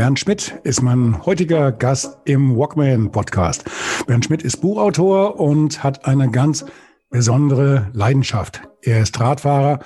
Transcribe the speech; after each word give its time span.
Bernd 0.00 0.18
Schmidt 0.18 0.58
ist 0.64 0.80
mein 0.80 1.26
heutiger 1.26 1.72
Gast 1.72 2.16
im 2.24 2.56
Walkman 2.56 3.12
Podcast. 3.12 3.64
Bernd 4.06 4.24
Schmidt 4.24 4.42
ist 4.42 4.62
Buchautor 4.62 5.38
und 5.38 5.84
hat 5.84 6.06
eine 6.06 6.30
ganz 6.30 6.64
besondere 7.10 7.90
Leidenschaft. 7.92 8.62
Er 8.80 9.02
ist 9.02 9.20
Radfahrer 9.20 9.80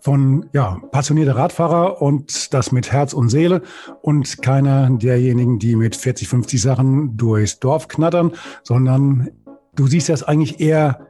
von, 0.00 0.50
ja, 0.52 0.82
passionierter 0.92 1.36
Radfahrer 1.36 2.02
und 2.02 2.52
das 2.52 2.72
mit 2.72 2.92
Herz 2.92 3.14
und 3.14 3.30
Seele 3.30 3.62
und 4.02 4.42
keiner 4.42 4.90
derjenigen, 4.90 5.58
die 5.58 5.76
mit 5.76 5.96
40, 5.96 6.28
50 6.28 6.60
Sachen 6.60 7.16
durchs 7.16 7.58
Dorf 7.58 7.88
knattern, 7.88 8.32
sondern 8.64 9.30
du 9.76 9.86
siehst 9.86 10.10
das 10.10 10.24
eigentlich 10.24 10.60
eher, 10.60 11.08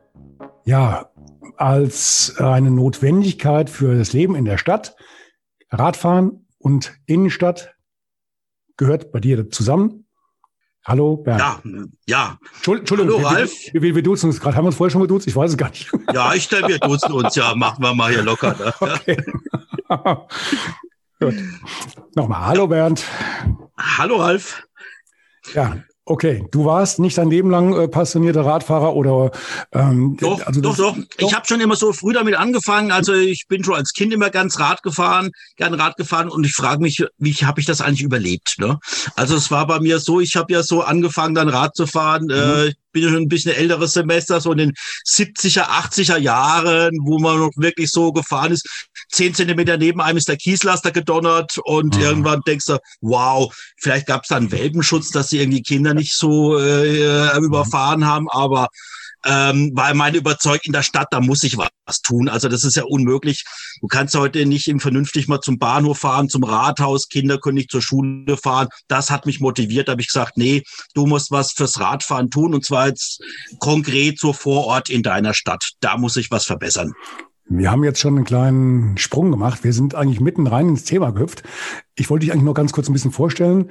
ja, 0.65 1.11
als 1.57 2.37
eine 2.39 2.71
Notwendigkeit 2.71 3.69
für 3.69 3.99
das 3.99 4.13
Leben 4.13 4.37
in 4.37 4.45
der 4.45 4.59
Stadt. 4.59 4.95
Radfahren 5.73 6.47
und 6.59 6.93
Innenstadt 7.07 7.74
gehört 8.77 9.13
bei 9.13 9.21
dir 9.21 9.51
zusammen. 9.51 10.07
Hallo, 10.87 11.17
Bernd. 11.17 11.41
Ja, 11.41 11.61
ja. 12.07 12.39
Entschuldigung, 12.57 12.99
Hallo, 12.99 13.19
wir, 13.21 13.27
Ralf. 13.27 13.53
Wir, 13.73 13.81
wir, 13.81 13.95
wir 13.95 14.03
duzen 14.03 14.27
uns 14.27 14.39
gerade. 14.39 14.57
Haben 14.57 14.65
wir 14.65 14.69
uns 14.69 14.77
vorher 14.77 14.91
schon 14.91 15.01
geduzt? 15.01 15.27
Ich 15.27 15.35
weiß 15.35 15.53
es 15.53 15.57
gar 15.57 15.71
nicht. 15.71 15.91
Ja, 16.13 16.35
ich 16.35 16.47
denke, 16.49 16.69
wir 16.69 16.79
duzen 16.79 17.13
uns 17.13 17.35
ja. 17.35 17.55
Machen 17.55 17.83
wir 17.83 17.95
mal 17.95 18.13
hier 18.13 18.23
locker. 18.23 18.55
Ne? 18.59 18.75
Okay. 18.81 19.17
Gut. 21.21 21.35
Nochmal, 22.15 22.47
hallo 22.47 22.67
Bernd. 22.67 23.05
Hallo, 23.79 24.17
Ralf. 24.17 24.67
Ja, 25.55 25.77
okay. 26.05 26.45
Du 26.51 26.65
warst 26.65 26.99
nicht 26.99 27.19
dein 27.19 27.31
Leben 27.31 27.51
lang 27.51 27.75
äh, 27.75 27.89
passionierter 27.89 28.45
Radfahrer 28.45 28.95
oder 28.95 29.31
ähm, 29.73 30.17
Doch, 30.21 30.45
also 30.47 30.61
doch, 30.61 30.77
doch. 30.77 30.97
Ich 31.19 31.35
habe 31.35 31.47
schon 31.47 31.61
immer 31.61 31.77
so 31.77 31.93
früh 31.93 32.13
damit 32.13 32.35
angefangen. 32.35 32.91
Also 32.91 33.15
ich 33.15 33.47
bin 33.49 33.65
schon 33.65 33.75
als 33.75 33.93
Kind 33.93 34.13
immer 34.13 34.31
ganz 34.31 34.59
Rad 34.59 34.83
gefahren, 34.83 35.31
gern 35.57 35.75
Rad 35.75 35.97
gefahren 35.97 36.29
und 36.29 36.45
ich 36.45 36.53
frage 36.53 36.81
mich, 36.81 37.05
wie 37.19 37.33
habe 37.33 37.61
ich 37.61 37.67
das 37.67 37.81
eigentlich 37.81 38.03
überlebt? 38.03 38.57
Ne? 38.59 38.79
Also 39.17 39.37
es 39.37 39.51
war 39.51 39.67
bei 39.67 39.81
mir 39.81 39.99
so, 39.99 40.21
ich 40.21 40.37
habe 40.37 40.53
ja 40.53 40.63
so 40.63 40.83
angefangen, 40.83 41.35
dann 41.35 41.49
Rad 41.49 41.75
zu 41.75 41.87
fahren. 41.87 42.31
Äh, 42.31 42.69
ich 42.69 42.77
bin 42.93 43.03
ja 43.03 43.09
schon 43.11 43.23
ein 43.23 43.29
bisschen 43.29 43.53
älteres 43.53 43.93
Semester, 43.93 44.41
so 44.41 44.53
in 44.53 44.59
den 44.59 44.73
70er, 45.07 45.65
80er 45.65 46.17
Jahren, 46.17 46.97
wo 47.03 47.19
man 47.19 47.39
noch 47.39 47.51
wirklich 47.57 47.91
so 47.91 48.13
gefahren 48.13 48.53
ist. 48.53 48.89
Zehn 49.15 49.33
Zentimeter 49.33 49.77
neben 49.77 50.01
einem 50.01 50.19
ist 50.19 50.29
der 50.29 50.37
Kieslaster 50.37 50.91
gedonnert 50.91 51.59
und 51.65 51.97
Mhm. 51.97 52.03
irgendwann 52.03 52.41
denkst 52.47 52.67
du, 52.67 52.79
wow, 53.01 53.55
vielleicht 53.79 54.07
gab 54.07 54.23
es 54.23 54.29
da 54.29 54.37
einen 54.37 54.51
Welpenschutz, 54.51 55.11
dass 55.11 55.29
sie 55.31 55.39
irgendwie 55.39 55.63
Kinder 55.63 55.95
nicht 55.95 56.15
so 56.15 56.59
äh, 56.59 57.39
überfahren 57.39 58.07
haben, 58.07 58.29
aber 58.29 58.67
ähm, 59.27 59.71
weil 59.75 59.95
meine 59.95 60.19
Überzeugung 60.19 60.61
in 60.65 60.73
der 60.73 60.83
Stadt, 60.83 61.09
da 61.11 61.21
muss 61.21 61.45
ich 61.45 61.57
was 61.57 62.03
tun. 62.03 62.29
Also 62.29 62.49
das 62.49 62.63
ist 62.63 62.77
ja 62.77 62.83
unmöglich. 62.83 63.45
Du 63.81 63.87
kannst 63.87 64.15
heute 64.17 64.45
nicht 64.45 64.69
im 64.69 64.81
vernünftig 64.81 65.29
mal 65.29 65.41
zum 65.41 65.59
Bahnhof 65.59 66.01
fahren, 66.01 66.29
zum 66.29 66.45
Rathaus, 66.45 67.09
Kinder 67.09 67.39
können 67.39 67.55
nicht 67.55 67.71
zur 67.71 67.81
Schule 67.81 68.37
fahren. 68.37 68.69
Das 68.87 69.11
hat 69.11 69.25
mich 69.25 69.41
motiviert. 69.41 69.89
Da 69.89 69.93
habe 69.93 70.03
ich 70.03 70.09
gesagt, 70.09 70.37
nee, 70.37 70.63
du 70.93 71.07
musst 71.07 71.31
was 71.31 71.53
fürs 71.53 71.81
Radfahren 71.81 72.31
tun 72.31 72.53
und 72.53 72.67
zwar 72.67 72.89
jetzt 72.89 73.23
konkret 73.61 74.19
so 74.19 74.35
vor 74.35 74.67
Ort 74.67 74.91
in 74.91 75.03
deiner 75.03 75.33
Stadt. 75.33 75.71
Da 75.81 75.97
muss 75.97 76.17
ich 76.17 76.31
was 76.31 76.45
verbessern. 76.45 76.93
Wir 77.47 77.71
haben 77.71 77.85
jetzt 77.85 78.01
schon 78.01 78.17
einen 78.17 78.25
kleinen 78.25 78.97
Sprung 78.97 79.31
gemacht. 79.31 79.65
Wir 79.65 79.73
sind 79.73 79.95
eigentlich 79.95 80.21
mitten 80.21 80.47
rein 80.47 80.69
ins 80.69 80.85
Thema 80.85 81.11
gehüpft. 81.11 81.43
Ich 81.95 82.09
wollte 82.09 82.25
dich 82.25 82.33
eigentlich 82.33 82.45
nur 82.45 82.55
ganz 82.55 82.73
kurz 82.73 82.89
ein 82.89 82.95
bisschen 82.95 83.13
vorstellen. 83.13 83.71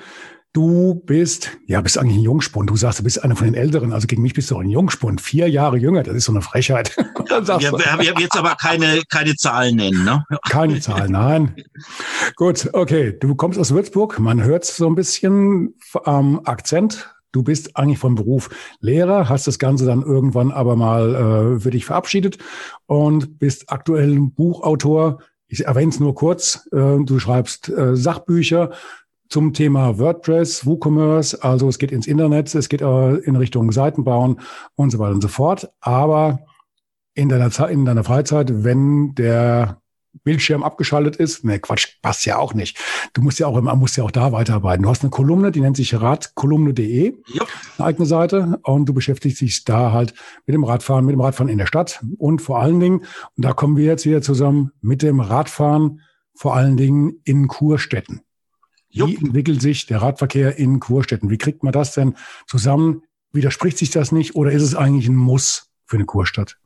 Du 0.54 0.94
bist, 0.94 1.50
ja, 1.66 1.82
bist 1.82 1.98
eigentlich 1.98 2.18
ein 2.18 2.24
Jungspund. 2.24 2.70
Du 2.70 2.76
sagst, 2.76 3.00
du 3.00 3.04
bist 3.04 3.24
einer 3.24 3.36
von 3.36 3.48
den 3.48 3.56
Älteren. 3.56 3.92
Also 3.92 4.06
gegen 4.06 4.22
mich 4.22 4.36
bist 4.36 4.52
du 4.52 4.56
auch 4.56 4.60
ein 4.60 4.70
Jungspund. 4.70 5.20
Vier 5.20 5.50
Jahre 5.50 5.78
jünger. 5.78 6.04
Das 6.04 6.16
ist 6.16 6.26
so 6.26 6.32
eine 6.32 6.44
Frechheit. 6.44 6.96
Sagst 7.42 7.72
Wir, 7.72 7.92
haben 7.92 8.20
jetzt 8.20 8.38
aber 8.38 8.56
keine, 8.62 9.02
keine 9.10 9.36
Zahlen 9.36 9.78
nennen. 9.78 10.04
Ne? 10.04 10.24
keine 10.48 10.80
Zahl, 10.80 11.10
nein. 11.10 11.56
Gut, 12.36 12.70
okay. 12.74 13.18
Du 13.20 13.34
kommst 13.34 13.58
aus 13.58 13.72
Würzburg. 13.72 14.20
Man 14.20 14.44
hört 14.44 14.64
so 14.64 14.86
ein 14.86 14.94
bisschen 14.94 15.74
am 16.04 16.42
Akzent. 16.46 17.13
Du 17.34 17.42
bist 17.42 17.76
eigentlich 17.76 17.98
vom 17.98 18.16
Beruf 18.16 18.50
Lehrer, 18.80 19.28
hast 19.28 19.48
das 19.48 19.60
Ganze 19.60 19.86
dann 19.86 20.04
irgendwann 20.04 20.52
aber 20.52 20.76
mal 20.76 21.16
äh, 21.56 21.60
für 21.60 21.72
dich 21.72 21.84
verabschiedet 21.84 22.38
und 22.86 23.40
bist 23.40 23.70
aktuell 23.72 24.20
Buchautor. 24.20 25.18
Ich 25.48 25.66
erwähne 25.66 25.90
es 25.90 26.00
nur 26.00 26.14
kurz. 26.14 26.68
Äh, 26.72 27.00
du 27.04 27.20
schreibst 27.20 27.70
äh, 27.70 27.96
Sachbücher 27.96 28.72
zum 29.30 29.54
Thema 29.54 29.98
WordPress, 29.98 30.66
WooCommerce. 30.68 31.44
Also 31.44 31.68
es 31.68 31.80
geht 31.80 31.92
ins 31.92 32.06
Internet, 32.06 32.54
es 32.54 32.70
geht 32.70 32.82
äh, 32.82 33.16
in 33.16 33.36
Richtung 33.36 33.72
Seitenbauen 33.72 34.40
und 34.76 34.92
so 34.92 35.00
weiter 35.00 35.16
und 35.16 35.22
so 35.22 35.28
fort. 35.28 35.72
Aber 35.82 36.40
in 37.16 37.30
deiner, 37.30 37.50
Zeit, 37.50 37.72
in 37.72 37.84
deiner 37.84 38.04
Freizeit, 38.04 38.64
wenn 38.64 39.16
der 39.16 39.82
Bildschirm 40.24 40.64
abgeschaltet 40.64 41.16
ist, 41.16 41.44
ne 41.44 41.60
Quatsch, 41.60 42.00
passt 42.02 42.26
ja 42.26 42.38
auch 42.38 42.54
nicht. 42.54 42.78
Du 43.14 43.22
musst 43.22 43.40
ja 43.40 43.48
auch 43.48 43.58
immer, 43.58 43.76
musst 43.76 43.98
ja 43.98 44.04
auch 44.04 44.12
da 44.12 44.32
weiterarbeiten. 44.32 44.84
Du 44.84 44.90
hast 44.90 45.02
eine 45.02 45.10
Kolumne, 45.10 45.52
die 45.52 45.60
nennt 45.60 45.76
sich 45.76 46.00
radkolumne.de, 46.00 47.16
Ja. 47.34 47.44
eine 47.78 47.88
eigene 47.88 48.06
Seite, 48.06 48.60
und 48.64 48.86
du 48.86 48.94
beschäftigst 48.94 49.42
dich 49.42 49.64
da 49.64 49.92
halt 49.92 50.14
mit 50.46 50.54
dem 50.54 50.64
Radfahren, 50.64 51.06
mit 51.06 51.14
dem 51.14 51.22
Radfahren 51.22 51.50
in 51.50 51.58
der 51.58 51.66
Stadt 51.66 52.04
und 52.18 52.42
vor 52.42 52.60
allen 52.62 52.80
Dingen, 52.80 53.00
und 53.00 53.46
da 53.46 53.54
kommen 53.54 53.76
wir 53.76 53.86
jetzt 53.86 54.06
wieder 54.06 54.22
zusammen, 54.22 54.72
mit 54.82 55.02
dem 55.02 55.20
Radfahren 55.20 56.02
vor 56.36 56.56
allen 56.56 56.78
Dingen 56.78 57.20
in 57.24 57.48
Kurstädten. 57.48 58.22
Wie 58.90 59.00
Jupp. 59.00 59.22
entwickelt 59.22 59.62
sich 59.62 59.88
der 59.88 60.02
Radverkehr 60.04 60.58
in 60.58 60.80
Kurstädten? 60.80 61.30
Wie 61.32 61.38
kriegt 61.40 61.64
man 61.64 61.74
das 61.74 61.94
denn 61.94 62.16
zusammen? 62.48 63.02
Widerspricht 63.32 63.80
sich 63.80 63.90
das 63.90 64.12
nicht 64.12 64.36
oder 64.36 64.52
ist 64.52 64.62
es 64.62 64.76
eigentlich 64.76 65.08
ein 65.08 65.16
Muss 65.16 65.72
für 65.86 65.98
eine 65.98 66.06
Kurstadt? 66.06 66.58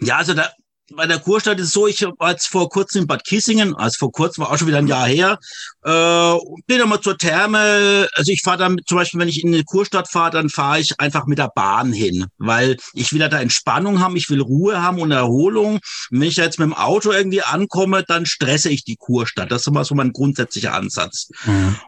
Ja, 0.00 0.16
also 0.16 0.32
da, 0.32 0.48
bei 0.96 1.06
der 1.06 1.18
Kurstadt 1.18 1.58
ist 1.58 1.68
es 1.68 1.72
so, 1.72 1.86
ich 1.86 2.02
war 2.18 2.30
jetzt 2.30 2.48
vor 2.48 2.68
kurzem 2.68 3.02
in 3.02 3.06
Bad 3.06 3.24
Kissingen, 3.24 3.74
also 3.74 3.96
vor 3.98 4.12
kurzem 4.12 4.44
war 4.44 4.52
auch 4.52 4.58
schon 4.58 4.68
wieder 4.68 4.78
ein 4.78 4.86
Jahr 4.86 5.06
her, 5.06 5.38
äh, 5.84 6.38
bin 6.66 6.78
dann 6.78 6.88
mal 6.88 7.00
zur 7.00 7.16
Therme, 7.16 8.08
also 8.14 8.32
ich 8.32 8.42
fahre 8.42 8.58
dann 8.58 8.80
zum 8.86 8.98
Beispiel, 8.98 9.20
wenn 9.20 9.28
ich 9.28 9.42
in 9.42 9.54
eine 9.54 9.64
Kurstadt 9.64 10.08
fahre, 10.08 10.30
dann 10.30 10.48
fahre 10.48 10.80
ich 10.80 10.98
einfach 11.00 11.26
mit 11.26 11.38
der 11.38 11.50
Bahn 11.54 11.92
hin, 11.92 12.26
weil 12.38 12.76
ich 12.94 13.12
will 13.12 13.20
ja 13.20 13.28
da 13.28 13.40
Entspannung 13.40 14.00
haben, 14.00 14.16
ich 14.16 14.28
will 14.30 14.40
Ruhe 14.40 14.82
haben 14.82 15.00
und 15.00 15.10
Erholung. 15.10 15.80
Wenn 16.10 16.22
ich 16.22 16.36
jetzt 16.36 16.58
mit 16.58 16.66
dem 16.66 16.74
Auto 16.74 17.12
irgendwie 17.12 17.42
ankomme, 17.42 18.02
dann 18.02 18.26
stresse 18.26 18.70
ich 18.70 18.84
die 18.84 18.96
Kurstadt. 18.96 19.50
Das 19.50 19.62
ist 19.62 19.66
immer 19.68 19.84
so 19.84 19.94
mein 19.94 20.12
grundsätzlicher 20.12 20.74
Ansatz. 20.74 21.28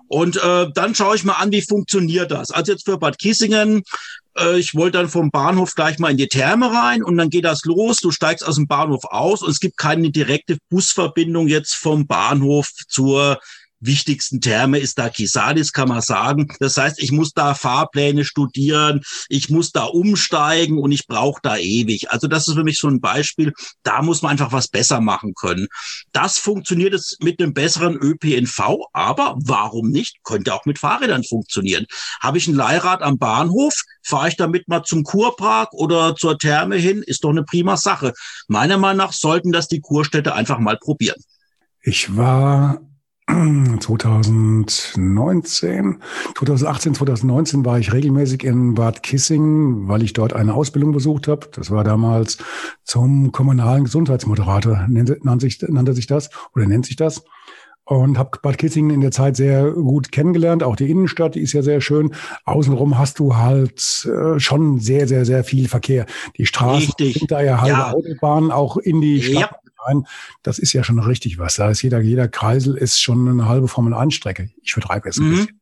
Und 0.08 0.36
äh, 0.36 0.66
dann 0.74 0.94
schaue 0.94 1.16
ich 1.16 1.24
mal 1.24 1.34
an, 1.34 1.52
wie 1.52 1.62
funktioniert 1.62 2.30
das. 2.30 2.50
Also 2.50 2.72
jetzt 2.72 2.84
für 2.84 2.98
Bad 2.98 3.18
Kissingen, 3.18 3.82
ich 4.56 4.74
wollte 4.74 4.98
dann 4.98 5.08
vom 5.08 5.30
Bahnhof 5.30 5.74
gleich 5.74 5.98
mal 5.98 6.10
in 6.10 6.16
die 6.16 6.28
Therme 6.28 6.72
rein 6.72 7.02
und 7.02 7.16
dann 7.18 7.28
geht 7.28 7.44
das 7.44 7.64
los. 7.64 7.98
Du 7.98 8.10
steigst 8.10 8.46
aus 8.46 8.54
dem 8.56 8.66
Bahnhof 8.66 9.04
aus 9.04 9.42
und 9.42 9.50
es 9.50 9.60
gibt 9.60 9.76
keine 9.76 10.10
direkte 10.10 10.56
Busverbindung 10.70 11.48
jetzt 11.48 11.74
vom 11.74 12.06
Bahnhof 12.06 12.70
zur 12.88 13.38
wichtigsten 13.82 14.40
Therme 14.40 14.78
ist 14.78 14.98
da 14.98 15.08
Kisalis, 15.08 15.72
kann 15.72 15.88
man 15.88 16.00
sagen. 16.00 16.48
Das 16.60 16.76
heißt, 16.76 17.02
ich 17.02 17.12
muss 17.12 17.32
da 17.32 17.54
Fahrpläne 17.54 18.24
studieren, 18.24 19.02
ich 19.28 19.50
muss 19.50 19.72
da 19.72 19.84
umsteigen 19.84 20.78
und 20.78 20.92
ich 20.92 21.06
brauche 21.06 21.40
da 21.42 21.56
ewig. 21.56 22.10
Also 22.10 22.28
das 22.28 22.48
ist 22.48 22.54
für 22.54 22.64
mich 22.64 22.78
so 22.78 22.88
ein 22.88 23.00
Beispiel. 23.00 23.52
Da 23.82 24.02
muss 24.02 24.22
man 24.22 24.32
einfach 24.32 24.52
was 24.52 24.68
besser 24.68 25.00
machen 25.00 25.34
können. 25.34 25.66
Das 26.12 26.38
funktioniert 26.38 26.92
jetzt 26.92 27.22
mit 27.22 27.40
einem 27.40 27.52
besseren 27.52 27.96
ÖPNV, 27.96 28.86
aber 28.92 29.36
warum 29.38 29.90
nicht? 29.90 30.22
Könnte 30.22 30.54
auch 30.54 30.64
mit 30.64 30.78
Fahrrädern 30.78 31.24
funktionieren. 31.24 31.86
Habe 32.20 32.38
ich 32.38 32.46
ein 32.46 32.54
Leihrad 32.54 33.02
am 33.02 33.18
Bahnhof, 33.18 33.74
fahre 34.02 34.28
ich 34.28 34.36
damit 34.36 34.68
mal 34.68 34.84
zum 34.84 35.02
Kurpark 35.02 35.72
oder 35.72 36.14
zur 36.14 36.38
Therme 36.38 36.76
hin, 36.76 37.02
ist 37.02 37.24
doch 37.24 37.30
eine 37.30 37.44
prima 37.44 37.76
Sache. 37.76 38.12
Meiner 38.48 38.78
Meinung 38.78 38.98
nach 38.98 39.12
sollten 39.12 39.52
das 39.52 39.68
die 39.68 39.80
Kurstädte 39.80 40.34
einfach 40.34 40.58
mal 40.58 40.78
probieren. 40.78 41.20
Ich 41.82 42.16
war 42.16 42.80
2019, 43.32 45.98
2018, 46.36 46.94
2019 46.94 47.64
war 47.64 47.78
ich 47.78 47.92
regelmäßig 47.92 48.42
in 48.44 48.74
Bad 48.74 49.02
Kissing, 49.02 49.88
weil 49.88 50.02
ich 50.02 50.12
dort 50.12 50.34
eine 50.34 50.52
Ausbildung 50.54 50.92
besucht 50.92 51.26
habe. 51.28 51.48
Das 51.52 51.70
war 51.70 51.84
damals 51.84 52.38
zum 52.84 53.32
kommunalen 53.32 53.84
Gesundheitsmoderator, 53.84 54.86
nannte, 54.88 55.18
sich, 55.40 55.62
nannte 55.62 55.94
sich 55.94 56.06
das 56.06 56.28
oder 56.54 56.66
nennt 56.66 56.84
sich 56.86 56.96
das. 56.96 57.24
Und 57.84 58.16
habe 58.16 58.38
Bad 58.42 58.58
Kissingen 58.58 58.94
in 58.94 59.00
der 59.00 59.10
Zeit 59.10 59.34
sehr 59.36 59.72
gut 59.72 60.12
kennengelernt. 60.12 60.62
Auch 60.62 60.76
die 60.76 60.88
Innenstadt, 60.88 61.34
die 61.34 61.40
ist 61.40 61.52
ja 61.52 61.62
sehr 61.62 61.80
schön. 61.80 62.14
Außenrum 62.44 62.96
hast 62.96 63.18
du 63.18 63.34
halt 63.36 64.08
äh, 64.08 64.38
schon 64.38 64.78
sehr, 64.78 65.08
sehr, 65.08 65.24
sehr 65.24 65.42
viel 65.42 65.66
Verkehr. 65.68 66.06
Die 66.38 66.46
Straßen 66.46 66.86
Richtig. 66.86 67.14
sind 67.14 67.32
da 67.32 67.42
ja 67.42 67.60
halbe 67.60 67.78
Ja. 67.78 67.92
Autobahnen 67.92 68.52
auch 68.52 68.76
in 68.76 69.00
die. 69.00 69.20
Stadt 69.22 69.61
Nein, 69.86 70.06
das 70.42 70.58
ist 70.58 70.72
ja 70.72 70.84
schon 70.84 70.98
richtig 70.98 71.38
was. 71.38 71.56
Da 71.56 71.70
ist 71.70 71.82
jeder, 71.82 72.00
jeder 72.00 72.28
Kreisel 72.28 72.76
ist 72.76 73.00
schon 73.00 73.28
eine 73.28 73.48
halbe 73.48 73.68
Formel 73.68 73.94
1 73.94 74.14
Strecke. 74.14 74.50
Ich 74.62 74.72
vertreibe 74.72 75.08
jetzt 75.08 75.18
ein 75.18 75.28
mhm. 75.28 75.30
bisschen. 75.30 75.60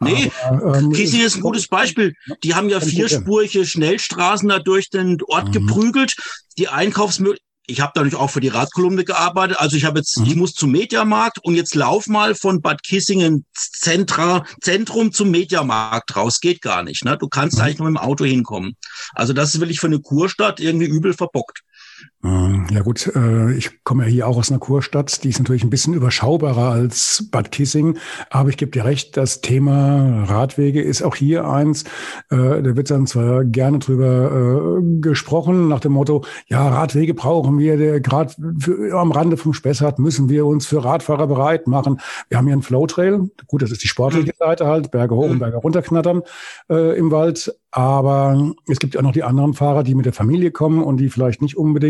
Nee, 0.00 0.30
Aber, 0.44 0.78
ähm, 0.78 0.92
Kiesing 0.92 1.20
ist 1.20 1.36
ein 1.36 1.42
gutes 1.42 1.68
Beispiel. 1.68 2.14
Die 2.42 2.54
haben 2.54 2.68
ja 2.68 2.80
vierspurige 2.80 3.66
Schnellstraßen 3.66 4.48
da 4.48 4.58
durch 4.60 4.90
den 4.90 5.18
Ort 5.26 5.48
mhm. 5.48 5.52
geprügelt. 5.52 6.14
Die 6.56 6.68
Einkaufsmöglichkeiten, 6.68 7.44
ich 7.70 7.80
habe 7.82 7.92
dadurch 7.94 8.14
auch 8.14 8.30
für 8.30 8.40
die 8.40 8.48
Radkolumne 8.48 9.04
gearbeitet. 9.04 9.58
Also 9.60 9.76
ich 9.76 9.84
habe 9.84 9.98
jetzt, 9.98 10.18
mhm. 10.18 10.26
ich 10.26 10.36
muss 10.36 10.54
zum 10.54 10.72
Mediamarkt 10.72 11.38
und 11.44 11.54
jetzt 11.54 11.74
lauf 11.74 12.06
mal 12.06 12.34
von 12.34 12.62
Bad 12.62 12.82
Kissingen 12.82 13.44
Zentra, 13.52 14.44
Zentrum 14.62 15.12
zum 15.12 15.30
Mediamarkt 15.30 16.16
raus. 16.16 16.40
Geht 16.40 16.62
gar 16.62 16.82
nicht. 16.82 17.04
Ne? 17.04 17.18
Du 17.18 17.28
kannst 17.28 17.58
mhm. 17.58 17.64
eigentlich 17.64 17.78
nur 17.78 17.90
mit 17.90 18.00
dem 18.00 18.04
Auto 18.04 18.24
hinkommen. 18.24 18.76
Also 19.12 19.34
das 19.34 19.54
ist 19.54 19.60
wirklich 19.60 19.80
für 19.80 19.86
eine 19.86 20.00
Kurstadt 20.00 20.60
irgendwie 20.60 20.86
übel 20.86 21.12
verbockt. 21.12 21.62
Ähm, 22.24 22.66
ja 22.70 22.80
gut, 22.80 23.06
äh, 23.14 23.52
ich 23.52 23.84
komme 23.84 24.02
ja 24.04 24.10
hier 24.10 24.26
auch 24.26 24.38
aus 24.38 24.50
einer 24.50 24.58
Kurstadt, 24.58 25.22
die 25.22 25.28
ist 25.28 25.38
natürlich 25.38 25.62
ein 25.62 25.70
bisschen 25.70 25.94
überschaubarer 25.94 26.70
als 26.70 27.28
Bad 27.30 27.52
Kissing, 27.52 27.96
aber 28.28 28.48
ich 28.48 28.56
gebe 28.56 28.72
dir 28.72 28.84
recht, 28.84 29.16
das 29.16 29.40
Thema 29.40 30.24
Radwege 30.24 30.82
ist 30.82 31.02
auch 31.02 31.14
hier 31.14 31.48
eins, 31.48 31.84
äh, 32.30 32.60
da 32.60 32.76
wird 32.76 32.90
dann 32.90 33.06
zwar 33.06 33.44
gerne 33.44 33.78
drüber 33.78 34.80
äh, 34.80 35.00
gesprochen, 35.00 35.68
nach 35.68 35.78
dem 35.78 35.92
Motto, 35.92 36.24
ja, 36.48 36.68
Radwege 36.68 37.14
brauchen 37.14 37.56
wir, 37.60 38.00
gerade 38.00 38.34
am 38.92 39.12
Rande 39.12 39.36
vom 39.36 39.54
Spessart 39.54 40.00
müssen 40.00 40.28
wir 40.28 40.44
uns 40.44 40.66
für 40.66 40.84
Radfahrer 40.84 41.28
bereit 41.28 41.68
machen. 41.68 42.00
Wir 42.28 42.38
haben 42.38 42.46
hier 42.46 42.54
einen 42.54 42.62
Flowtrail, 42.62 43.30
gut, 43.46 43.62
das 43.62 43.70
ist 43.70 43.84
die 43.84 43.88
sportliche 43.88 44.32
mhm. 44.32 44.38
Seite 44.44 44.66
halt, 44.66 44.90
Berge 44.90 45.14
hoch 45.14 45.26
und 45.26 45.34
mhm. 45.34 45.38
Berge 45.38 45.58
runterknattern 45.58 46.22
äh, 46.68 46.98
im 46.98 47.12
Wald, 47.12 47.54
aber 47.70 48.54
es 48.66 48.80
gibt 48.80 48.94
ja 48.94 49.00
auch 49.00 49.04
noch 49.04 49.12
die 49.12 49.22
anderen 49.22 49.54
Fahrer, 49.54 49.84
die 49.84 49.94
mit 49.94 50.06
der 50.06 50.12
Familie 50.12 50.50
kommen 50.50 50.82
und 50.82 50.96
die 50.96 51.10
vielleicht 51.10 51.42
nicht 51.42 51.56
unbedingt 51.56 51.87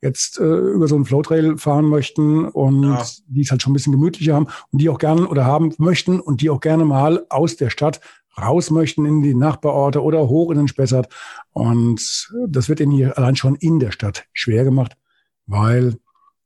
jetzt 0.00 0.38
äh, 0.38 0.44
über 0.44 0.86
so 0.86 0.94
einen 0.94 1.04
Flowtrail 1.04 1.58
fahren 1.58 1.86
möchten 1.86 2.46
und 2.46 2.82
ja. 2.84 3.04
die 3.26 3.40
es 3.40 3.50
halt 3.50 3.62
schon 3.62 3.72
ein 3.72 3.74
bisschen 3.74 3.92
gemütlicher 3.92 4.34
haben 4.34 4.46
und 4.70 4.80
die 4.80 4.88
auch 4.88 4.98
gerne 4.98 5.26
oder 5.28 5.44
haben 5.44 5.74
möchten 5.78 6.20
und 6.20 6.40
die 6.40 6.50
auch 6.50 6.60
gerne 6.60 6.84
mal 6.84 7.26
aus 7.30 7.56
der 7.56 7.70
Stadt 7.70 8.00
raus 8.40 8.70
möchten 8.70 9.04
in 9.04 9.22
die 9.22 9.34
Nachbarorte 9.34 10.02
oder 10.02 10.28
hoch 10.28 10.52
in 10.52 10.58
den 10.58 10.68
Spessart. 10.68 11.12
Und 11.52 12.30
das 12.46 12.68
wird 12.68 12.78
ihnen 12.78 12.92
hier 12.92 13.18
allein 13.18 13.34
schon 13.34 13.56
in 13.56 13.80
der 13.80 13.90
Stadt 13.90 14.26
schwer 14.32 14.62
gemacht, 14.62 14.96
weil, 15.46 15.96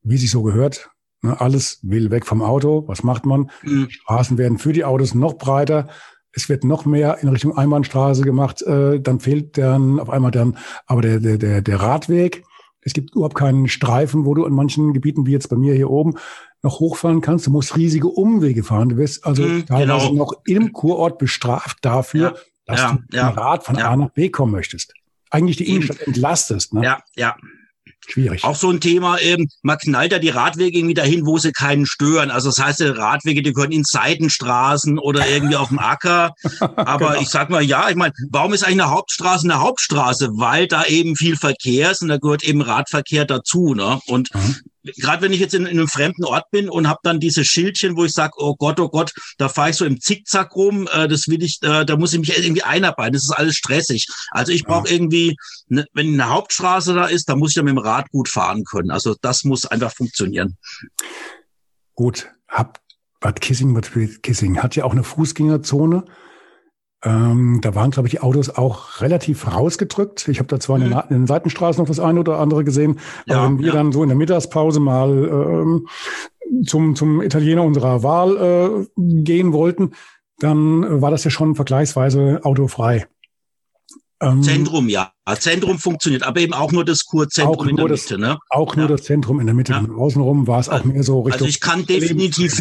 wie 0.03 0.17
sich 0.17 0.31
so 0.31 0.43
gehört, 0.43 0.91
ne, 1.21 1.39
alles 1.39 1.81
will 1.83 2.11
weg 2.11 2.25
vom 2.25 2.41
Auto. 2.41 2.85
Was 2.87 3.03
macht 3.03 3.27
man? 3.27 3.51
Mhm. 3.63 3.91
Straßen 3.91 4.39
werden 4.39 4.57
für 4.57 4.73
die 4.73 4.85
Autos 4.85 5.15
noch 5.15 5.35
breiter 5.35 5.89
es 6.33 6.49
wird 6.49 6.65
noch 6.65 6.87
mehr 6.87 7.19
in 7.21 7.29
Richtung 7.29 7.57
Einbahnstraße 7.57 8.23
gemacht, 8.23 8.63
äh, 8.63 9.01
dann 9.01 9.21
fehlt 9.21 9.59
dann 9.59 10.01
auf 10.01 10.11
einmal 10.11 10.31
dann 10.31 10.57
aber 10.87 11.03
der, 11.03 11.21
der, 11.21 11.39
der, 11.39 11.63
der 11.63 11.81
Radweg. 11.81 12.45
Es 12.85 12.93
gibt 12.93 13.15
überhaupt 13.15 13.35
keinen 13.35 13.69
Streifen, 13.69 14.27
wo 14.27 14.35
du 14.35 14.45
in 14.45 14.53
manchen 14.53 14.93
Gebieten, 14.93 15.27
wie 15.27 15.33
jetzt 15.33 15.49
bei 15.49 15.57
mir 15.57 15.75
hier 15.75 15.91
oben, 15.91 16.15
noch 16.63 16.81
hochfahren 16.81 17.21
kannst. 17.21 17.47
Du 17.47 17.51
musst 17.51 17.77
riesige 17.77 18.09
Umwege 18.09 18.63
fahren. 18.63 18.91
Du 18.91 18.97
wirst 18.97 19.25
also 19.25 19.43
mhm, 19.43 19.67
teilweise 19.67 20.09
genau. 20.09 20.25
noch 20.25 20.35
im 20.45 20.73
Kurort 20.73 21.19
bestraft 21.19 21.79
dafür, 21.83 22.35
ja, 22.35 22.35
dass 22.67 22.81
ja, 22.81 22.93
du 22.93 23.17
ja, 23.17 23.27
mit 23.27 23.37
dem 23.37 23.39
Rad 23.39 23.65
von 23.65 23.77
A 23.79 23.97
nach 23.97 24.11
B 24.11 24.29
kommen 24.29 24.53
möchtest. 24.53 24.95
Eigentlich 25.31 25.57
die 25.57 25.69
Innenstadt 25.69 26.01
entlastest. 26.07 26.75
Ne? 26.75 26.85
Ja, 26.85 27.03
ja, 27.17 27.37
Schwierig. 28.09 28.45
Auch 28.45 28.57
so 28.57 28.71
ein 28.71 28.81
Thema, 28.81 29.19
eben, 29.21 29.49
man 29.63 29.79
knallt 29.79 30.13
ja 30.13 30.19
die 30.19 30.29
Radwege 30.29 30.77
irgendwie 30.77 30.95
dahin, 30.95 31.25
wo 31.25 31.39
sie 31.39 31.53
keinen 31.53 31.87
stören. 31.87 32.31
Also 32.31 32.49
das 32.49 32.59
heißt, 32.59 32.81
die 32.81 32.85
Radwege, 32.85 33.43
die 33.43 33.53
gehören 33.53 33.73
in 33.73 33.85
Seitenstraßen 33.85 34.99
oder 34.99 35.29
irgendwie 35.29 35.57
auf 35.57 35.69
dem 35.69 35.79
Acker. 35.79 36.35
Aber 36.61 37.11
genau. 37.11 37.21
ich 37.21 37.29
sag 37.29 37.49
mal, 37.51 37.63
ja, 37.63 37.89
ich 37.89 37.97
meine, 37.97 38.13
warum 38.31 38.53
ist 38.53 38.65
eigentlich 38.65 38.83
eine 38.83 38.91
Hauptstraße 38.91 39.45
eine 39.45 39.61
Hauptstraße? 39.61 40.31
Weil 40.35 40.67
da 40.67 40.85
eben 40.85 41.17
viel 41.17 41.37
Verkehr 41.37 41.93
ist 41.93 42.03
und 42.03 42.09
da 42.09 42.19
gehört 42.19 42.43
eben 42.43 42.61
Radverkehr 42.61 43.25
dazu. 43.25 43.75
Ne? 43.75 44.01
Und 44.07 44.35
mhm 44.35 44.57
gerade 44.97 45.23
wenn 45.23 45.33
ich 45.33 45.41
jetzt 45.41 45.55
in, 45.55 45.67
in, 45.67 45.79
einem 45.79 45.89
fremden 45.89 46.25
Ort 46.25 46.51
bin 46.51 46.69
und 46.69 46.89
habe 46.89 47.01
dann 47.03 47.21
diese 47.21 47.45
Schildchen, 47.45 47.97
wo 47.97 48.05
ich 48.05 48.13
sage, 48.13 48.33
oh 48.37 48.55
Gott, 48.57 48.81
oh 48.81 48.89
Gott, 48.89 49.13
da 49.39 49.49
fahre 49.49 49.71
ich 49.71 49.77
so 49.77 49.85
im 49.85 50.01
Zickzack 50.01 50.55
rum, 50.57 50.89
äh, 50.93 51.09
das 51.09 51.29
will 51.29 51.43
ich, 51.43 51.59
äh, 51.63 51.85
da 51.85 51.97
muss 51.97 52.13
ich 52.13 52.21
mich 52.21 52.37
irgendwie 52.37 52.63
einarbeiten. 52.63 53.13
Das 53.13 53.25
ist 53.25 53.31
alles 53.31 53.57
stressig. 53.57 54.07
Also 54.31 54.53
ich 54.53 54.65
brauche 54.65 54.89
ja. 54.89 54.95
irgendwie, 54.95 55.37
ne, 55.69 55.87
wenn 55.93 56.09
eine 56.09 56.29
Hauptstraße 56.29 56.95
da 56.95 57.07
ist, 57.07 57.29
da 57.29 57.37
muss 57.37 57.51
ich 57.51 57.57
ja 57.57 57.63
mit 57.63 57.73
dem 57.73 57.79
Rad 57.79 58.11
gut 58.11 58.29
fahren 58.29 58.65
können. 58.65 58.91
Also 58.91 59.15
das 59.21 59.45
muss 59.45 59.67
einfach 59.67 59.93
funktionieren. 59.95 60.57
Gut, 61.95 62.29
hab 62.49 62.81
Bad 63.21 63.41
Kissing, 63.41 63.75
Bad 63.75 63.91
Kissing 64.23 64.63
hat 64.63 64.75
ja 64.75 64.85
auch 64.85 64.93
eine 64.93 65.05
Fußgängerzone. 65.05 66.05
Ähm, 67.05 67.59
da 67.61 67.75
waren, 67.75 67.91
glaube 67.91 68.07
ich, 68.07 68.13
die 68.13 68.21
Autos 68.21 68.49
auch 68.51 69.01
relativ 69.01 69.53
rausgedrückt. 69.53 70.29
Ich 70.29 70.39
habe 70.39 70.49
da 70.49 70.61
zwar 70.61 70.79
mhm. 70.79 70.85
in, 70.85 70.91
den, 70.91 70.99
in, 71.01 71.17
den, 71.17 71.27
Seitenstraßen 71.27 71.83
noch 71.83 71.89
das 71.89 71.99
eine 71.99 72.21
oder 72.21 72.39
andere 72.39 72.63
gesehen, 72.63 73.01
ja, 73.27 73.39
aber 73.39 73.47
wenn 73.47 73.59
wir 73.59 73.67
ja. 73.69 73.73
dann 73.73 73.91
so 73.91 74.03
in 74.03 74.09
der 74.09 74.17
Mittagspause 74.17 74.79
mal 74.79 75.11
ähm, 75.11 75.89
zum, 76.65 76.95
zum 76.95 77.21
Italiener 77.21 77.65
unserer 77.65 78.03
Wahl 78.03 78.87
äh, 78.97 79.03
gehen 79.23 79.53
wollten, 79.53 79.93
dann 80.39 81.01
war 81.03 81.11
das 81.11 81.25
ja 81.25 81.31
schon 81.31 81.57
vergleichsweise 81.57 82.41
autofrei. 82.45 83.07
Ähm, 84.21 84.43
Zentrum, 84.45 84.89
ja. 84.89 85.13
Zentrum 85.39 85.79
funktioniert, 85.79 86.23
aber 86.23 86.41
eben 86.41 86.53
auch 86.53 86.71
nur 86.71 86.85
das 86.85 87.05
Kurzentrum 87.05 87.69
in 87.69 87.77
der 87.77 87.89
Mitte. 87.89 88.19
Ne? 88.19 88.39
Auch 88.51 88.77
nur 88.77 88.87
ja. 88.87 88.93
das 88.93 89.03
Zentrum 89.03 89.41
in 89.41 89.47
der 89.47 89.55
Mitte. 89.55 89.73
Ja. 89.73 89.85
Außenrum 89.97 90.47
war 90.47 90.61
es 90.61 90.69
auch 90.69 90.85
mehr 90.85 91.03
so 91.03 91.21
Richtung. 91.23 91.33
Also 91.33 91.47
ich 91.47 91.61
kann 91.61 91.85
definitiv 91.85 92.61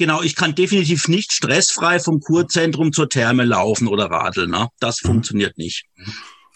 Genau, 0.00 0.22
ich 0.22 0.34
kann 0.34 0.54
definitiv 0.54 1.08
nicht 1.08 1.30
stressfrei 1.30 2.00
vom 2.00 2.20
Kurzentrum 2.20 2.90
zur 2.90 3.10
Therme 3.10 3.44
laufen 3.44 3.86
oder 3.86 4.06
radeln. 4.06 4.50
Ne? 4.50 4.68
Das 4.80 5.02
mhm. 5.02 5.08
funktioniert 5.08 5.58
nicht. 5.58 5.84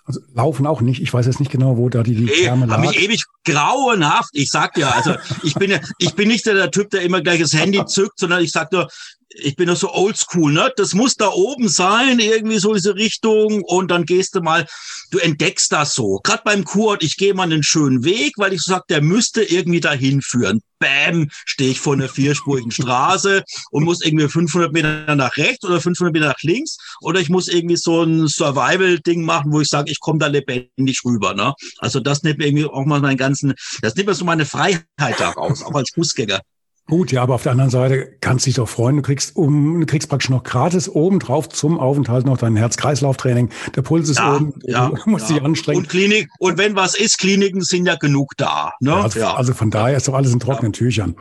Also 0.07 0.21
laufen 0.33 0.67
auch 0.67 0.81
nicht. 0.81 1.03
Ich 1.03 1.13
weiß 1.13 1.27
jetzt 1.27 1.41
nicht 1.41 1.53
genau, 1.53 1.77
wo 1.77 1.91
da 1.91 2.03
die, 2.03 2.15
die 2.15 2.25
nee, 2.25 2.33
Therme 2.33 2.65
lag. 2.65 2.79
Mich 2.79 2.99
ewig 2.99 3.25
grauenhaft. 3.45 4.31
Ich 4.33 4.49
sag 4.49 4.73
dir, 4.73 4.95
also 4.95 5.17
ich 5.43 5.53
bin 5.57 5.71
ja, 5.71 5.79
ich 5.99 6.15
bin 6.15 6.29
nicht 6.29 6.47
der, 6.47 6.55
der 6.55 6.71
Typ, 6.71 6.89
der 6.89 7.03
immer 7.03 7.21
gleich 7.21 7.39
das 7.39 7.53
Handy 7.53 7.85
zückt, 7.87 8.19
sondern 8.19 8.43
ich 8.43 8.51
sag 8.51 8.73
nur, 8.73 8.89
ich 9.35 9.57
bin 9.57 9.69
doch 9.69 9.77
so 9.77 9.93
oldschool, 9.93 10.53
ne? 10.53 10.73
Das 10.77 10.95
muss 10.95 11.17
da 11.17 11.29
oben 11.29 11.69
sein, 11.69 12.19
irgendwie 12.21 12.59
so 12.59 12.73
diese 12.73 12.95
Richtung. 12.95 13.63
Und 13.63 13.91
dann 13.91 14.05
gehst 14.05 14.35
du 14.35 14.41
mal, 14.41 14.67
du 15.11 15.19
entdeckst 15.19 15.73
das 15.73 15.95
so. 15.95 16.21
Gerade 16.23 16.43
beim 16.45 16.65
Kurort, 16.65 17.03
ich 17.03 17.17
gehe 17.17 17.35
mal 17.35 17.45
einen 17.45 17.63
schönen 17.63 18.05
Weg, 18.05 18.35
weil 18.37 18.53
ich 18.53 18.63
so 18.63 18.73
sag, 18.73 18.87
der 18.89 19.03
müsste 19.03 19.43
irgendwie 19.43 19.81
dahin 19.81 20.23
führen. 20.23 20.61
Bäm, 20.79 21.31
stehe 21.47 21.71
ich 21.71 21.81
vor 21.81 21.95
einer 21.95 22.09
vierspurigen 22.09 22.71
Straße 22.71 23.43
und 23.71 23.85
muss 23.85 24.05
irgendwie 24.05 24.29
500 24.29 24.73
Meter 24.73 25.15
nach 25.15 25.37
rechts 25.37 25.65
oder 25.65 25.81
500 25.81 26.13
Meter 26.13 26.29
nach 26.29 26.43
links. 26.43 26.77
Oder 27.01 27.21
ich 27.21 27.31
muss 27.31 27.49
irgendwie 27.49 27.77
so 27.77 28.03
ein 28.03 28.29
Survival-Ding 28.29 29.25
machen, 29.25 29.53
wo 29.53 29.61
ich 29.61 29.69
sage, 29.69 29.91
ich 29.91 30.01
komme 30.01 30.19
da 30.19 30.27
lebendig 30.27 31.01
rüber. 31.05 31.35
Ne? 31.35 31.55
Also 31.79 32.01
das 32.01 32.23
nimmt 32.23 32.39
mir 32.39 32.47
irgendwie 32.47 32.67
auch 32.67 32.85
mal 32.85 33.01
meinen 33.01 33.17
ganzen, 33.17 33.55
das 33.83 33.95
nimmt 33.95 34.09
mir 34.09 34.15
so 34.15 34.25
meine 34.25 34.47
Freiheit 34.47 34.85
daraus, 35.19 35.63
auch 35.63 35.75
als 35.75 35.91
Fußgänger. 35.95 36.41
Gut, 36.87 37.13
ja, 37.13 37.23
aber 37.23 37.35
auf 37.35 37.43
der 37.43 37.53
anderen 37.53 37.71
Seite 37.71 38.15
kannst 38.21 38.45
du 38.45 38.49
dich 38.49 38.57
doch 38.57 38.69
freuen. 38.69 38.97
Du 38.97 39.03
kriegst 39.03 39.35
um, 39.37 39.81
du 39.81 39.87
kriegst 39.87 40.11
praktisch 40.11 40.29
noch 40.29 40.43
gratis 40.43 40.87
obendrauf 40.87 41.49
zum 41.49 41.81
Aufenthalt 41.81 42.27
noch 42.27 42.37
dein 42.37 42.57
Herz-Kreislauf-Training. 42.57 43.49
Der 43.75 43.81
Puls 43.81 44.11
ist 44.11 44.19
ja, 44.19 44.37
oben, 44.37 44.53
ja, 44.65 44.91
du 44.91 44.97
musst 45.11 45.31
ja. 45.31 45.37
dich 45.37 45.45
anstrengen. 45.45 45.79
Und 45.81 45.89
Klinik, 45.89 46.29
und 46.39 46.59
wenn 46.59 46.77
was 46.77 46.95
ist, 46.95 47.19
Kliniken 47.19 47.63
sind 47.63 47.87
ja 47.87 47.95
genug 47.95 48.33
da. 48.37 48.75
Ne? 48.81 48.91
Ja, 48.91 49.01
also, 49.01 49.19
ja. 49.19 49.35
also 49.35 49.55
von 49.55 49.71
daher 49.71 49.97
ist 49.97 50.09
doch 50.09 50.15
alles 50.15 50.35
in 50.35 50.41
trockenen 50.41 50.75
Tüchern. 50.75 51.17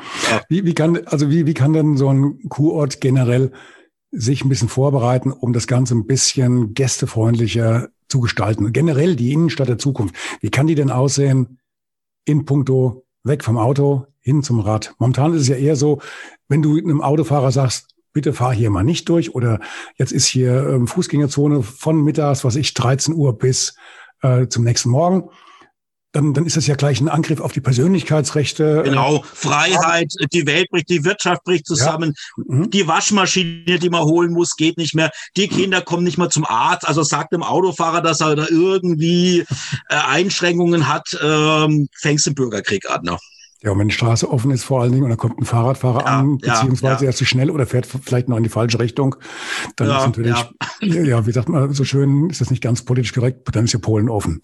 Wie, 0.50 0.66
wie 0.66 0.74
kann, 0.74 1.00
also 1.06 1.30
wie, 1.30 1.46
wie 1.46 1.54
kann 1.54 1.72
denn 1.72 1.96
so 1.96 2.10
ein 2.10 2.40
Kurort 2.50 3.00
generell 3.00 3.54
sich 4.12 4.44
ein 4.44 4.50
bisschen 4.50 4.70
vorbereiten, 4.70 5.32
um 5.32 5.54
das 5.54 5.68
Ganze 5.68 5.96
ein 5.96 6.06
bisschen 6.06 6.74
gästefreundlicher 6.74 7.88
zu 8.10 8.20
gestalten? 8.20 8.74
Generell 8.74 9.16
die 9.16 9.32
Innenstadt 9.32 9.70
der 9.70 9.78
Zukunft. 9.78 10.14
Wie 10.42 10.50
kann 10.50 10.68
die 10.68 10.76
denn 10.76 10.92
aussehen 10.92 11.60
in 12.26 12.44
puncto 12.44 13.06
weg 13.24 13.44
vom 13.44 13.58
Auto, 13.58 14.06
hin 14.20 14.44
zum 14.44 14.60
Rad. 14.60 14.96
Momentan 15.00 15.34
ist 15.34 15.42
es 15.42 15.48
ja 15.48 15.56
eher 15.56 15.76
so, 15.76 16.00
wenn 16.48 16.62
du 16.62 16.78
einem 16.78 17.02
Autofahrer 17.02 17.52
sagst, 17.52 17.96
bitte 18.14 18.34
fahr 18.34 18.54
hier 18.54 18.70
mal 18.70 18.84
nicht 18.84 19.10
durch 19.10 19.34
oder 19.34 19.60
jetzt 19.98 20.12
ist 20.12 20.28
hier 20.28 20.68
ähm, 20.70 20.88
Fußgängerzone 20.88 21.64
von 21.64 22.04
mittags, 22.04 22.46
was 22.46 22.56
ich, 22.56 22.74
13 22.74 23.14
Uhr 23.16 23.38
bis 23.38 23.76
äh, 24.22 24.48
zum 24.48 24.64
nächsten 24.64 24.90
Morgen. 24.90 25.30
Dann, 26.14 26.34
dann 26.34 26.46
ist 26.46 26.56
das 26.56 26.68
ja 26.68 26.76
gleich 26.76 27.02
ein 27.02 27.10
Angriff 27.10 27.40
auf 27.40 27.52
die 27.52 27.60
Persönlichkeitsrechte. 27.60 28.84
Genau, 28.86 29.24
Freiheit, 29.34 30.14
die 30.32 30.46
Welt 30.46 30.70
bricht, 30.70 30.90
die 30.90 31.04
Wirtschaft 31.04 31.44
bricht 31.44 31.66
zusammen. 31.66 32.14
Ja. 32.38 32.56
Mhm. 32.56 32.70
Die 32.70 32.88
Waschmaschine, 32.88 33.80
die 33.80 33.90
man 33.90 34.04
holen 34.04 34.32
muss, 34.32 34.56
geht 34.56 34.78
nicht 34.78 34.94
mehr. 34.94 35.10
Die 35.36 35.48
Kinder 35.48 35.82
kommen 35.82 36.04
nicht 36.04 36.20
mehr 36.20 36.30
zum 36.30 36.46
Arzt. 36.46 36.88
Also 36.88 37.02
sagt 37.02 37.34
dem 37.34 37.42
Autofahrer, 37.42 38.02
dass 38.02 38.22
er 38.22 38.36
da 38.36 38.46
irgendwie 38.48 39.40
äh, 39.40 39.46
Einschränkungen 39.90 40.88
hat, 40.88 41.18
ähm, 41.22 41.90
fängst 42.00 42.28
den 42.28 42.36
Bürgerkrieg 42.36 42.90
an. 42.90 43.02
Ne? 43.04 43.18
Ja, 43.64 43.72
und 43.72 43.80
wenn 43.80 43.88
die 43.88 43.94
Straße 43.94 44.30
offen 44.30 44.52
ist 44.52 44.66
vor 44.66 44.82
allen 44.82 44.92
Dingen 44.92 45.06
und 45.06 45.10
da 45.10 45.16
kommt 45.16 45.40
ein 45.40 45.46
Fahrradfahrer 45.46 46.02
ja, 46.02 46.20
an, 46.20 46.38
beziehungsweise 46.38 47.06
ja. 47.06 47.08
er 47.08 47.10
ist 47.10 47.18
zu 47.18 47.26
schnell 47.26 47.50
oder 47.50 47.66
fährt 47.66 47.88
vielleicht 47.88 48.28
noch 48.28 48.36
in 48.36 48.44
die 48.44 48.50
falsche 48.50 48.78
Richtung, 48.78 49.16
dann 49.78 49.88
ja, 49.88 50.00
ist 50.00 50.06
natürlich, 50.06 50.36
ja. 50.82 51.02
ja, 51.04 51.26
wie 51.26 51.32
sagt 51.32 51.48
man 51.48 51.74
so 51.74 51.86
schön, 51.86 52.30
ist 52.30 52.42
das 52.42 52.52
nicht 52.52 52.62
ganz 52.62 52.84
politisch 52.84 53.14
korrekt, 53.14 53.48
dann 53.56 53.64
ist 53.64 53.72
ja 53.72 53.80
Polen 53.80 54.10
offen. 54.10 54.42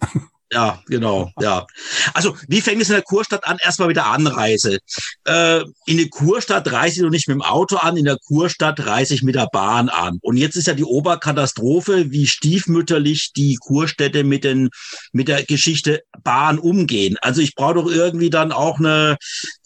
Ja, 0.52 0.82
genau, 0.86 1.30
ja. 1.40 1.66
Also, 2.12 2.36
wie 2.48 2.60
fängt 2.60 2.82
es 2.82 2.88
in 2.88 2.94
der 2.94 3.02
Kurstadt 3.02 3.44
an? 3.44 3.58
Erstmal 3.62 3.88
mit 3.88 3.96
der 3.96 4.06
Anreise. 4.06 4.78
Äh, 5.24 5.62
in 5.86 5.98
der 5.98 6.08
Kurstadt 6.08 6.70
reise 6.72 6.96
ich 6.96 7.02
noch 7.02 7.10
nicht 7.10 7.28
mit 7.28 7.36
dem 7.36 7.42
Auto 7.42 7.76
an, 7.76 7.96
in 7.96 8.04
der 8.04 8.18
Kurstadt 8.26 8.84
reise 8.84 9.14
ich 9.14 9.22
mit 9.22 9.36
der 9.36 9.48
Bahn 9.52 9.88
an. 9.88 10.18
Und 10.22 10.36
jetzt 10.36 10.56
ist 10.56 10.66
ja 10.66 10.74
die 10.74 10.84
Oberkatastrophe, 10.84 12.10
wie 12.10 12.26
stiefmütterlich 12.26 13.32
die 13.36 13.58
Kurstädte 13.60 14.24
mit 14.24 14.42
den, 14.42 14.70
mit 15.12 15.28
der 15.28 15.44
Geschichte 15.44 16.02
Bahn 16.24 16.58
umgehen. 16.58 17.16
Also 17.20 17.40
ich 17.42 17.54
brauche 17.54 17.74
doch 17.74 17.90
irgendwie 17.90 18.30
dann 18.30 18.50
auch 18.50 18.78
eine, 18.78 19.16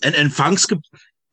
ein 0.03 0.12
Empfangsge 0.12 0.81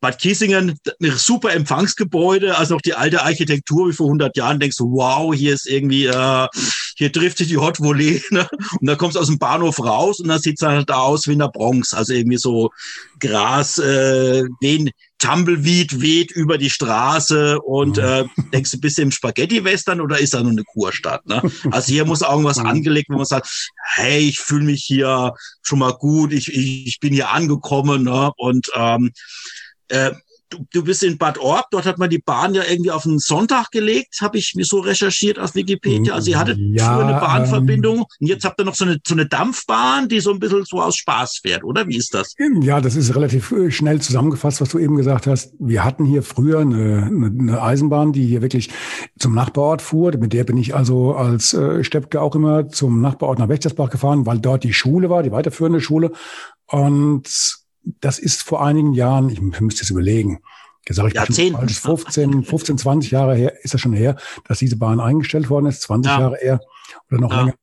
Bad 0.02 0.18
Kissingen, 0.18 0.76
ein 1.00 1.12
super 1.12 1.52
Empfangsgebäude, 1.52 2.58
also 2.58 2.74
noch 2.74 2.80
die 2.80 2.94
alte 2.94 3.22
Architektur 3.22 3.88
wie 3.88 3.92
vor 3.92 4.06
100 4.06 4.36
Jahren, 4.36 4.58
denkst 4.58 4.76
du, 4.78 4.90
wow, 4.90 5.32
hier 5.32 5.54
ist 5.54 5.68
irgendwie, 5.68 6.06
äh, 6.06 6.48
hier 6.96 7.12
trifft 7.12 7.38
sich 7.38 7.48
die 7.48 7.58
Hot 7.58 7.80
Volley, 7.80 8.22
ne? 8.30 8.48
und 8.80 8.86
dann 8.86 8.98
kommst 8.98 9.16
du 9.16 9.20
aus 9.20 9.28
dem 9.28 9.38
Bahnhof 9.38 9.82
raus 9.82 10.20
und 10.20 10.28
dann 10.28 10.40
sieht's 10.40 10.62
halt 10.62 10.90
aus 10.90 11.26
wie 11.26 11.32
in 11.32 11.38
der 11.38 11.48
Bronx, 11.48 11.94
also 11.94 12.12
irgendwie 12.12 12.38
so 12.38 12.70
Gras, 13.18 13.78
äh, 13.78 14.44
wen, 14.60 14.90
Tumbleweed 15.22 16.00
weht 16.00 16.32
über 16.32 16.58
die 16.58 16.70
Straße 16.70 17.60
und 17.60 17.96
mhm. 17.96 18.02
äh, 18.02 18.24
denkst 18.52 18.72
du, 18.72 18.80
bist 18.80 18.98
du 18.98 19.02
im 19.02 19.12
Spaghetti-Western 19.12 20.00
oder 20.00 20.18
ist 20.18 20.34
da 20.34 20.42
nur 20.42 20.50
eine 20.50 20.64
Kurstadt? 20.64 21.24
Ne? 21.26 21.40
Also 21.70 21.92
hier 21.92 22.04
muss 22.04 22.22
irgendwas 22.22 22.58
mhm. 22.58 22.66
angelegt, 22.66 23.08
wo 23.08 23.16
man 23.16 23.24
sagt, 23.24 23.72
hey, 23.94 24.28
ich 24.28 24.40
fühle 24.40 24.64
mich 24.64 24.82
hier 24.82 25.32
schon 25.62 25.78
mal 25.78 25.92
gut, 25.92 26.32
ich, 26.32 26.52
ich, 26.52 26.88
ich 26.88 26.98
bin 26.98 27.12
hier 27.12 27.30
angekommen 27.30 28.02
ne? 28.02 28.32
und 28.36 28.66
ähm, 28.74 29.12
äh, 29.88 30.10
du, 30.52 30.66
du 30.72 30.84
bist 30.84 31.02
in 31.02 31.18
Bad 31.18 31.38
Orb, 31.38 31.66
dort 31.70 31.86
hat 31.86 31.98
man 31.98 32.10
die 32.10 32.18
Bahn 32.18 32.54
ja 32.54 32.62
irgendwie 32.68 32.90
auf 32.90 33.06
einen 33.06 33.18
Sonntag 33.18 33.70
gelegt, 33.70 34.18
habe 34.20 34.38
ich 34.38 34.54
mir 34.54 34.64
so 34.64 34.80
recherchiert 34.80 35.38
auf 35.38 35.54
Wikipedia. 35.54 36.14
Also 36.14 36.30
ihr 36.30 36.38
hattet 36.38 36.58
ja, 36.58 36.94
früher 36.94 37.06
eine 37.06 37.20
Bahnverbindung 37.20 37.98
ähm, 37.98 38.04
und 38.20 38.26
jetzt 38.26 38.44
habt 38.44 38.60
ihr 38.60 38.64
noch 38.64 38.74
so 38.74 38.84
eine, 38.84 38.98
so 39.06 39.14
eine 39.14 39.26
Dampfbahn, 39.26 40.08
die 40.08 40.20
so 40.20 40.32
ein 40.32 40.38
bisschen 40.38 40.64
so 40.64 40.80
aus 40.80 40.96
Spaß 40.96 41.40
fährt, 41.42 41.64
oder? 41.64 41.86
Wie 41.88 41.96
ist 41.96 42.14
das? 42.14 42.34
Ja, 42.60 42.80
das 42.80 42.96
ist 42.96 43.14
relativ 43.14 43.52
äh, 43.52 43.70
schnell 43.70 44.00
zusammengefasst, 44.00 44.60
was 44.60 44.68
du 44.68 44.78
eben 44.78 44.96
gesagt 44.96 45.26
hast. 45.26 45.54
Wir 45.58 45.84
hatten 45.84 46.04
hier 46.04 46.22
früher 46.22 46.60
eine, 46.60 47.06
eine, 47.06 47.26
eine 47.26 47.62
Eisenbahn, 47.62 48.12
die 48.12 48.26
hier 48.26 48.42
wirklich 48.42 48.70
zum 49.18 49.34
Nachbarort 49.34 49.82
fuhr. 49.82 50.16
Mit 50.16 50.32
der 50.32 50.44
bin 50.44 50.56
ich 50.56 50.74
also 50.74 51.14
als 51.14 51.54
äh, 51.54 51.82
Steppke 51.84 52.20
auch 52.20 52.34
immer 52.34 52.68
zum 52.68 53.00
Nachbarort 53.00 53.38
nach 53.38 53.48
Wächtersbach 53.48 53.90
gefahren, 53.90 54.26
weil 54.26 54.38
dort 54.38 54.64
die 54.64 54.72
Schule 54.72 55.10
war, 55.10 55.22
die 55.22 55.32
weiterführende 55.32 55.80
Schule. 55.80 56.12
Und 56.66 57.61
das 57.84 58.18
ist 58.18 58.42
vor 58.42 58.64
einigen 58.64 58.92
Jahren, 58.92 59.28
ich 59.28 59.40
müsste 59.40 59.82
jetzt 59.82 59.90
überlegen, 59.90 60.40
gesagt, 60.84 61.08
ich 61.08 61.14
Jahrzehnten. 61.14 61.68
15, 61.68 62.44
15, 62.44 62.78
20 62.78 63.10
Jahre 63.10 63.34
her, 63.34 63.54
ist 63.62 63.74
das 63.74 63.80
schon 63.80 63.92
her, 63.92 64.16
dass 64.48 64.58
diese 64.58 64.76
Bahn 64.76 65.00
eingestellt 65.00 65.50
worden 65.50 65.66
ist, 65.66 65.82
20 65.82 66.10
ja. 66.10 66.20
Jahre 66.20 66.36
her 66.36 66.60
oder 67.10 67.20
noch 67.20 67.30
ja. 67.30 67.40
länger. 67.40 67.54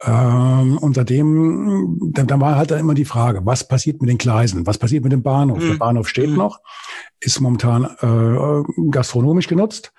Ähm, 0.00 0.78
und 0.78 0.94
seitdem, 0.94 2.12
dann, 2.12 2.28
dann 2.28 2.40
war 2.40 2.56
halt 2.56 2.70
dann 2.70 2.78
immer 2.78 2.94
die 2.94 3.04
Frage, 3.04 3.44
was 3.44 3.66
passiert 3.66 4.00
mit 4.00 4.08
den 4.08 4.18
Gleisen, 4.18 4.66
was 4.66 4.78
passiert 4.78 5.02
mit 5.02 5.12
dem 5.12 5.22
Bahnhof? 5.22 5.58
Mhm. 5.58 5.68
Der 5.70 5.78
Bahnhof 5.78 6.08
steht 6.08 6.30
mhm. 6.30 6.36
noch, 6.36 6.60
ist 7.18 7.40
momentan 7.40 7.84
äh, 7.84 8.90
gastronomisch 8.90 9.48
genutzt. 9.48 9.92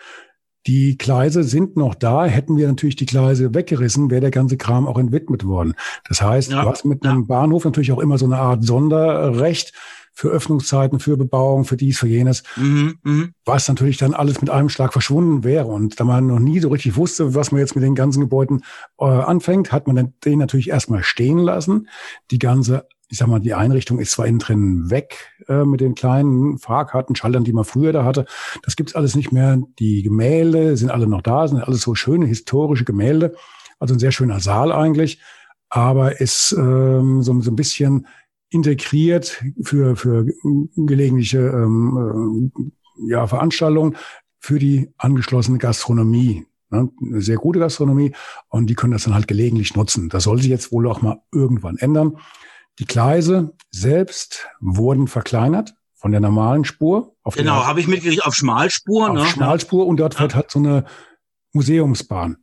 Die 0.69 0.99
Gleise 0.99 1.43
sind 1.43 1.77
noch 1.77 1.95
da. 1.95 2.25
Hätten 2.25 2.55
wir 2.55 2.67
natürlich 2.67 2.95
die 2.95 3.07
Gleise 3.07 3.55
weggerissen, 3.55 4.11
wäre 4.11 4.21
der 4.21 4.29
ganze 4.29 4.55
Kram 4.55 4.85
auch 4.85 4.99
entwidmet 4.99 5.43
worden. 5.43 5.73
Das 6.07 6.21
heißt, 6.21 6.51
ja, 6.51 6.61
du 6.61 6.69
hast 6.69 6.85
mit 6.85 7.03
einem 7.03 7.25
Bahnhof 7.25 7.65
natürlich 7.65 7.91
auch 7.91 7.97
immer 7.97 8.19
so 8.19 8.25
eine 8.25 8.37
Art 8.37 8.63
Sonderrecht 8.63 9.73
für 10.13 10.27
Öffnungszeiten, 10.27 10.99
für 10.99 11.17
Bebauung, 11.17 11.65
für 11.65 11.75
dies, 11.75 11.97
für 11.97 12.07
jenes, 12.07 12.43
mhm, 12.55 12.99
mh. 13.01 13.27
was 13.45 13.67
natürlich 13.67 13.97
dann 13.97 14.13
alles 14.13 14.41
mit 14.41 14.51
einem 14.51 14.69
Schlag 14.69 14.93
verschwunden 14.93 15.43
wäre. 15.43 15.65
Und 15.65 15.99
da 15.99 16.03
man 16.03 16.27
noch 16.27 16.37
nie 16.37 16.59
so 16.59 16.69
richtig 16.69 16.95
wusste, 16.95 17.33
was 17.33 17.51
man 17.51 17.61
jetzt 17.61 17.73
mit 17.73 17.83
den 17.83 17.95
ganzen 17.95 18.19
Gebäuden 18.19 18.61
äh, 18.99 19.05
anfängt, 19.05 19.71
hat 19.71 19.87
man 19.87 20.13
den 20.23 20.37
natürlich 20.37 20.69
erstmal 20.69 21.01
stehen 21.01 21.39
lassen. 21.39 21.87
Die 22.29 22.37
ganze 22.37 22.85
ich 23.09 23.17
sag 23.17 23.27
mal, 23.27 23.39
die 23.39 23.55
Einrichtung 23.55 23.99
ist 23.99 24.11
zwar 24.11 24.27
innen 24.27 24.39
drin 24.39 24.89
weg 24.89 25.31
äh, 25.47 25.65
mit 25.65 25.81
den 25.81 25.95
kleinen 25.95 26.59
Fahrkarten, 26.59 27.15
Schaltern, 27.15 27.43
die 27.43 27.53
man 27.53 27.65
früher 27.65 27.91
da 27.91 28.05
hatte. 28.05 28.25
Das 28.63 28.75
gibt's 28.75 28.95
alles 28.95 29.15
nicht 29.15 29.31
mehr. 29.31 29.59
Die 29.79 30.03
Gemälde 30.03 30.77
sind 30.77 30.91
alle 30.91 31.07
noch 31.07 31.21
da, 31.21 31.47
sind 31.47 31.61
alles 31.61 31.81
so 31.81 31.95
schöne 31.95 32.27
historische 32.27 32.85
Gemälde. 32.85 33.35
Also 33.79 33.95
ein 33.95 33.99
sehr 33.99 34.11
schöner 34.11 34.39
Saal 34.39 34.71
eigentlich, 34.71 35.19
aber 35.69 36.21
ist 36.21 36.55
ähm, 36.57 37.23
so, 37.23 37.39
so 37.41 37.51
ein 37.51 37.55
bisschen 37.55 38.05
integriert 38.49 39.43
für, 39.63 39.95
für 39.95 40.25
gelegentliche 40.75 41.39
ähm, 41.39 42.51
äh, 42.55 43.09
ja, 43.11 43.25
Veranstaltungen 43.25 43.95
für 44.39 44.59
die 44.59 44.91
angeschlossene 44.97 45.57
Gastronomie. 45.57 46.45
Ne? 46.69 46.89
Eine 47.01 47.21
sehr 47.21 47.37
gute 47.37 47.59
Gastronomie 47.59 48.13
und 48.49 48.67
die 48.67 48.75
können 48.75 48.93
das 48.93 49.03
dann 49.03 49.13
halt 49.13 49.27
gelegentlich 49.27 49.75
nutzen. 49.75 50.09
Das 50.09 50.23
soll 50.23 50.39
sich 50.39 50.49
jetzt 50.49 50.71
wohl 50.71 50.87
auch 50.87 51.01
mal 51.01 51.21
irgendwann 51.31 51.77
ändern. 51.77 52.17
Die 52.79 52.85
Gleise 52.85 53.53
selbst 53.71 54.47
wurden 54.61 55.07
verkleinert 55.07 55.75
von 55.93 56.11
der 56.11 56.21
normalen 56.21 56.63
Spur. 56.63 57.15
genau, 57.35 57.65
habe 57.65 57.81
ich 57.81 57.87
mitgekriegt, 57.87 58.25
auf 58.25 58.33
Schmalspur. 58.33 59.09
Auf 59.09 59.15
ne? 59.15 59.25
Schmalspur 59.25 59.85
und 59.85 59.97
dort 59.97 60.15
ja. 60.15 60.21
wird 60.21 60.35
halt 60.35 60.49
so 60.49 60.59
eine 60.59 60.85
Museumsbahn. 61.51 62.37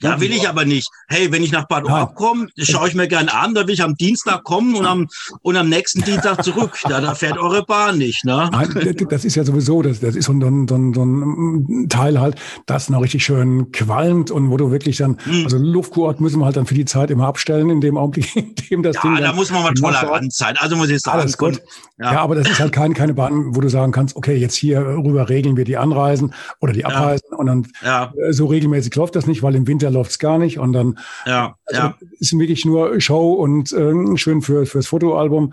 Ja, 0.00 0.20
will 0.20 0.32
ich 0.32 0.48
aber 0.48 0.64
nicht. 0.64 0.88
Hey, 1.08 1.32
wenn 1.32 1.42
ich 1.42 1.50
nach 1.50 1.66
Bad 1.66 1.84
Orb 1.84 2.14
komme, 2.14 2.46
schaue 2.56 2.88
ich 2.88 2.94
mir 2.94 3.08
gerne 3.08 3.32
an, 3.34 3.54
da 3.54 3.66
will 3.66 3.74
ich 3.74 3.82
am 3.82 3.96
Dienstag 3.96 4.44
kommen 4.44 4.76
und 4.76 4.86
am, 4.86 5.08
und 5.42 5.56
am 5.56 5.68
nächsten 5.68 6.02
Dienstag 6.02 6.44
zurück. 6.44 6.78
Da, 6.88 7.00
da 7.00 7.14
fährt 7.14 7.36
eure 7.36 7.64
Bahn 7.64 7.98
nicht, 7.98 8.24
ne? 8.24 8.48
Nein, 8.52 8.96
das 9.10 9.24
ist 9.24 9.34
ja 9.34 9.44
sowieso, 9.44 9.82
das, 9.82 10.00
das 10.00 10.14
ist 10.14 10.26
so 10.26 10.32
ein, 10.32 10.68
so, 10.68 10.74
ein, 10.76 10.94
so 10.94 11.04
ein 11.04 11.88
Teil 11.88 12.20
halt, 12.20 12.36
das 12.66 12.90
noch 12.90 13.02
richtig 13.02 13.24
schön 13.24 13.72
qualmt 13.72 14.30
und 14.30 14.50
wo 14.50 14.56
du 14.56 14.70
wirklich 14.70 14.98
dann, 14.98 15.18
hm. 15.24 15.44
also 15.44 15.58
Luftkurort 15.58 16.20
müssen 16.20 16.38
wir 16.38 16.46
halt 16.46 16.56
dann 16.56 16.66
für 16.66 16.74
die 16.74 16.84
Zeit 16.84 17.10
immer 17.10 17.26
abstellen, 17.26 17.68
in 17.70 17.80
dem 17.80 17.96
Augenblick, 17.96 18.36
in 18.36 18.54
dem 18.70 18.82
das 18.84 18.96
ja, 18.96 19.02
Ding. 19.02 19.16
Ja, 19.16 19.20
da 19.20 19.32
muss 19.32 19.50
man 19.50 19.62
mal 19.62 19.74
tolerant 19.74 20.32
sein. 20.32 20.56
Also 20.58 20.76
muss 20.76 20.90
ich 20.90 21.00
sagen. 21.00 21.20
Alles 21.20 21.36
gut. 21.36 21.60
Ja. 21.98 22.12
ja. 22.12 22.20
aber 22.20 22.36
das 22.36 22.48
ist 22.48 22.60
halt 22.60 22.72
keine, 22.72 22.94
keine 22.94 23.14
Bahn, 23.14 23.56
wo 23.56 23.60
du 23.60 23.68
sagen 23.68 23.90
kannst, 23.90 24.14
okay, 24.14 24.36
jetzt 24.36 24.54
hier 24.54 24.80
rüber 24.80 25.28
regeln 25.28 25.56
wir 25.56 25.64
die 25.64 25.76
Anreisen 25.76 26.34
oder 26.60 26.72
die 26.72 26.84
Abreisen 26.84 27.26
ja. 27.32 27.36
und 27.36 27.46
dann. 27.46 27.66
Äh, 27.82 28.32
so 28.32 28.46
regelmäßig 28.46 28.94
läuft 28.94 29.16
das 29.16 29.26
nicht, 29.26 29.42
weil 29.42 29.54
im 29.54 29.66
Winter 29.66 29.87
läuft's 29.90 30.18
gar 30.18 30.38
nicht 30.38 30.58
und 30.58 30.72
dann 30.72 30.98
ja, 31.26 31.56
also 31.66 31.82
ja. 31.82 31.94
ist 32.18 32.38
wirklich 32.38 32.64
nur 32.64 33.00
Show 33.00 33.32
und 33.34 33.72
äh, 33.72 34.16
schön 34.16 34.42
für 34.42 34.66
fürs 34.66 34.86
Fotoalbum, 34.86 35.52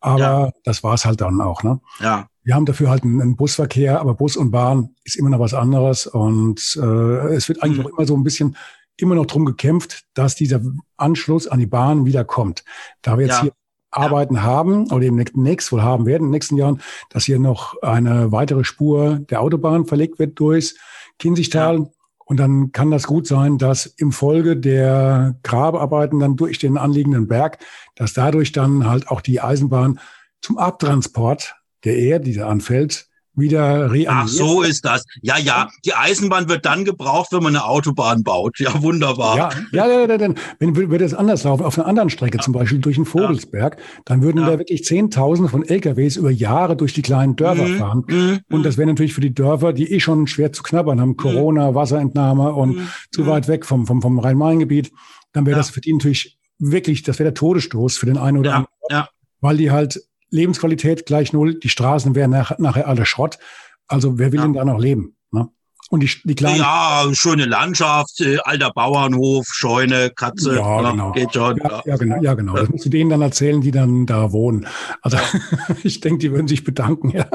aber 0.00 0.20
ja. 0.20 0.50
das 0.64 0.82
war's 0.82 1.04
halt 1.04 1.20
dann 1.20 1.40
auch, 1.40 1.62
ne? 1.62 1.80
Ja. 2.00 2.26
Wir 2.42 2.54
haben 2.54 2.66
dafür 2.66 2.90
halt 2.90 3.04
einen, 3.04 3.36
Busverkehr, 3.36 4.00
aber 4.00 4.12
Bus 4.12 4.36
und 4.36 4.50
Bahn 4.50 4.90
ist 5.04 5.16
immer 5.16 5.30
noch 5.30 5.38
was 5.38 5.54
anderes 5.54 6.06
und 6.06 6.78
äh, 6.78 7.34
es 7.34 7.48
wird 7.48 7.62
eigentlich 7.62 7.78
mhm. 7.78 7.86
auch 7.86 7.98
immer 7.98 8.06
so 8.06 8.14
ein 8.14 8.22
bisschen 8.22 8.56
immer 8.98 9.14
noch 9.14 9.26
drum 9.26 9.46
gekämpft, 9.46 10.04
dass 10.12 10.34
dieser 10.34 10.60
Anschluss 10.98 11.48
an 11.48 11.58
die 11.58 11.66
Bahn 11.66 12.04
wieder 12.04 12.24
kommt. 12.24 12.64
Da 13.00 13.16
wir 13.16 13.26
jetzt 13.26 13.36
ja. 13.36 13.42
hier 13.44 13.52
Arbeiten 13.90 14.36
ja. 14.36 14.42
haben 14.42 14.90
oder 14.90 15.00
demnächst 15.00 15.72
wohl 15.72 15.82
haben 15.82 16.06
werden 16.06 16.24
in 16.24 16.26
den 16.26 16.32
nächsten 16.32 16.56
Jahren, 16.56 16.80
dass 17.10 17.24
hier 17.24 17.38
noch 17.38 17.80
eine 17.82 18.32
weitere 18.32 18.64
Spur 18.64 19.20
der 19.30 19.40
Autobahn 19.40 19.86
verlegt 19.86 20.18
wird 20.18 20.38
durchs 20.38 20.76
Kinzigtal. 21.18 21.78
Ja. 21.78 21.86
Und 22.24 22.38
dann 22.38 22.72
kann 22.72 22.90
das 22.90 23.06
gut 23.06 23.26
sein, 23.26 23.58
dass 23.58 23.86
im 23.86 24.12
Folge 24.12 24.56
der 24.56 25.36
Grabearbeiten 25.42 26.20
dann 26.20 26.36
durch 26.36 26.58
den 26.58 26.78
anliegenden 26.78 27.28
Berg, 27.28 27.58
dass 27.94 28.14
dadurch 28.14 28.52
dann 28.52 28.88
halt 28.88 29.08
auch 29.08 29.20
die 29.20 29.40
Eisenbahn 29.40 30.00
zum 30.40 30.58
Abtransport 30.58 31.56
der 31.84 31.96
Erde, 31.96 32.24
die 32.24 32.34
da 32.34 32.48
anfällt, 32.48 33.08
wieder 33.36 33.90
reanimiert. 33.90 34.08
Ach, 34.10 34.28
so 34.28 34.62
ist 34.62 34.84
das. 34.84 35.04
Ja, 35.22 35.38
ja. 35.38 35.68
Die 35.84 35.94
Eisenbahn 35.94 36.48
wird 36.48 36.64
dann 36.64 36.84
gebraucht, 36.84 37.32
wenn 37.32 37.42
man 37.42 37.56
eine 37.56 37.64
Autobahn 37.64 38.22
baut. 38.22 38.58
Ja, 38.58 38.82
wunderbar. 38.82 39.36
Ja, 39.36 39.48
ja, 39.72 39.86
ja, 39.86 40.06
ja, 40.06 40.16
ja. 40.16 40.34
wenn 40.58 40.76
würde 40.76 41.04
es 41.04 41.14
anders 41.14 41.44
laufen, 41.44 41.64
auf 41.64 41.78
einer 41.78 41.86
anderen 41.86 42.10
Strecke, 42.10 42.38
ja. 42.38 42.42
zum 42.42 42.52
Beispiel 42.52 42.78
durch 42.78 42.96
den 42.96 43.04
Vogelsberg, 43.04 43.78
dann 44.04 44.22
würden 44.22 44.40
ja. 44.42 44.50
da 44.50 44.58
wirklich 44.58 44.84
Zehntausende 44.84 45.50
von 45.50 45.64
LKWs 45.64 46.16
über 46.16 46.30
Jahre 46.30 46.76
durch 46.76 46.94
die 46.94 47.02
kleinen 47.02 47.36
Dörfer 47.36 47.66
mhm. 47.66 47.78
fahren. 47.78 48.04
Mhm. 48.06 48.40
Und 48.50 48.64
das 48.64 48.76
wäre 48.76 48.88
natürlich 48.88 49.14
für 49.14 49.20
die 49.20 49.34
Dörfer, 49.34 49.72
die 49.72 49.92
eh 49.92 50.00
schon 50.00 50.26
schwer 50.26 50.52
zu 50.52 50.62
knabbern 50.62 51.00
haben, 51.00 51.10
mhm. 51.10 51.16
Corona, 51.16 51.74
Wasserentnahme 51.74 52.52
und 52.52 52.76
mhm. 52.76 52.88
zu 53.10 53.26
weit 53.26 53.48
weg 53.48 53.66
vom, 53.66 53.86
vom, 53.86 54.02
vom 54.02 54.18
Rhein-Main-Gebiet, 54.18 54.92
dann 55.32 55.46
wäre 55.46 55.56
das 55.56 55.70
für 55.70 55.80
die 55.80 55.92
natürlich 55.92 56.38
wirklich, 56.58 57.02
das 57.02 57.18
wäre 57.18 57.30
der 57.30 57.34
Todesstoß 57.34 57.96
für 57.96 58.06
den 58.06 58.18
einen 58.18 58.38
oder 58.38 58.54
anderen. 58.54 58.74
Ja. 58.90 59.08
Weil 59.40 59.56
die 59.56 59.70
halt 59.70 60.00
Lebensqualität 60.30 61.06
gleich 61.06 61.32
null, 61.32 61.58
die 61.58 61.68
Straßen 61.68 62.14
wären 62.14 62.30
nach, 62.30 62.58
nachher 62.58 62.88
alle 62.88 63.06
Schrott. 63.06 63.38
Also 63.86 64.18
wer 64.18 64.32
will 64.32 64.40
ja. 64.40 64.46
denn 64.46 64.54
da 64.54 64.64
noch 64.64 64.80
leben? 64.80 65.16
Ne? 65.30 65.48
Und 65.90 66.00
die, 66.00 66.10
die 66.24 66.34
kleinen. 66.34 66.58
Ja, 66.58 67.08
schöne 67.12 67.44
Landschaft, 67.44 68.20
äh, 68.20 68.38
alter 68.38 68.72
Bauernhof, 68.72 69.46
Scheune, 69.46 70.10
Katze. 70.10 70.56
Ja, 70.56 70.82
ja 70.82 70.90
genau. 70.90 71.12
Geht 71.12 71.34
schon, 71.34 71.56
ja, 71.58 71.82
ja, 71.84 71.96
genau. 71.96 72.22
Ja, 72.22 72.34
genau. 72.34 72.54
Das 72.54 72.68
musst 72.68 72.86
du 72.86 72.90
denen 72.90 73.10
dann 73.10 73.22
erzählen, 73.22 73.60
die 73.60 73.70
dann 73.70 74.06
da 74.06 74.32
wohnen. 74.32 74.66
Also 75.02 75.18
ich 75.84 76.00
denke, 76.00 76.18
die 76.18 76.32
würden 76.32 76.48
sich 76.48 76.64
bedanken. 76.64 77.10
Ja. 77.10 77.28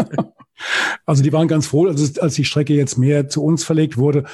Also 1.05 1.24
die 1.24 1.31
waren 1.31 1.48
ganz 1.48 1.67
froh, 1.67 1.88
als, 1.88 2.17
als 2.19 2.36
die 2.36 2.46
Strecke 2.46 2.74
jetzt 2.74 2.98
mehr 2.98 3.29
zu 3.29 3.43
uns 3.43 3.63
verlegt 3.63 3.98
wurde, 3.98 4.25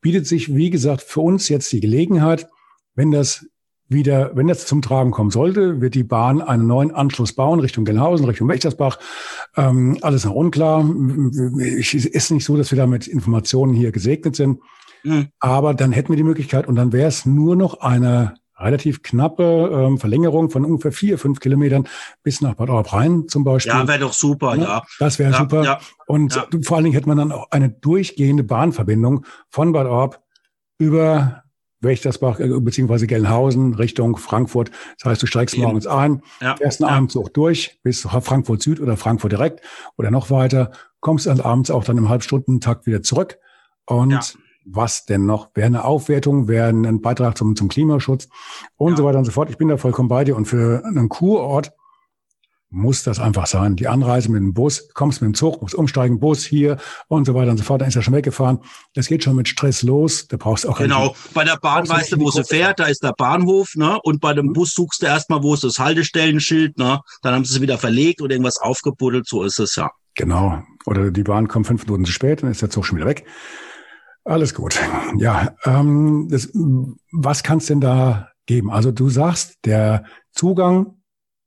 bietet 0.00 0.26
sich, 0.26 0.54
wie 0.54 0.70
gesagt, 0.70 1.02
für 1.02 1.20
uns 1.20 1.48
jetzt 1.48 1.70
die 1.72 1.80
Gelegenheit, 1.80 2.48
wenn 2.94 3.10
das 3.10 3.46
wieder, 3.90 4.30
wenn 4.34 4.46
das 4.46 4.66
zum 4.66 4.82
Tragen 4.82 5.10
kommen 5.10 5.30
sollte, 5.30 5.80
wird 5.80 5.94
die 5.94 6.04
Bahn 6.04 6.40
einen 6.40 6.66
neuen 6.66 6.92
Anschluss 6.92 7.32
bauen 7.32 7.60
Richtung 7.60 7.84
Gelnhausen, 7.84 8.24
Richtung 8.24 8.48
Wächtersbach. 8.48 8.98
Ähm, 9.56 9.98
alles 10.00 10.24
noch 10.24 10.34
unklar. 10.34 10.88
Es 11.58 11.92
ist 11.92 12.30
nicht 12.30 12.44
so, 12.44 12.56
dass 12.56 12.70
wir 12.70 12.78
da 12.78 12.86
mit 12.86 13.08
Informationen 13.08 13.74
hier 13.74 13.90
gesegnet 13.90 14.36
sind. 14.36 14.60
Mhm. 15.02 15.28
Aber 15.40 15.74
dann 15.74 15.92
hätten 15.92 16.10
wir 16.10 16.16
die 16.16 16.22
Möglichkeit 16.22 16.68
und 16.68 16.76
dann 16.76 16.92
wäre 16.92 17.08
es 17.08 17.26
nur 17.26 17.56
noch 17.56 17.80
eine 17.80 18.34
relativ 18.60 19.02
knappe 19.02 19.70
ähm, 19.72 19.98
Verlängerung 19.98 20.50
von 20.50 20.64
ungefähr 20.64 20.92
vier, 20.92 21.18
fünf 21.18 21.40
Kilometern 21.40 21.88
bis 22.22 22.40
nach 22.40 22.54
Bad 22.54 22.70
Orb 22.70 22.92
Rhein 22.92 23.26
zum 23.26 23.42
Beispiel. 23.42 23.72
Ja, 23.72 23.88
wäre 23.88 23.98
doch 23.98 24.12
super, 24.12 24.54
ja. 24.54 24.62
ja. 24.62 24.82
Das 24.98 25.18
wäre 25.18 25.32
ja, 25.32 25.38
super. 25.38 25.64
Ja, 25.64 25.80
Und 26.06 26.46
vor 26.62 26.76
allen 26.76 26.84
Dingen 26.84 26.94
hätte 26.94 27.08
man 27.08 27.18
dann 27.18 27.32
auch 27.32 27.50
eine 27.50 27.70
durchgehende 27.70 28.44
Bahnverbindung 28.44 29.24
von 29.48 29.72
Bad 29.72 29.86
Orb 29.86 30.22
über 30.78 31.39
Wächtersbach 31.80 32.40
äh, 32.40 32.48
beziehungsweise 32.60 33.06
Gelnhausen 33.06 33.74
Richtung 33.74 34.16
Frankfurt. 34.16 34.70
Das 34.98 35.10
heißt, 35.10 35.22
du 35.22 35.26
steigst 35.26 35.54
Eben. 35.54 35.64
morgens 35.64 35.86
ein, 35.86 36.22
ja. 36.40 36.56
fährst 36.56 36.82
einen 36.82 36.90
ja. 36.90 36.96
Abendzug 36.96 37.34
durch 37.34 37.78
bis 37.82 38.02
Frankfurt 38.02 38.62
Süd 38.62 38.80
oder 38.80 38.96
Frankfurt 38.96 39.32
direkt 39.32 39.60
oder 39.96 40.10
noch 40.10 40.30
weiter, 40.30 40.72
kommst 41.00 41.26
dann 41.26 41.40
abends 41.40 41.70
auch 41.70 41.84
dann 41.84 41.98
im 41.98 42.08
Halbstundentakt 42.08 42.86
wieder 42.86 43.02
zurück. 43.02 43.38
Und 43.86 44.10
ja. 44.10 44.20
was 44.64 45.06
denn 45.06 45.26
noch? 45.26 45.50
Wäre 45.54 45.66
eine 45.66 45.84
Aufwertung, 45.84 46.48
wäre 46.48 46.68
ein 46.68 47.00
Beitrag 47.00 47.36
zum, 47.36 47.56
zum 47.56 47.68
Klimaschutz 47.68 48.28
und 48.76 48.96
so 48.96 49.04
weiter 49.04 49.18
und 49.18 49.24
so 49.24 49.32
fort. 49.32 49.50
Ich 49.50 49.58
bin 49.58 49.68
da 49.68 49.76
vollkommen 49.76 50.08
bei 50.08 50.24
dir. 50.24 50.36
Und 50.36 50.46
für 50.46 50.84
einen 50.84 51.08
Kurort 51.08 51.72
muss 52.70 53.02
das 53.02 53.18
einfach 53.18 53.46
sein. 53.46 53.74
Die 53.74 53.88
Anreise 53.88 54.30
mit 54.30 54.40
dem 54.40 54.54
Bus, 54.54 54.88
kommst 54.94 55.20
mit 55.20 55.28
dem 55.28 55.34
Zug, 55.34 55.60
musst 55.60 55.74
umsteigen, 55.74 56.20
Bus 56.20 56.44
hier 56.44 56.76
und 57.08 57.24
so 57.24 57.34
weiter 57.34 57.50
und 57.50 57.56
so 57.56 57.64
fort. 57.64 57.80
Dann 57.80 57.88
ist 57.88 57.96
er 57.96 58.02
schon 58.02 58.14
weggefahren. 58.14 58.60
Das 58.94 59.08
geht 59.08 59.24
schon 59.24 59.36
mit 59.36 59.48
Stress 59.48 59.82
los. 59.82 60.28
Da 60.28 60.36
brauchst 60.36 60.64
du 60.64 60.68
auch 60.68 60.78
Genau. 60.78 61.14
Bei 61.34 61.44
der 61.44 61.56
Bahn 61.56 61.88
weißt 61.88 62.12
du, 62.12 62.20
wo 62.20 62.30
sie 62.30 62.44
fährt. 62.44 62.78
Da 62.78 62.84
ist 62.84 63.02
der 63.02 63.12
Bahnhof, 63.12 63.74
ne? 63.74 63.98
Und 64.02 64.20
bei 64.20 64.32
dem 64.34 64.46
mhm. 64.46 64.52
Bus 64.52 64.72
suchst 64.72 65.02
du 65.02 65.06
erstmal, 65.06 65.42
wo 65.42 65.54
ist 65.54 65.64
das 65.64 65.78
Haltestellenschild, 65.78 66.78
ne? 66.78 67.00
Dann 67.22 67.34
haben 67.34 67.44
sie 67.44 67.56
es 67.56 67.60
wieder 67.60 67.76
verlegt 67.76 68.22
oder 68.22 68.32
irgendwas 68.32 68.58
aufgebuddelt. 68.58 69.26
So 69.26 69.42
ist 69.42 69.58
es 69.58 69.74
ja. 69.74 69.90
Genau. 70.14 70.62
Oder 70.86 71.10
die 71.10 71.22
Bahn 71.22 71.48
kommt 71.48 71.66
fünf 71.66 71.84
Minuten 71.86 72.04
zu 72.04 72.12
spät, 72.12 72.42
dann 72.42 72.50
ist 72.50 72.62
der 72.62 72.70
Zug 72.70 72.86
schon 72.86 72.98
wieder 72.98 73.08
weg. 73.08 73.24
Alles 74.24 74.54
gut. 74.54 74.78
Ja, 75.18 75.56
ähm, 75.64 76.28
das, 76.30 76.50
was 77.10 77.42
kann's 77.42 77.66
denn 77.66 77.80
da 77.80 78.28
geben? 78.46 78.70
Also 78.70 78.92
du 78.92 79.08
sagst, 79.08 79.58
der 79.64 80.04
Zugang 80.30 80.99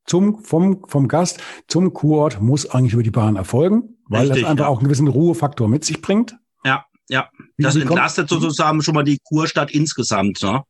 zum, 0.06 0.42
vom, 0.42 0.84
vom 0.86 1.08
Gast 1.08 1.42
zum 1.68 1.92
Kurort 1.92 2.40
muss 2.40 2.70
eigentlich 2.70 2.92
über 2.92 3.02
die 3.02 3.10
Bahn 3.10 3.36
erfolgen, 3.36 3.96
weil 4.08 4.26
Richtig, 4.26 4.42
das 4.42 4.50
einfach 4.50 4.66
ja. 4.66 4.70
auch 4.70 4.78
einen 4.78 4.84
gewissen 4.84 5.08
Ruhefaktor 5.08 5.68
mit 5.68 5.84
sich 5.84 6.02
bringt. 6.02 6.36
Ja, 6.64 6.84
ja. 7.08 7.28
Das 7.58 7.76
wie, 7.76 7.82
entlastet 7.82 8.28
kommt, 8.28 8.42
sozusagen 8.42 8.82
schon 8.82 8.94
mal 8.94 9.04
die 9.04 9.18
Kurstadt 9.22 9.70
insgesamt. 9.70 10.42
Ne? 10.42 10.62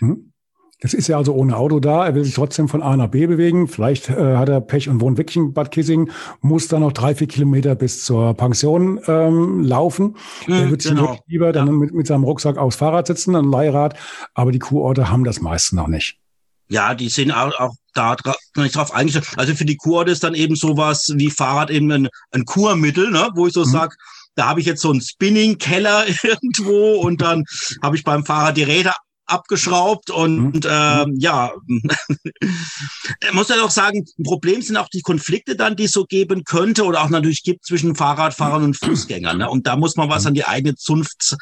Mhm. 0.00 0.32
Das 0.80 0.92
ist 0.92 1.08
ja 1.08 1.16
also 1.16 1.32
ohne 1.32 1.56
Auto 1.56 1.80
da. 1.80 2.04
Er 2.04 2.14
will 2.14 2.24
sich 2.24 2.34
trotzdem 2.34 2.68
von 2.68 2.82
A 2.82 2.94
nach 2.94 3.08
B 3.08 3.26
bewegen. 3.26 3.68
Vielleicht 3.68 4.10
äh, 4.10 4.36
hat 4.36 4.50
er 4.50 4.60
Pech 4.60 4.88
und 4.90 5.00
wohnt 5.00 5.16
wirklich 5.16 5.36
in 5.36 5.54
Bad 5.54 5.70
Kissing, 5.70 6.10
muss 6.42 6.68
dann 6.68 6.82
noch 6.82 6.92
drei, 6.92 7.14
vier 7.14 7.26
Kilometer 7.26 7.74
bis 7.74 8.04
zur 8.04 8.34
Pension 8.34 9.00
ähm, 9.06 9.62
laufen. 9.62 10.16
Mhm, 10.46 10.52
er 10.52 10.70
wird 10.70 10.82
genau. 10.82 11.12
sich 11.12 11.22
lieber 11.26 11.52
dann 11.52 11.68
ja. 11.68 11.72
mit, 11.72 11.94
mit 11.94 12.06
seinem 12.06 12.24
Rucksack 12.24 12.58
aufs 12.58 12.76
Fahrrad 12.76 13.06
sitzen, 13.06 13.34
ein 13.34 13.50
Leihrad. 13.50 13.96
Aber 14.34 14.52
die 14.52 14.58
Kurorte 14.58 15.10
haben 15.10 15.24
das 15.24 15.40
meistens 15.40 15.74
noch 15.74 15.88
nicht. 15.88 16.18
Ja, 16.68 16.94
die 16.94 17.08
sind 17.08 17.30
auch, 17.30 17.52
auch 17.58 17.74
da 17.92 18.16
nicht 18.56 18.76
drauf 18.76 18.92
eingestellt. 18.92 19.26
Also 19.36 19.54
für 19.54 19.64
die 19.64 19.76
Kurorte 19.76 20.10
ist 20.10 20.24
dann 20.24 20.34
eben 20.34 20.56
sowas 20.56 21.12
wie 21.14 21.30
Fahrrad 21.30 21.70
eben 21.70 21.90
ein, 21.92 22.08
ein 22.32 22.44
Kurmittel, 22.44 23.10
ne? 23.10 23.30
wo 23.34 23.46
ich 23.46 23.52
so 23.52 23.64
mhm. 23.64 23.70
sag, 23.70 23.96
da 24.34 24.46
habe 24.46 24.60
ich 24.60 24.66
jetzt 24.66 24.82
so 24.82 24.90
einen 24.90 25.00
Spinning-Keller 25.00 26.06
irgendwo 26.22 26.96
und 26.96 27.20
dann 27.20 27.44
habe 27.82 27.96
ich 27.96 28.04
beim 28.04 28.24
Fahrrad 28.24 28.56
die 28.56 28.62
Räder 28.64 28.94
abgeschraubt 29.26 30.10
und 30.10 30.64
mhm. 30.64 30.70
ähm, 30.70 31.14
ja, 31.18 31.52
muss 33.32 33.48
ja 33.48 33.56
doch 33.56 33.70
sagen, 33.70 34.04
ein 34.18 34.22
Problem 34.24 34.62
sind 34.62 34.76
auch 34.76 34.88
die 34.88 35.02
Konflikte 35.02 35.56
dann, 35.56 35.76
die 35.76 35.84
es 35.84 35.92
so 35.92 36.04
geben 36.04 36.44
könnte 36.44 36.84
oder 36.84 37.02
auch 37.02 37.08
natürlich 37.08 37.42
gibt 37.42 37.64
zwischen 37.64 37.94
Fahrradfahrern 37.94 38.64
und 38.64 38.76
Fußgängern. 38.76 39.38
Ne? 39.38 39.48
Und 39.48 39.66
da 39.66 39.76
muss 39.76 39.96
man 39.96 40.08
was 40.08 40.26
an 40.26 40.34
die 40.34 40.44
eigene 40.44 40.74
Zunft 40.76 41.36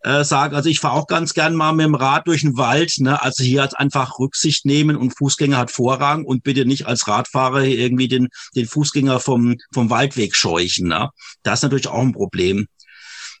äh, 0.00 0.24
sagen. 0.24 0.54
Also 0.54 0.68
ich 0.68 0.80
fahre 0.80 0.94
auch 0.94 1.06
ganz 1.06 1.34
gern 1.34 1.54
mal 1.54 1.72
mit 1.72 1.86
dem 1.86 1.94
Rad 1.94 2.26
durch 2.26 2.42
den 2.42 2.56
Wald. 2.56 2.94
Ne? 2.98 3.20
Also 3.22 3.44
hier 3.44 3.62
hat 3.62 3.78
einfach 3.78 4.18
Rücksicht 4.18 4.64
nehmen 4.64 4.96
und 4.96 5.16
Fußgänger 5.16 5.58
hat 5.58 5.70
Vorrang 5.70 6.24
und 6.24 6.42
bitte 6.42 6.64
nicht 6.64 6.86
als 6.86 7.06
Radfahrer 7.06 7.64
irgendwie 7.64 8.08
den, 8.08 8.28
den 8.54 8.66
Fußgänger 8.66 9.20
vom, 9.20 9.56
vom 9.72 9.90
Waldweg 9.90 10.34
scheuchen. 10.34 10.88
Ne? 10.88 11.10
Das 11.42 11.60
ist 11.60 11.62
natürlich 11.64 11.88
auch 11.88 12.02
ein 12.02 12.12
Problem 12.12 12.66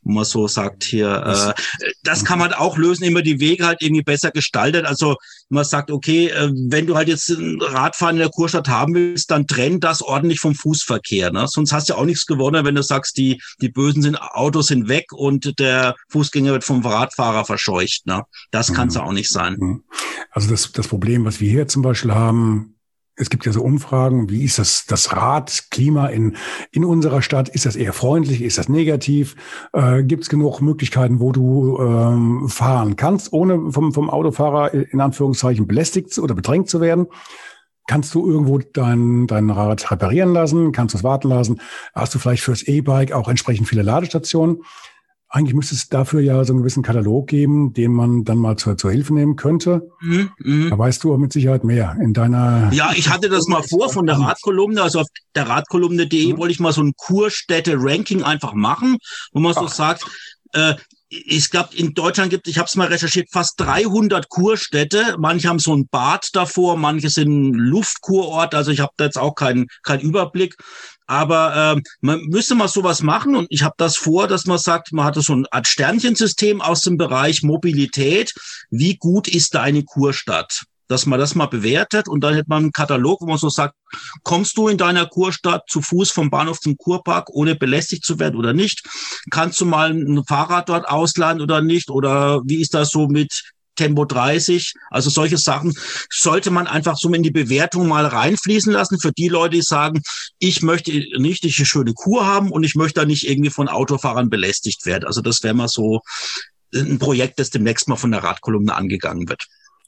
wo 0.06 0.12
man 0.12 0.24
so 0.24 0.46
sagt 0.46 0.84
hier, 0.84 1.54
äh, 1.56 1.62
das 2.04 2.24
kann 2.24 2.38
man 2.38 2.52
auch 2.52 2.78
lösen, 2.78 3.04
immer 3.04 3.22
die 3.22 3.40
Wege 3.40 3.66
halt 3.66 3.82
irgendwie 3.82 4.02
besser 4.02 4.30
gestaltet. 4.30 4.86
Also 4.86 5.16
man 5.48 5.64
sagt, 5.64 5.90
okay, 5.90 6.28
äh, 6.28 6.50
wenn 6.68 6.86
du 6.86 6.94
halt 6.94 7.08
jetzt 7.08 7.28
ein 7.28 7.60
Radfahren 7.60 8.16
in 8.16 8.20
der 8.20 8.30
Kurstadt 8.30 8.68
haben 8.68 8.94
willst, 8.94 9.30
dann 9.32 9.48
trenn 9.48 9.80
das 9.80 10.02
ordentlich 10.02 10.38
vom 10.38 10.54
Fußverkehr. 10.54 11.32
Ne? 11.32 11.46
Sonst 11.48 11.72
hast 11.72 11.90
du 11.90 11.94
auch 11.94 12.04
nichts 12.04 12.26
gewonnen, 12.26 12.64
wenn 12.64 12.76
du 12.76 12.82
sagst, 12.82 13.16
die, 13.16 13.40
die 13.60 13.68
bösen 13.68 14.02
sind, 14.02 14.16
Autos 14.16 14.68
sind 14.68 14.88
weg 14.88 15.06
und 15.12 15.58
der 15.58 15.96
Fußgänger 16.10 16.52
wird 16.52 16.64
vom 16.64 16.86
Radfahrer 16.86 17.44
verscheucht. 17.44 18.06
Ne? 18.06 18.22
Das 18.52 18.72
kann 18.72 18.88
es 18.88 18.94
mhm. 18.94 19.00
auch 19.00 19.12
nicht 19.12 19.30
sein. 19.30 19.56
Mhm. 19.58 19.82
Also 20.30 20.48
das, 20.48 20.70
das 20.70 20.86
Problem, 20.86 21.24
was 21.24 21.40
wir 21.40 21.50
hier 21.50 21.66
zum 21.66 21.82
Beispiel 21.82 22.14
haben, 22.14 22.75
es 23.16 23.30
gibt 23.30 23.46
ja 23.46 23.52
so 23.52 23.62
Umfragen, 23.62 24.28
wie 24.28 24.44
ist 24.44 24.58
das, 24.58 24.84
das 24.86 25.16
Radklima 25.16 26.08
in, 26.08 26.36
in 26.70 26.84
unserer 26.84 27.22
Stadt? 27.22 27.48
Ist 27.48 27.64
das 27.64 27.74
eher 27.74 27.94
freundlich? 27.94 28.42
Ist 28.42 28.58
das 28.58 28.68
negativ? 28.68 29.36
Äh, 29.72 30.02
gibt 30.02 30.24
es 30.24 30.28
genug 30.28 30.60
Möglichkeiten, 30.60 31.18
wo 31.18 31.32
du 31.32 31.78
ähm, 31.80 32.48
fahren 32.48 32.96
kannst, 32.96 33.32
ohne 33.32 33.72
vom, 33.72 33.92
vom 33.92 34.10
Autofahrer 34.10 34.74
in 34.74 35.00
Anführungszeichen 35.00 35.66
belästigt 35.66 36.18
oder 36.18 36.34
bedrängt 36.34 36.68
zu 36.68 36.80
werden? 36.80 37.06
Kannst 37.86 38.14
du 38.14 38.28
irgendwo 38.28 38.58
dein, 38.58 39.26
dein 39.26 39.48
Rad 39.48 39.90
reparieren 39.90 40.32
lassen? 40.32 40.72
Kannst 40.72 40.94
du 40.94 40.98
es 40.98 41.04
warten 41.04 41.28
lassen? 41.28 41.60
Hast 41.94 42.14
du 42.14 42.18
vielleicht 42.18 42.42
fürs 42.42 42.64
E-Bike 42.64 43.12
auch 43.12 43.28
entsprechend 43.28 43.68
viele 43.68 43.82
Ladestationen? 43.82 44.62
Eigentlich 45.28 45.54
müsste 45.54 45.74
es 45.74 45.88
dafür 45.88 46.20
ja 46.20 46.44
so 46.44 46.52
einen 46.52 46.60
gewissen 46.60 46.84
Katalog 46.84 47.26
geben, 47.26 47.72
den 47.72 47.92
man 47.92 48.24
dann 48.24 48.38
mal 48.38 48.56
zur, 48.56 48.78
zur 48.78 48.92
Hilfe 48.92 49.12
nehmen 49.12 49.34
könnte. 49.34 49.90
Mhm, 50.00 50.30
mh. 50.38 50.70
Da 50.70 50.78
weißt 50.78 51.02
du 51.02 51.16
mit 51.16 51.32
Sicherheit 51.32 51.64
mehr 51.64 51.96
in 52.00 52.14
deiner. 52.14 52.72
Ja, 52.72 52.92
ich 52.94 53.10
hatte 53.10 53.28
das 53.28 53.48
mal 53.48 53.62
vor 53.62 53.90
von 53.90 54.06
der 54.06 54.18
Radkolumne. 54.18 54.82
Also 54.82 55.00
auf 55.00 55.08
der 55.34 55.48
Radkolumne.de 55.48 56.32
mhm. 56.32 56.38
wollte 56.38 56.52
ich 56.52 56.60
mal 56.60 56.72
so 56.72 56.82
ein 56.82 56.92
Kurstädte-Ranking 56.96 58.22
einfach 58.22 58.54
machen, 58.54 58.98
wo 59.32 59.40
man 59.40 59.52
so 59.52 59.66
sagt, 59.66 60.04
äh, 60.52 60.74
ich 61.08 61.50
glaube, 61.50 61.74
in 61.76 61.94
Deutschland 61.94 62.30
gibt, 62.30 62.48
ich 62.48 62.58
habe 62.58 62.66
es 62.66 62.74
mal 62.74 62.88
recherchiert, 62.88 63.28
fast 63.30 63.60
300 63.60 64.28
Kurstädte. 64.28 65.16
Manche 65.18 65.48
haben 65.48 65.60
so 65.60 65.74
ein 65.74 65.86
Bad 65.88 66.28
davor, 66.32 66.76
manche 66.76 67.10
sind 67.10 67.52
Luftkurort. 67.54 68.54
Also 68.54 68.72
ich 68.72 68.80
habe 68.80 68.92
da 68.96 69.04
jetzt 69.04 69.18
auch 69.18 69.34
keinen 69.34 69.66
keinen 69.82 70.00
Überblick. 70.00 70.56
Aber 71.06 71.76
äh, 71.76 71.82
man 72.00 72.20
müsste 72.26 72.54
mal 72.54 72.68
sowas 72.68 73.02
machen 73.02 73.36
und 73.36 73.46
ich 73.50 73.62
habe 73.62 73.74
das 73.78 73.96
vor, 73.96 74.26
dass 74.26 74.46
man 74.46 74.58
sagt, 74.58 74.92
man 74.92 75.04
hatte 75.04 75.20
so 75.20 75.34
ein 75.34 75.46
Art 75.50 75.66
Sternchensystem 75.66 76.60
aus 76.60 76.82
dem 76.82 76.96
Bereich 76.96 77.42
Mobilität. 77.42 78.34
Wie 78.70 78.96
gut 78.96 79.28
ist 79.28 79.54
deine 79.54 79.84
Kurstadt? 79.84 80.64
Dass 80.88 81.04
man 81.04 81.18
das 81.18 81.34
mal 81.34 81.46
bewertet 81.46 82.06
und 82.06 82.22
dann 82.22 82.34
hätte 82.34 82.48
man 82.48 82.64
einen 82.64 82.72
Katalog, 82.72 83.20
wo 83.20 83.26
man 83.26 83.38
so 83.38 83.48
sagt, 83.48 83.74
kommst 84.22 84.56
du 84.56 84.68
in 84.68 84.78
deiner 84.78 85.06
Kurstadt 85.06 85.62
zu 85.68 85.82
Fuß 85.82 86.12
vom 86.12 86.30
Bahnhof 86.30 86.60
zum 86.60 86.76
Kurpark, 86.76 87.28
ohne 87.30 87.56
belästigt 87.56 88.04
zu 88.04 88.20
werden 88.20 88.36
oder 88.36 88.52
nicht? 88.52 88.84
Kannst 89.30 89.60
du 89.60 89.66
mal 89.66 89.90
ein 89.90 90.22
Fahrrad 90.28 90.68
dort 90.68 90.88
ausleihen 90.88 91.40
oder 91.40 91.60
nicht? 91.60 91.90
Oder 91.90 92.40
wie 92.44 92.60
ist 92.60 92.74
das 92.74 92.90
so 92.90 93.08
mit 93.08 93.55
Tempo 93.76 94.04
30. 94.04 94.74
Also 94.90 95.10
solche 95.10 95.38
Sachen 95.38 95.72
sollte 96.10 96.50
man 96.50 96.66
einfach 96.66 96.96
so 96.96 97.12
in 97.12 97.22
die 97.22 97.30
Bewertung 97.30 97.88
mal 97.88 98.06
reinfließen 98.06 98.72
lassen 98.72 98.98
für 98.98 99.12
die 99.12 99.28
Leute, 99.28 99.56
die 99.56 99.62
sagen, 99.62 100.02
ich 100.38 100.62
möchte 100.62 100.92
nicht 101.18 101.44
eine 101.44 101.52
schöne 101.52 101.92
Kur 101.94 102.26
haben 102.26 102.50
und 102.50 102.64
ich 102.64 102.74
möchte 102.74 103.00
da 103.00 103.06
nicht 103.06 103.28
irgendwie 103.28 103.50
von 103.50 103.68
Autofahrern 103.68 104.30
belästigt 104.30 104.86
werden. 104.86 105.04
Also 105.04 105.20
das 105.20 105.42
wäre 105.42 105.54
mal 105.54 105.68
so 105.68 106.00
ein 106.74 106.98
Projekt, 106.98 107.38
das 107.38 107.50
demnächst 107.50 107.88
mal 107.88 107.96
von 107.96 108.10
der 108.10 108.24
Radkolumne 108.24 108.74
angegangen 108.74 109.28
wird. 109.28 109.46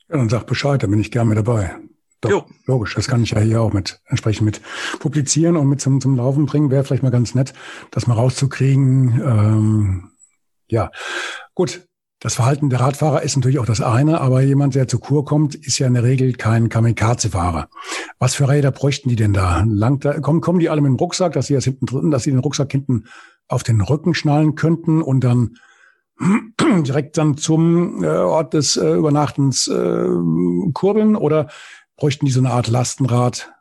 Ja, 0.08 0.16
dann 0.16 0.28
sag 0.28 0.46
Bescheid, 0.46 0.82
da 0.82 0.86
bin 0.86 1.00
ich 1.00 1.10
gerne 1.10 1.28
mit 1.28 1.38
dabei. 1.38 1.76
Doch, 2.20 2.30
jo. 2.30 2.46
logisch, 2.66 2.94
das 2.94 3.06
kann 3.06 3.22
ich 3.22 3.30
ja 3.30 3.40
hier 3.40 3.60
auch 3.60 3.72
mit 3.72 4.00
entsprechend 4.06 4.44
mit 4.44 4.60
publizieren 4.98 5.56
und 5.56 5.68
mit 5.68 5.80
zum, 5.80 6.00
zum 6.00 6.16
Laufen 6.16 6.46
bringen. 6.46 6.70
Wäre 6.70 6.82
vielleicht 6.82 7.04
mal 7.04 7.10
ganz 7.10 7.34
nett, 7.34 7.52
das 7.92 8.08
mal 8.08 8.14
rauszukriegen. 8.14 9.20
Ähm, 9.24 10.10
ja, 10.66 10.90
gut. 11.54 11.87
Das 12.20 12.34
Verhalten 12.34 12.68
der 12.68 12.80
Radfahrer 12.80 13.22
ist 13.22 13.36
natürlich 13.36 13.60
auch 13.60 13.66
das 13.66 13.80
eine, 13.80 14.20
aber 14.20 14.40
jemand, 14.42 14.74
der 14.74 14.88
zur 14.88 15.00
Kur 15.00 15.24
kommt, 15.24 15.54
ist 15.54 15.78
ja 15.78 15.86
in 15.86 15.94
der 15.94 16.02
Regel 16.02 16.32
kein 16.32 16.68
Kamikaze-Fahrer. 16.68 17.68
Was 18.18 18.34
für 18.34 18.48
Räder 18.48 18.72
bräuchten 18.72 19.08
die 19.08 19.14
denn 19.14 19.32
da? 19.32 19.62
Langt 19.64 20.04
da 20.04 20.18
kommen, 20.18 20.40
kommen 20.40 20.58
die 20.58 20.68
alle 20.68 20.80
mit 20.80 20.88
dem 20.88 20.96
Rucksack, 20.96 21.34
dass 21.34 21.46
sie 21.46 21.54
das 21.54 21.64
hinten 21.64 21.86
drin, 21.86 22.10
dass 22.10 22.24
sie 22.24 22.32
den 22.32 22.40
Rucksack 22.40 22.72
hinten 22.72 23.04
auf 23.46 23.62
den 23.62 23.80
Rücken 23.80 24.14
schnallen 24.14 24.56
könnten 24.56 25.00
und 25.00 25.22
dann 25.22 25.58
direkt 26.82 27.16
dann 27.18 27.36
zum 27.36 28.02
äh, 28.02 28.08
Ort 28.08 28.52
des 28.52 28.76
äh, 28.76 28.94
Übernachtens 28.94 29.68
äh, 29.68 30.08
kurbeln 30.74 31.14
oder 31.14 31.46
bräuchten 31.96 32.26
die 32.26 32.32
so 32.32 32.40
eine 32.40 32.50
Art 32.50 32.66
Lastenrad, 32.66 33.52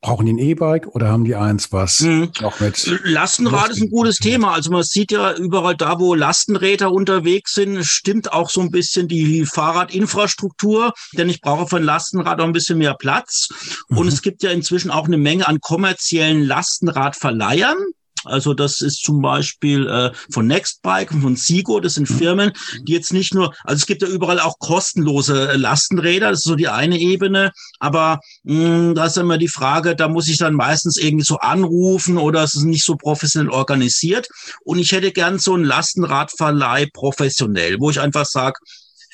Brauchen 0.00 0.26
die 0.26 0.32
ein 0.32 0.38
E-Bike 0.38 0.86
oder 0.94 1.08
haben 1.08 1.24
die 1.24 1.34
eins, 1.34 1.72
was 1.72 1.98
hm. 1.98 2.30
noch 2.40 2.60
mit? 2.60 2.86
Lastenrad 3.02 3.70
ist 3.70 3.82
ein 3.82 3.90
gutes 3.90 4.18
Thema. 4.18 4.52
Also 4.52 4.70
man 4.70 4.84
sieht 4.84 5.10
ja 5.10 5.34
überall 5.34 5.76
da, 5.76 5.98
wo 5.98 6.14
Lastenräder 6.14 6.92
unterwegs 6.92 7.54
sind, 7.54 7.84
stimmt 7.84 8.32
auch 8.32 8.48
so 8.48 8.60
ein 8.60 8.70
bisschen 8.70 9.08
die 9.08 9.44
Fahrradinfrastruktur, 9.44 10.92
denn 11.14 11.28
ich 11.28 11.40
brauche 11.40 11.66
für 11.66 11.78
ein 11.78 11.82
Lastenrad 11.82 12.40
auch 12.40 12.44
ein 12.44 12.52
bisschen 12.52 12.78
mehr 12.78 12.94
Platz. 12.94 13.48
Und 13.88 14.04
mhm. 14.04 14.08
es 14.08 14.22
gibt 14.22 14.44
ja 14.44 14.50
inzwischen 14.50 14.92
auch 14.92 15.06
eine 15.06 15.18
Menge 15.18 15.48
an 15.48 15.60
kommerziellen 15.60 16.44
Lastenradverleihern 16.44 17.78
Also 18.24 18.54
das 18.54 18.80
ist 18.80 19.02
zum 19.02 19.22
Beispiel 19.22 19.86
äh, 19.86 20.12
von 20.30 20.46
Nextbike 20.46 21.12
und 21.12 21.22
von 21.22 21.36
Sigo. 21.36 21.80
Das 21.80 21.94
sind 21.94 22.10
mhm. 22.10 22.18
Firmen, 22.18 22.52
die 22.82 22.92
jetzt 22.92 23.12
nicht 23.12 23.34
nur, 23.34 23.54
also 23.64 23.76
es 23.76 23.86
gibt 23.86 24.02
ja 24.02 24.08
überall 24.08 24.40
auch 24.40 24.58
kostenlose 24.58 25.54
Lastenräder. 25.54 26.30
Das 26.30 26.40
ist 26.40 26.44
so 26.44 26.54
die 26.54 26.68
eine 26.68 26.98
Ebene. 26.98 27.52
Aber 27.78 28.20
mh, 28.44 28.94
da 28.94 29.06
ist 29.06 29.18
immer 29.18 29.38
die 29.38 29.48
Frage, 29.48 29.96
da 29.96 30.08
muss 30.08 30.28
ich 30.28 30.38
dann 30.38 30.54
meistens 30.54 30.96
irgendwie 30.96 31.24
so 31.24 31.38
anrufen 31.38 32.18
oder 32.18 32.42
es 32.42 32.54
ist 32.54 32.64
nicht 32.64 32.84
so 32.84 32.96
professionell 32.96 33.50
organisiert. 33.50 34.28
Und 34.64 34.78
ich 34.78 34.92
hätte 34.92 35.12
gern 35.12 35.38
so 35.38 35.54
ein 35.54 35.64
Lastenradverleih 35.64 36.88
professionell, 36.92 37.76
wo 37.80 37.90
ich 37.90 38.00
einfach 38.00 38.26
sage, 38.26 38.58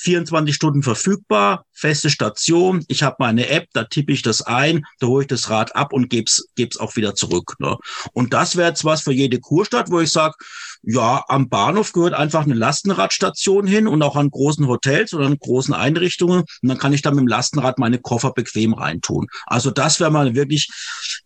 24 0.04 0.54
Stunden 0.54 0.82
verfügbar, 0.82 1.64
feste 1.72 2.10
Station. 2.10 2.84
Ich 2.88 3.02
habe 3.02 3.16
meine 3.18 3.48
App, 3.48 3.68
da 3.72 3.84
tippe 3.84 4.12
ich 4.12 4.22
das 4.22 4.42
ein, 4.42 4.84
da 5.00 5.06
hole 5.06 5.22
ich 5.22 5.28
das 5.28 5.48
Rad 5.48 5.74
ab 5.74 5.92
und 5.92 6.10
geb's, 6.10 6.46
geb's 6.56 6.76
auch 6.76 6.94
wieder 6.96 7.14
zurück. 7.14 7.54
Ne? 7.58 7.76
Und 8.12 8.34
das 8.34 8.56
wäre 8.56 8.68
jetzt 8.68 8.84
was 8.84 9.02
für 9.02 9.12
jede 9.12 9.40
Kurstadt, 9.40 9.90
wo 9.90 10.00
ich 10.00 10.10
sage, 10.10 10.34
ja, 10.82 11.24
am 11.28 11.48
Bahnhof 11.48 11.92
gehört 11.92 12.12
einfach 12.12 12.44
eine 12.44 12.54
Lastenradstation 12.54 13.66
hin 13.66 13.88
und 13.88 14.02
auch 14.02 14.16
an 14.16 14.30
großen 14.30 14.68
Hotels 14.68 15.14
oder 15.14 15.26
an 15.26 15.38
großen 15.38 15.72
Einrichtungen. 15.72 16.44
Und 16.62 16.68
dann 16.68 16.78
kann 16.78 16.92
ich 16.92 17.02
da 17.02 17.10
mit 17.10 17.20
dem 17.20 17.26
Lastenrad 17.26 17.78
meine 17.78 17.98
Koffer 17.98 18.32
bequem 18.32 18.74
reintun. 18.74 19.26
Also 19.46 19.70
das 19.70 20.00
wäre 20.00 20.10
mal 20.10 20.34
wirklich, 20.34 20.68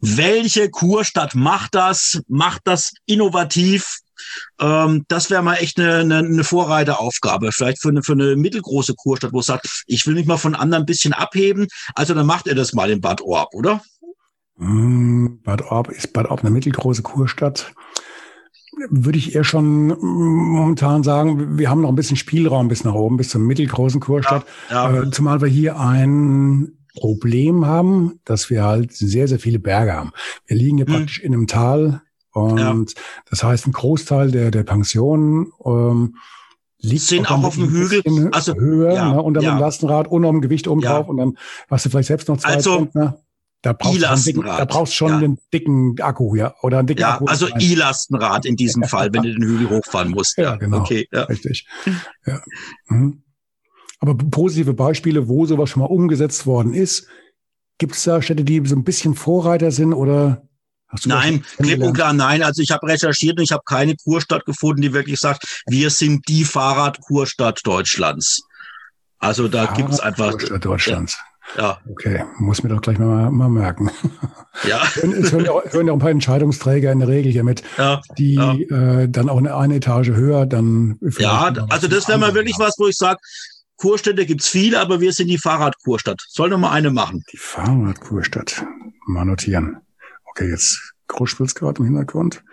welche 0.01 0.71
Kurstadt 0.71 1.35
macht 1.35 1.75
das, 1.75 2.21
macht 2.29 2.63
das 2.65 2.93
innovativ, 3.07 3.99
ähm, 4.61 5.05
das 5.09 5.31
wäre 5.31 5.43
mal 5.43 5.57
echt 5.57 5.79
eine, 5.79 5.97
eine, 5.99 6.19
eine 6.19 6.45
Vorreiteraufgabe, 6.45 7.53
vielleicht 7.53 7.81
für 7.81 7.89
eine, 7.89 8.03
für 8.03 8.13
eine 8.13 8.37
mittelgroße 8.37 8.95
Kurstadt, 8.97 9.33
wo 9.33 9.41
es 9.41 9.47
sagt, 9.47 9.85
ich 9.87 10.07
will 10.07 10.15
mich 10.15 10.27
mal 10.27 10.37
von 10.37 10.55
anderen 10.55 10.83
ein 10.83 10.87
bisschen 10.87 11.13
abheben. 11.13 11.67
Also 11.95 12.15
dann 12.15 12.27
macht 12.27 12.47
er 12.47 12.55
das 12.55 12.73
mal 12.73 12.91
in 12.91 13.01
Bad 13.01 13.21
Orb, 13.23 13.55
oder? 13.55 13.83
Hm, 14.59 15.41
Bad 15.43 15.63
Orb 15.63 15.91
ist 15.91 16.13
Bad 16.13 16.31
Orb 16.31 16.41
eine 16.41 16.51
mittelgroße 16.51 17.03
Kurstadt 17.03 17.73
würde 18.91 19.19
ich 19.19 19.35
eher 19.35 19.45
schon 19.45 19.89
momentan 19.89 21.03
sagen, 21.03 21.59
wir 21.59 21.71
haben 21.71 21.81
noch 21.81 21.89
ein 21.89 21.97
bisschen 21.97 22.17
Spielraum 22.17 22.69
bis 22.69 22.85
nach 22.85 22.95
oben, 22.95 23.17
bis 23.17 23.31
zur 23.31 23.41
mittelgroßen 23.41 24.01
Kurstadt. 24.01 24.47
Ja, 24.71 24.93
ja. 24.93 25.03
Äh, 25.03 25.11
zumal 25.11 25.41
wir 25.41 25.49
hier 25.49 25.79
ein 25.79 26.79
Problem 26.95 27.67
haben, 27.67 28.21
dass 28.25 28.51
wir 28.51 28.65
halt 28.65 28.93
sehr, 28.93 29.29
sehr 29.29 29.39
viele 29.39 29.59
Berge 29.59 29.95
haben. 29.95 30.13
Wir 30.47 30.57
liegen 30.57 30.77
hier 30.77 30.87
hm. 30.87 30.95
praktisch 30.95 31.21
in 31.21 31.35
einem 31.35 31.47
Tal, 31.47 32.03
und 32.45 32.95
ja. 32.95 33.01
das 33.31 33.43
heißt, 33.43 33.67
ein 33.67 33.73
Großteil 33.73 34.31
der, 34.31 34.51
der 34.51 34.63
Pensionen 34.63 35.53
ähm, 35.65 36.17
liegt 36.81 37.03
sind 37.03 37.31
auch 37.31 37.43
auf 37.43 37.55
dem 37.55 37.71
Hügel, 37.71 38.03
also 38.33 38.55
höher, 38.55 38.93
ja, 38.93 39.13
ne, 39.13 39.23
unter 39.23 39.41
ja. 39.41 39.55
dem 39.55 39.61
Lastenrad, 39.61 40.11
ohne 40.11 40.29
dem 40.29 40.41
Gewicht 40.41 40.69
oben 40.69 40.81
drauf 40.81 41.09
und 41.09 41.17
dann 41.17 41.39
hast 41.71 41.85
du 41.85 41.91
vielleicht 41.91 42.09
selbst 42.09 42.29
noch 42.29 42.39
zwei 42.39 42.55
also, 42.55 42.77
Zentner. 42.77 43.19
Da 43.63 43.73
brauchst, 43.73 44.01
du 44.01 44.33
dicken, 44.33 44.45
da 44.45 44.65
brauchst 44.65 44.95
schon 44.95 45.09
ja. 45.09 45.19
einen 45.19 45.39
dicken 45.53 46.01
Akku 46.01 46.33
hier 46.37 46.55
oder 46.63 46.79
einen 46.79 46.87
dicken 46.87 47.01
ja, 47.01 47.15
Akku. 47.15 47.25
Also 47.25 47.49
I-Lastenrad 47.59 48.45
in 48.45 48.55
diesem 48.55 48.85
Fall, 48.85 49.13
wenn 49.13 49.23
du 49.25 49.35
den 49.35 49.43
Hügel 49.43 49.71
hochfahren 49.71 50.13
musst. 50.13 50.39
Ja, 50.39 50.45
ja 50.45 50.57
genau. 50.57 50.79
Okay, 50.79 51.09
ja. 51.11 51.25
Richtig. 51.25 51.67
Ja. 52.25 52.41
Mhm. 52.87 53.25
Aber 53.99 54.15
positive 54.15 54.75
Beispiele, 54.75 55.27
wo 55.27 55.45
sowas 55.45 55.71
schon 55.71 55.83
mal 55.83 55.87
umgesetzt 55.87 56.47
worden 56.47 56.73
ist, 56.73 57.09
gibt 57.79 57.95
es 57.97 58.05
da 58.05 58.23
Städte, 58.23 58.45
die 58.45 58.65
so 58.65 58.77
ein 58.77 58.85
bisschen 58.85 59.17
Vorreiter 59.17 59.73
sind 59.73 59.93
oder 59.93 60.48
nein, 61.05 61.45
klipp 61.57 61.83
und 61.83 61.95
klar 61.95 62.13
nein. 62.13 62.43
Also 62.43 62.63
ich 62.63 62.71
habe 62.71 62.87
recherchiert 62.87 63.39
und 63.39 63.45
ich 63.45 63.53
habe 63.53 63.63
keine 63.65 63.97
Kurstadt 63.97 64.45
gefunden, 64.45 64.83
die 64.83 64.93
wirklich 64.93 65.21
sagt, 65.21 65.63
wir 65.67 65.91
sind 65.91 66.29
die 66.29 66.45
Fahrradkurstadt 66.45 67.61
Deutschlands. 67.65 68.43
Also 69.19 69.49
da 69.49 69.67
gibt 69.67 69.91
es 69.91 70.01
einfach. 70.01 70.33
Kurstadt 70.33 70.65
Deutschlands. 70.65 71.19
Ja. 71.57 71.79
Okay, 71.91 72.25
muss 72.39 72.63
mir 72.63 72.69
doch 72.69 72.83
gleich 72.83 72.99
mal, 72.99 73.31
mal 73.31 73.49
merken. 73.49 73.91
Ja. 74.67 74.83
es 74.97 75.33
hören 75.33 75.45
ja, 75.47 75.53
auch, 75.53 75.65
hören 75.73 75.87
ja 75.87 75.93
auch 75.93 75.97
ein 75.97 76.01
paar 76.01 76.11
Entscheidungsträger 76.11 76.93
in 76.93 76.99
der 77.01 77.09
Regel 77.09 77.33
hier 77.33 77.45
mit, 77.45 77.63
ja, 77.79 78.01
die 78.19 78.35
ja. 78.35 78.53
Äh, 78.55 79.09
dann 79.09 79.29
auch 79.29 79.39
eine, 79.39 79.57
eine 79.57 79.77
Etage 79.77 80.11
höher 80.11 80.47
dann. 80.47 80.99
Ja, 81.19 81.53
also 81.71 81.89
das 81.89 82.09
wäre 82.09 82.19
mal 82.19 82.35
wirklich 82.35 82.57
was, 82.59 82.75
wo 82.79 82.87
ich 82.87 82.97
sage, 82.97 83.19
Kurstädte 83.77 84.27
gibt's 84.27 84.49
viele, 84.49 84.81
aber 84.81 85.01
wir 85.01 85.13
sind 85.13 85.29
die 85.29 85.39
Fahrradkurstadt. 85.39 86.21
Soll 86.29 86.51
noch 86.51 86.59
mal 86.59 86.73
eine 86.73 86.91
machen. 86.91 87.23
Die 87.33 87.39
Fahrradkurstadt. 87.39 88.65
Mal 89.07 89.25
notieren. 89.25 89.79
Okay, 90.39 90.51
jetzt 90.51 90.95
kruspelt's 91.09 91.57
gerade 91.57 91.81
im 91.81 91.87
Hintergrund. 91.87 92.45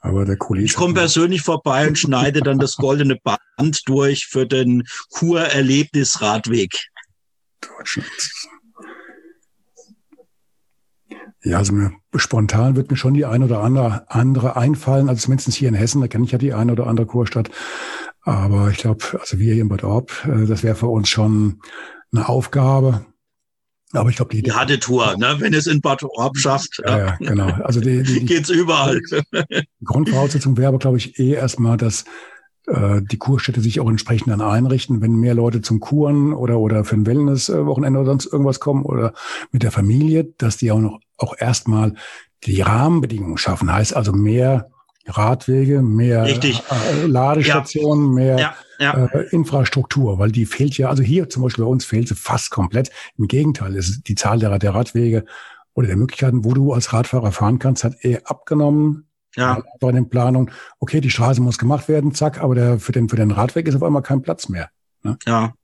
Aber 0.00 0.24
der 0.24 0.36
Kollege. 0.36 0.66
Ich 0.66 0.74
komme 0.74 0.94
persönlich 0.94 1.42
vorbei 1.42 1.86
und 1.86 1.96
schneide 1.96 2.40
dann 2.40 2.58
das 2.58 2.74
goldene 2.76 3.16
Band 3.16 3.82
durch 3.86 4.26
für 4.26 4.46
den 4.46 4.82
Kur-Erlebnisradweg. 5.10 6.72
Deutschland. 7.60 8.08
Ja, 11.44 11.58
also 11.58 11.72
mir, 11.72 11.92
spontan 12.16 12.74
wird 12.74 12.90
mir 12.90 12.96
schon 12.96 13.14
die 13.14 13.26
ein 13.26 13.44
oder 13.44 13.60
andere, 13.60 14.10
andere 14.10 14.56
einfallen. 14.56 15.08
Also 15.08 15.22
zumindest 15.22 15.54
hier 15.54 15.68
in 15.68 15.74
Hessen, 15.74 16.00
da 16.00 16.08
kenne 16.08 16.24
ich 16.24 16.32
ja 16.32 16.38
die 16.38 16.52
eine 16.52 16.72
oder 16.72 16.88
andere 16.88 17.06
Kurstadt. 17.06 17.48
Aber 18.22 18.70
ich 18.70 18.78
glaube, 18.78 19.04
also 19.20 19.38
wir 19.38 19.54
hier 19.54 19.62
in 19.62 19.68
Bad 19.68 19.84
Orb, 19.84 20.26
äh, 20.26 20.46
das 20.46 20.64
wäre 20.64 20.74
für 20.74 20.88
uns 20.88 21.08
schon 21.08 21.60
eine 22.12 22.28
Aufgabe. 22.28 23.06
Aber 23.94 24.10
ich 24.10 24.16
glaube, 24.16 24.34
die, 24.34 24.42
die 24.42 24.52
harte 24.52 24.78
Tour, 24.78 25.16
ne? 25.16 25.36
wenn 25.38 25.54
es 25.54 25.66
in 25.66 25.80
Bad 25.80 26.02
Orb 26.02 26.36
schafft. 26.36 26.82
Ja, 26.84 26.98
ja, 26.98 27.16
genau. 27.16 27.46
Also 27.62 27.80
die, 27.80 28.02
die, 28.02 28.20
die 28.20 28.24
geht's 28.24 28.50
überall. 28.50 29.00
Die 29.50 29.84
Grundvoraussetzung 29.84 30.56
wäre 30.56 30.68
aber, 30.68 30.78
glaube 30.78 30.96
ich, 30.96 31.18
eh 31.18 31.32
erstmal, 31.32 31.76
dass 31.76 32.04
äh, 32.66 33.02
die 33.02 33.18
Kurstädte 33.18 33.60
sich 33.60 33.80
auch 33.80 33.88
entsprechend 33.88 34.28
dann 34.28 34.40
einrichten, 34.40 35.02
wenn 35.02 35.16
mehr 35.16 35.34
Leute 35.34 35.60
zum 35.60 35.80
Kuren 35.80 36.32
oder 36.32 36.58
oder 36.58 36.84
für 36.84 36.96
ein 36.96 37.06
Wellness-Wochenende 37.06 38.00
oder 38.00 38.10
sonst 38.10 38.26
irgendwas 38.26 38.60
kommen 38.60 38.84
oder 38.84 39.12
mit 39.52 39.62
der 39.62 39.70
Familie, 39.70 40.32
dass 40.38 40.56
die 40.56 40.72
auch 40.72 40.80
noch 40.80 41.00
auch 41.18 41.34
erstmal 41.38 41.94
die 42.44 42.62
Rahmenbedingungen 42.62 43.38
schaffen. 43.38 43.72
Heißt 43.72 43.94
also 43.94 44.12
mehr 44.12 44.70
Radwege, 45.06 45.82
mehr 45.82 46.24
Richtig. 46.24 46.62
Äh, 46.70 47.06
Ladestationen, 47.06 48.08
ja. 48.08 48.14
mehr 48.14 48.38
ja 48.38 48.54
ja. 48.78 49.06
äh, 49.06 49.28
Infrastruktur, 49.30 50.18
weil 50.18 50.32
die 50.32 50.46
fehlt 50.46 50.76
ja, 50.78 50.88
also 50.88 51.02
hier 51.02 51.28
zum 51.28 51.42
Beispiel 51.42 51.64
bei 51.64 51.70
uns 51.70 51.84
fehlt 51.84 52.08
sie 52.08 52.14
fast 52.14 52.50
komplett. 52.50 52.90
Im 53.16 53.28
Gegenteil, 53.28 53.74
ist 53.76 54.08
die 54.08 54.14
Zahl 54.14 54.38
der, 54.38 54.58
der 54.58 54.74
Radwege 54.74 55.24
oder 55.74 55.86
der 55.86 55.96
Möglichkeiten, 55.96 56.44
wo 56.44 56.54
du 56.54 56.72
als 56.72 56.92
Radfahrer 56.92 57.32
fahren 57.32 57.58
kannst, 57.58 57.84
hat 57.84 58.04
eher 58.04 58.22
abgenommen. 58.30 59.08
Ja. 59.36 59.62
Bei 59.80 59.90
den 59.90 60.08
Planungen, 60.08 60.52
okay, 60.78 61.00
die 61.00 61.10
Straße 61.10 61.40
muss 61.40 61.58
gemacht 61.58 61.88
werden, 61.88 62.14
zack, 62.14 62.40
aber 62.40 62.54
der, 62.54 62.78
für 62.78 62.92
den, 62.92 63.08
für 63.08 63.16
den 63.16 63.32
Radweg 63.32 63.66
ist 63.66 63.74
auf 63.74 63.82
einmal 63.82 64.02
kein 64.02 64.22
Platz 64.22 64.48
mehr. 64.48 64.70
Ne? 65.02 65.18
Ja. 65.26 65.54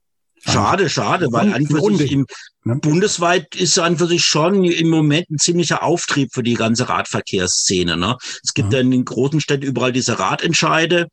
Schade, 0.43 0.89
schade, 0.89 1.27
weil 1.31 1.53
an 1.53 1.67
für 1.67 1.95
sich 1.95 2.11
im, 2.11 2.25
ne? 2.63 2.75
bundesweit 2.81 3.55
ist 3.55 3.77
an 3.77 3.97
für 3.97 4.07
sich 4.07 4.23
schon 4.23 4.63
im 4.63 4.89
Moment 4.89 5.29
ein 5.29 5.37
ziemlicher 5.37 5.83
Auftrieb 5.83 6.29
für 6.33 6.43
die 6.43 6.55
ganze 6.55 6.89
Radverkehrsszene. 6.89 7.95
Ne? 7.95 8.17
Es 8.43 8.53
gibt 8.53 8.73
ja. 8.73 8.79
in 8.79 8.91
den 8.91 9.05
großen 9.05 9.39
Städten 9.39 9.65
überall 9.65 9.91
diese 9.91 10.17
Radentscheide. 10.19 11.07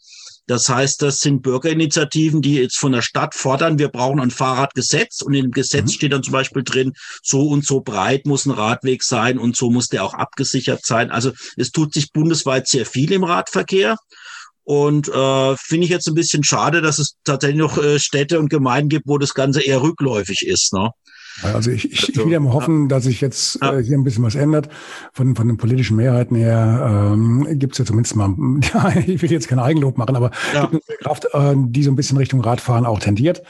Das 0.49 0.71
heißt, 0.71 1.03
das 1.03 1.21
sind 1.21 1.43
Bürgerinitiativen, 1.43 2.41
die 2.41 2.55
jetzt 2.55 2.79
von 2.79 2.93
der 2.93 3.03
Stadt 3.03 3.35
fordern, 3.35 3.79
wir 3.79 3.89
brauchen 3.89 4.19
ein 4.19 4.31
Fahrradgesetz 4.31 5.21
und 5.21 5.35
in 5.35 5.45
dem 5.45 5.51
Gesetz 5.51 5.91
mhm. 5.91 5.95
steht 5.95 6.13
dann 6.15 6.23
zum 6.23 6.33
Beispiel 6.33 6.63
drin, 6.65 6.95
so 7.23 7.49
und 7.49 7.67
so 7.67 7.83
breit 7.83 8.25
muss 8.25 8.47
ein 8.47 8.53
Radweg 8.53 9.03
sein 9.05 9.39
und 9.39 9.57
so 9.57 9.71
muss 9.71 9.89
der 9.89 10.05
auch 10.05 10.15
abgesichert 10.15 10.87
sein. 10.87 11.11
Also 11.11 11.33
es 11.59 11.71
tut 11.71 11.93
sich 11.93 12.13
bundesweit 12.13 12.67
sehr 12.67 12.87
viel 12.87 13.13
im 13.13 13.25
Radverkehr. 13.25 13.97
Und 14.69 15.09
äh, 15.09 15.57
finde 15.57 15.87
ich 15.87 15.91
jetzt 15.91 16.07
ein 16.09 16.15
bisschen 16.15 16.45
schade, 16.45 16.83
dass 16.83 16.99
es 16.99 17.17
tatsächlich 17.25 17.57
noch 17.59 17.79
äh, 17.79 17.99
Städte 17.99 18.39
und 18.39 18.51
Gemeinden 18.51 18.91
gibt, 18.91 19.07
wo 19.07 19.17
das 19.17 19.33
Ganze 19.33 19.63
eher 19.63 19.81
rückläufig 19.81 20.47
ist. 20.47 20.75
Ne? 20.75 20.91
Also 21.43 21.71
ich, 21.71 21.91
ich, 21.91 22.11
ich 22.11 22.17
will 22.19 22.31
ja 22.31 22.39
mal 22.39 22.53
hoffen, 22.53 22.87
dass 22.91 23.05
sich 23.05 23.23
jetzt 23.23 23.63
äh, 23.63 23.83
hier 23.83 23.97
ein 23.97 24.05
bisschen 24.05 24.25
was 24.25 24.35
ändert. 24.35 24.69
Von, 25.15 25.35
von 25.37 25.49
den 25.49 25.57
politischen 25.57 25.97
Mehrheiten 25.97 26.37
her 26.37 27.15
ähm, 27.15 27.47
gibt 27.59 27.73
es 27.73 27.79
ja 27.79 27.87
zumindest 27.87 28.15
mal, 28.15 28.35
ja, 28.75 28.95
ich 29.07 29.23
will 29.23 29.33
jetzt 29.33 29.49
kein 29.49 29.59
Eigenlob 29.59 29.97
machen, 29.97 30.17
aber 30.17 30.33
ja. 30.53 30.67
gibt 30.67 30.87
eine 30.87 30.99
Kraft, 30.99 31.25
äh, 31.33 31.55
die 31.57 31.83
so 31.83 31.91
ein 31.91 31.97
bisschen 31.97 32.19
Richtung 32.19 32.43
Radfahren 32.43 32.85
auch 32.85 32.99
tendiert. 32.99 33.43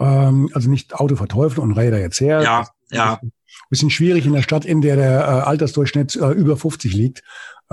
Ähm, 0.00 0.48
also 0.54 0.70
nicht 0.70 0.94
Auto 0.94 1.16
verteufeln 1.16 1.62
und 1.62 1.76
Räder 1.76 2.00
jetzt 2.00 2.22
her. 2.22 2.40
Ja, 2.40 2.66
ja. 2.90 3.20
Bisschen 3.68 3.90
schwierig 3.90 4.24
in 4.24 4.32
der 4.32 4.42
Stadt, 4.42 4.64
in 4.64 4.80
der 4.80 4.96
der 4.96 5.20
äh, 5.20 5.24
Altersdurchschnitt 5.42 6.16
äh, 6.16 6.30
über 6.30 6.56
50 6.56 6.94
liegt. 6.94 7.22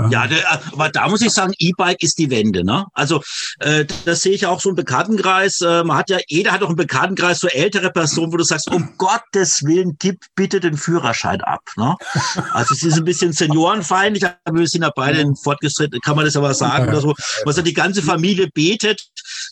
Ja, 0.10 0.26
der, 0.26 0.50
aber 0.72 0.90
da 0.90 1.08
muss 1.10 1.22
ich 1.22 1.32
sagen, 1.32 1.54
E-Bike 1.58 2.02
ist 2.02 2.18
die 2.18 2.30
Wende. 2.30 2.64
Ne? 2.64 2.86
Also 2.94 3.22
äh, 3.60 3.86
das 4.06 4.22
sehe 4.22 4.34
ich 4.34 4.46
auch 4.46 4.62
so 4.62 4.70
im 4.70 4.76
Bekanntenkreis. 4.76 5.60
Äh, 5.62 5.84
man 5.84 5.98
hat 5.98 6.10
ja, 6.10 6.18
jeder 6.28 6.52
hat 6.52 6.64
auch 6.64 6.68
einen 6.68 6.78
Bekanntenkreis 6.78 7.40
so 7.40 7.48
ältere 7.48 7.92
Personen, 7.92 8.32
wo 8.32 8.38
du 8.38 8.44
sagst, 8.44 8.72
um 8.72 8.94
Gottes 8.98 9.64
Willen, 9.64 9.98
gib 10.00 10.24
bitte 10.36 10.60
den 10.60 10.78
Führerschein 10.78 11.42
ab. 11.42 11.62
Ne? 11.76 11.96
Also 12.54 12.74
es 12.74 12.84
ist 12.84 12.98
ein 12.98 13.06
bisschen 13.06 13.34
seniorenfeindlich, 13.34 14.26
aber 14.26 14.60
wir 14.60 14.68
sind 14.68 14.84
ja 14.84 14.92
beide 14.96 15.20
in 15.20 15.36
fortgeschritten, 15.36 16.00
kann 16.00 16.16
man 16.16 16.26
das 16.26 16.38
aber 16.38 16.54
sagen 16.54 16.88
oder 16.88 17.02
so. 17.02 17.14
Was 17.44 17.58
ja 17.58 17.64
die 17.64 17.74
ganze 17.74 18.02
Familie 18.02 18.48
betet, 18.54 19.10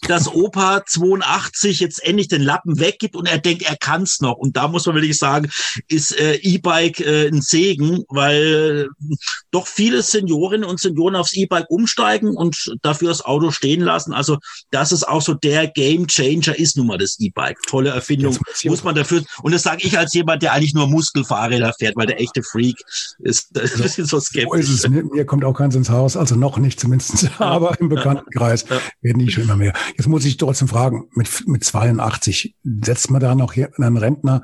dass 0.07 0.27
Opa 0.27 0.83
82 0.85 1.81
jetzt 1.81 2.03
endlich 2.03 2.29
den 2.29 2.41
Lappen 2.41 2.79
weggibt 2.79 3.15
und 3.15 3.27
er 3.27 3.39
denkt, 3.39 3.63
er 3.63 3.75
kann's 3.77 4.21
noch. 4.21 4.37
Und 4.37 4.55
da 4.55 4.67
muss 4.67 4.85
man 4.85 4.95
wirklich 4.95 5.17
sagen, 5.17 5.49
ist 5.87 6.17
äh, 6.17 6.35
E-Bike 6.35 7.01
äh, 7.01 7.27
ein 7.27 7.41
Segen, 7.41 8.05
weil 8.07 8.87
äh, 8.89 9.05
doch 9.51 9.67
viele 9.67 10.01
Senioren 10.01 10.28
Seniorinnen 10.29 10.69
und 10.69 10.79
Senioren 10.79 11.15
aufs 11.15 11.33
E-Bike 11.33 11.69
umsteigen 11.69 12.35
und 12.35 12.75
dafür 12.81 13.09
das 13.09 13.23
Auto 13.25 13.51
stehen 13.51 13.81
lassen. 13.81 14.13
Also 14.13 14.37
das 14.71 14.91
ist 14.91 15.07
auch 15.07 15.21
so 15.21 15.33
der 15.33 15.67
Game 15.67 16.07
Changer 16.07 16.57
ist 16.57 16.77
nun 16.77 16.87
mal 16.87 16.97
das 16.97 17.19
E-Bike. 17.19 17.57
Tolle 17.67 17.89
Erfindung. 17.89 18.37
Muss 18.65 18.83
man 18.83 18.95
dafür, 18.95 19.23
und 19.41 19.53
das 19.53 19.63
sage 19.63 19.81
ich 19.81 19.97
als 19.97 20.13
jemand, 20.13 20.43
der 20.43 20.53
eigentlich 20.53 20.73
nur 20.73 20.87
Muskelfahrräder 20.87 21.73
fährt, 21.77 21.95
weil 21.95 22.07
der 22.07 22.19
echte 22.19 22.43
Freak 22.43 22.77
ist, 23.19 23.57
ein 23.57 23.81
bisschen 23.81 24.05
so 24.05 24.19
skeptisch. 24.19 24.59
Ist 24.59 24.69
es. 24.69 24.89
Mir, 24.89 25.03
mir 25.03 25.25
kommt 25.25 25.43
auch 25.43 25.53
keins 25.53 25.75
ins 25.75 25.89
Haus, 25.89 26.15
also 26.15 26.35
noch 26.35 26.57
nicht 26.57 26.79
zumindest, 26.79 27.23
ja. 27.23 27.31
aber 27.39 27.79
im 27.79 27.89
Bekanntenkreis 27.89 28.65
ja. 28.69 28.79
werden 29.01 29.19
die 29.19 29.31
schon 29.31 29.43
immer 29.43 29.55
mehr. 29.55 29.73
Jetzt 29.97 30.07
muss 30.07 30.25
ich 30.25 30.37
trotzdem 30.37 30.67
fragen, 30.67 31.09
mit, 31.13 31.29
mit 31.47 31.63
82, 31.63 32.55
setzt 32.83 33.11
man 33.11 33.21
da 33.21 33.35
noch 33.35 33.53
hier 33.53 33.71
einen 33.77 33.97
Rentner, 33.97 34.43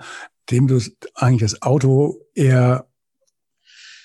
dem 0.52 0.68
du 0.68 0.80
eigentlich 1.16 1.42
das 1.42 1.62
Auto 1.62 2.22
eher 2.34 2.88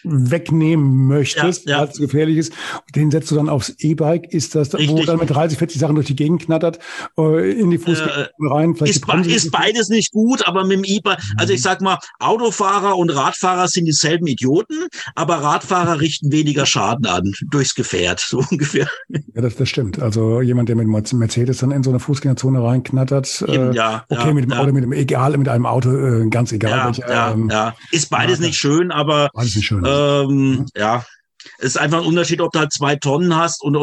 wegnehmen 0.04 1.06
möchtest, 1.06 1.66
ja, 1.66 1.72
ja. 1.72 1.80
weil 1.82 1.88
es 1.88 1.98
gefährlich 1.98 2.36
ist. 2.36 2.52
Den 2.94 3.10
setzt 3.10 3.30
du 3.30 3.34
dann 3.34 3.48
aufs 3.48 3.74
E-Bike. 3.78 4.32
Ist 4.32 4.54
das, 4.54 4.72
Richtig. 4.74 4.90
wo 4.90 5.04
dann 5.04 5.18
mit 5.18 5.30
30, 5.30 5.58
40 5.58 5.80
Sachen 5.80 5.94
durch 5.94 6.06
die 6.06 6.16
Gegend 6.16 6.42
knattert, 6.42 6.78
äh, 7.18 7.52
in 7.52 7.70
die 7.70 7.78
Fußgänger 7.78 8.28
äh, 8.28 8.28
rein? 8.40 8.74
Ist, 8.74 9.04
ist 9.26 9.50
beides 9.50 9.88
nicht 9.88 10.12
gut, 10.12 10.46
aber 10.46 10.64
mit 10.64 10.78
dem 10.78 10.84
E-Bike, 10.84 11.18
also 11.36 11.52
ich 11.52 11.62
sag 11.62 11.80
mal, 11.80 11.98
Autofahrer 12.18 12.96
und 12.96 13.10
Radfahrer 13.10 13.68
sind 13.68 13.86
dieselben 13.86 14.26
Idioten, 14.26 14.88
aber 15.14 15.36
Radfahrer 15.36 16.00
richten 16.00 16.32
weniger 16.32 16.66
Schaden 16.66 17.06
an 17.06 17.32
durchs 17.50 17.74
Gefährt, 17.74 18.20
so 18.20 18.42
ungefähr. 18.50 18.88
Ja, 19.08 19.42
das, 19.42 19.56
das 19.56 19.68
stimmt. 19.68 20.00
Also 20.00 20.40
jemand, 20.40 20.68
der 20.68 20.76
mit 20.76 21.12
Mercedes 21.12 21.58
dann 21.58 21.70
in 21.70 21.82
so 21.82 21.90
eine 21.90 22.00
Fußgängerzone 22.00 22.62
reinknattert, 22.62 23.42
Eben, 23.48 23.72
äh, 23.72 23.76
ja, 23.76 24.04
okay, 24.08 24.28
ja, 24.28 24.34
mit 24.34 24.44
dem 24.44 24.52
ja. 24.52 24.58
Auto, 24.58 24.72
mit 24.72 24.84
dem 24.84 24.92
egal, 24.92 25.36
mit 25.36 25.48
einem 25.48 25.66
Auto, 25.66 25.90
äh, 25.90 26.28
ganz 26.28 26.52
egal. 26.52 26.70
Ja, 26.70 26.86
welcher, 26.86 27.10
ja, 27.10 27.32
ähm, 27.32 27.48
ja. 27.50 27.74
Ist 27.90 28.10
beides 28.10 28.40
nicht 28.40 28.56
schön, 28.56 28.90
aber 28.90 29.30
beides 29.34 29.56
nicht 29.56 29.66
schön. 29.66 29.84
Ähm, 29.90 30.66
ja, 30.76 31.05
es 31.59 31.66
ist 31.66 31.79
einfach 31.79 31.98
ein 31.98 32.07
Unterschied, 32.07 32.40
ob 32.40 32.53
du 32.53 32.59
halt 32.59 32.72
zwei 32.72 32.96
Tonnen 32.96 33.37
hast 33.37 33.62
und 33.62 33.76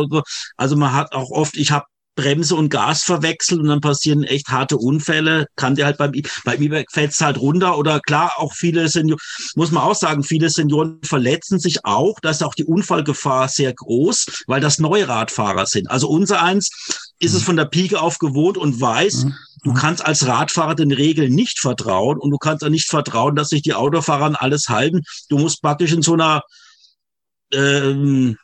also 0.58 0.76
man 0.76 0.94
hat 0.94 1.14
auch 1.14 1.32
oft, 1.32 1.58
ich 1.58 1.72
habe 1.72 1.86
Bremse 2.18 2.56
und 2.56 2.70
Gas 2.70 3.04
verwechselt 3.04 3.62
und 3.62 3.68
dann 3.68 3.80
passieren 3.80 4.24
echt 4.24 4.50
harte 4.50 4.76
Unfälle. 4.76 5.46
Kann 5.56 5.76
dir 5.76 5.86
halt 5.86 5.98
beim 5.98 6.12
beim 6.44 6.62
E-Bike 6.62 6.92
fällt's 6.92 7.22
halt 7.22 7.38
runter 7.38 7.78
oder 7.78 8.02
klar 8.02 8.34
auch 8.38 8.54
viele 8.54 8.90
Senioren, 8.90 9.22
muss 9.56 9.72
man 9.72 9.84
auch 9.84 9.96
sagen, 9.96 10.24
viele 10.24 10.50
Senioren 10.50 11.00
verletzen 11.04 11.60
sich 11.60 11.86
auch. 11.86 12.20
Da 12.22 12.32
ist 12.32 12.44
auch 12.44 12.56
die 12.56 12.66
Unfallgefahr 12.66 13.48
sehr 13.48 13.74
groß, 13.74 14.44
weil 14.48 14.60
das 14.60 14.80
Neuradfahrer 14.80 15.68
sind. 15.68 15.90
Also 15.90 16.10
unser 16.10 16.42
eins 16.42 16.70
ist 17.20 17.34
es 17.34 17.44
von 17.44 17.56
der 17.56 17.66
Pike 17.66 18.00
auf 18.00 18.20
gewohnt 18.20 18.58
und 18.58 18.80
weiß, 18.80 19.26
Mhm. 19.26 19.36
Du 19.64 19.74
kannst 19.74 20.06
als 20.06 20.26
Radfahrer 20.28 20.76
den 20.76 20.94
Regeln 20.94 21.34
nicht 21.34 21.60
vertrauen 21.60 22.20
und 22.20 22.30
du 22.32 22.38
kannst 22.38 22.64
auch 22.64 22.70
nicht 22.70 22.88
vertrauen, 22.88 23.36
dass 23.36 23.50
sich 23.50 23.64
die 23.64 23.74
Autofahrer 23.74 24.26
an 24.26 24.36
alles 24.36 24.70
halten. 24.70 25.02
Du 25.30 25.40
musst 25.40 25.62
praktisch 25.62 25.92
in 25.92 26.04
so 26.04 26.14
einer, 26.14 26.44
ähm, 27.52 28.38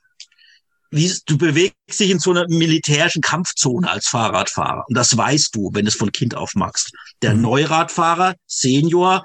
wie, 0.92 1.12
du 1.26 1.38
bewegst 1.38 2.00
dich 2.00 2.10
in 2.10 2.20
so 2.20 2.32
einer 2.32 2.46
militärischen 2.50 3.22
Kampfzone 3.22 3.90
als 3.90 4.08
Fahrradfahrer. 4.08 4.84
Und 4.88 4.98
das 4.98 5.16
weißt 5.16 5.56
du, 5.56 5.70
wenn 5.74 5.86
du 5.86 5.90
es 5.90 5.96
von 5.96 6.12
Kind 6.12 6.36
auf 6.36 6.56
machst. 6.56 6.92
Der 7.22 7.36
Mhm. 7.36 7.42
Neuradfahrer, 7.42 8.36
Senior, 8.48 9.24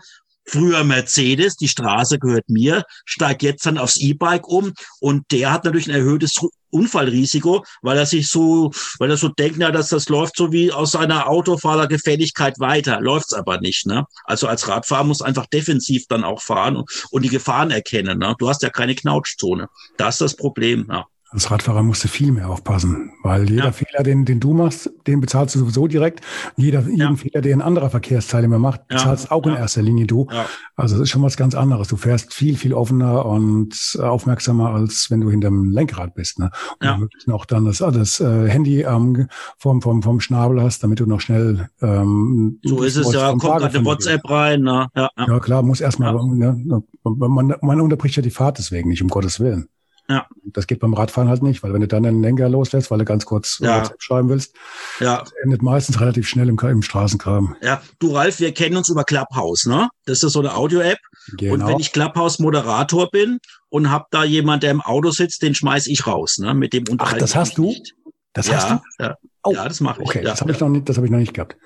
früher 0.48 0.82
Mercedes, 0.84 1.56
die 1.56 1.68
Straße 1.68 2.18
gehört 2.18 2.48
mir, 2.48 2.84
steigt 3.04 3.42
jetzt 3.42 3.66
dann 3.66 3.78
aufs 3.78 3.96
E-Bike 3.96 4.48
um 4.48 4.72
und 5.00 5.30
der 5.30 5.52
hat 5.52 5.64
natürlich 5.64 5.88
ein 5.88 5.94
erhöhtes 5.94 6.40
Unfallrisiko, 6.70 7.64
weil 7.82 7.98
er 7.98 8.06
sich 8.06 8.28
so, 8.28 8.72
weil 8.98 9.10
er 9.10 9.16
so 9.16 9.28
denkt, 9.28 9.58
ja, 9.58 9.70
dass 9.70 9.88
das 9.88 10.08
läuft 10.08 10.36
so 10.36 10.52
wie 10.52 10.72
aus 10.72 10.92
seiner 10.92 11.28
Autofahrergefälligkeit 11.28 12.58
weiter, 12.58 13.00
läuft's 13.00 13.32
aber 13.32 13.60
nicht. 13.60 13.86
Ne? 13.86 14.04
Also 14.24 14.48
als 14.48 14.68
Radfahrer 14.68 15.04
muss 15.04 15.22
einfach 15.22 15.46
defensiv 15.46 16.06
dann 16.08 16.24
auch 16.24 16.42
fahren 16.42 16.76
und, 16.76 16.90
und 17.10 17.22
die 17.22 17.30
Gefahren 17.30 17.70
erkennen. 17.70 18.18
Ne? 18.18 18.34
Du 18.38 18.48
hast 18.48 18.62
ja 18.62 18.70
keine 18.70 18.94
Knautschzone. 18.94 19.68
Das 19.96 20.16
ist 20.16 20.20
das 20.20 20.36
Problem. 20.36 20.86
Ja. 20.90 21.06
Als 21.30 21.50
Radfahrer 21.50 21.82
musst 21.82 22.02
du 22.04 22.08
viel 22.08 22.32
mehr 22.32 22.48
aufpassen, 22.48 23.12
weil 23.22 23.50
jeder 23.50 23.66
Ja. 23.66 23.72
Fehler, 23.72 24.02
den, 24.02 24.24
den 24.24 24.40
du 24.40 24.54
machst, 24.54 24.90
den 25.06 25.20
bezahlst 25.20 25.54
du 25.54 25.58
sowieso 25.58 25.86
direkt. 25.86 26.20
Jeder, 26.56 26.80
jeden 26.80 26.96
Ja. 26.96 27.14
Fehler, 27.16 27.42
den 27.42 27.60
ein 27.60 27.66
anderer 27.66 27.90
Verkehrsteilnehmer 27.90 28.58
macht, 28.58 28.80
Ja. 28.90 28.96
bezahlst 28.96 29.30
auch 29.30 29.44
in 29.46 29.54
erster 29.54 29.82
Linie 29.82 30.06
du. 30.06 30.26
Also 30.74 30.94
es 30.96 31.02
ist 31.02 31.10
schon 31.10 31.22
was 31.22 31.36
ganz 31.36 31.54
anderes. 31.54 31.88
Du 31.88 31.96
fährst 31.96 32.32
viel, 32.32 32.56
viel 32.56 32.72
offener 32.72 33.26
und 33.26 33.74
äh, 33.98 34.02
aufmerksamer, 34.02 34.70
als 34.70 35.10
wenn 35.10 35.20
du 35.20 35.30
hinterm 35.30 35.70
Lenkrad 35.70 36.14
bist. 36.14 36.38
Ne? 36.38 36.50
Und 36.80 36.86
Ja. 36.86 36.94
womöglich 36.94 37.26
noch 37.26 37.44
dann 37.44 37.66
das, 37.66 37.78
das 37.78 38.20
äh, 38.20 38.48
Handy 38.48 38.80
ähm, 38.82 39.28
vom, 39.58 39.82
vom, 39.82 40.02
vom 40.02 40.20
Schnabel 40.20 40.62
hast, 40.62 40.82
damit 40.82 40.98
du 41.00 41.04
noch 41.06 41.20
schnell 41.20 41.68
ähm, 41.82 42.58
So 42.64 42.82
ist 42.82 42.96
es 42.96 43.12
ja, 43.12 43.28
kommt 43.30 43.42
gerade 43.42 43.68
dir 43.68 43.84
WhatsApp 43.84 44.28
rein. 44.30 44.62
Ne? 44.62 44.88
Ja, 44.96 45.10
klar, 45.40 45.62
muss 45.62 45.82
erstmal, 45.82 46.14
ne, 46.14 46.82
man, 47.04 47.54
man 47.60 47.80
unterbricht 47.82 48.16
ja 48.16 48.22
die 48.22 48.30
Fahrt 48.30 48.56
deswegen 48.58 48.88
nicht, 48.88 49.02
um 49.02 49.08
Gottes 49.08 49.40
Willen. 49.40 49.68
Ja. 50.10 50.26
Das 50.44 50.66
geht 50.66 50.80
beim 50.80 50.94
Radfahren 50.94 51.28
halt 51.28 51.42
nicht, 51.42 51.62
weil 51.62 51.74
wenn 51.74 51.82
du 51.82 51.86
dann 51.88 52.02
den 52.02 52.22
Lenker 52.22 52.48
loslässt, 52.48 52.90
weil 52.90 52.98
du 52.98 53.04
ganz 53.04 53.26
kurz 53.26 53.58
Ja. 53.60 53.78
WhatsApp 53.80 54.02
schreiben 54.02 54.28
willst, 54.30 54.54
ja. 55.00 55.18
das 55.20 55.32
endet 55.42 55.60
meistens 55.62 56.00
relativ 56.00 56.26
schnell 56.26 56.48
im, 56.48 56.58
im 56.58 56.80
Straßenkram. 56.82 57.56
Ja, 57.60 57.82
du 57.98 58.14
Ralf, 58.14 58.40
wir 58.40 58.52
kennen 58.54 58.76
uns 58.78 58.88
über 58.88 59.04
Clubhouse, 59.04 59.66
ne? 59.66 59.88
Das 60.06 60.22
ist 60.22 60.32
so 60.32 60.38
eine 60.40 60.54
Audio-App. 60.54 60.98
Und 61.32 61.36
Genau. 61.38 61.66
wenn 61.68 61.78
ich 61.78 61.92
Clubhouse-Moderator 61.92 63.10
bin 63.10 63.38
und 63.68 63.90
hab 63.90 64.10
da 64.10 64.24
jemand, 64.24 64.62
der 64.62 64.70
im 64.70 64.80
Auto 64.80 65.10
sitzt, 65.10 65.42
den 65.42 65.54
schmeiß 65.54 65.86
ich 65.88 66.06
raus, 66.06 66.38
ne? 66.38 66.54
Mit 66.54 66.72
dem 66.72 66.84
Ach, 66.88 66.92
unterhalte 66.92 67.20
das 67.20 67.36
hast 67.36 67.58
du? 67.58 67.62
nicht. 67.66 67.94
Das 68.32 68.50
hast 68.52 68.70
Ja, 68.70 68.82
du? 68.98 69.04
ja, 69.04 69.14
Oh, 69.44 69.52
ja, 69.52 69.64
das 69.68 69.80
mache 69.80 70.02
ich. 70.02 70.08
Okay, 70.08 70.22
das 70.22 70.40
habe 70.40 70.52
ich 70.52 70.60
noch 70.60 70.68
nicht, 70.68 70.88
das 70.88 70.96
habe 70.96 71.06
ich 71.06 71.10
noch 71.10 71.18
nicht 71.18 71.34
gehabt. 71.34 71.56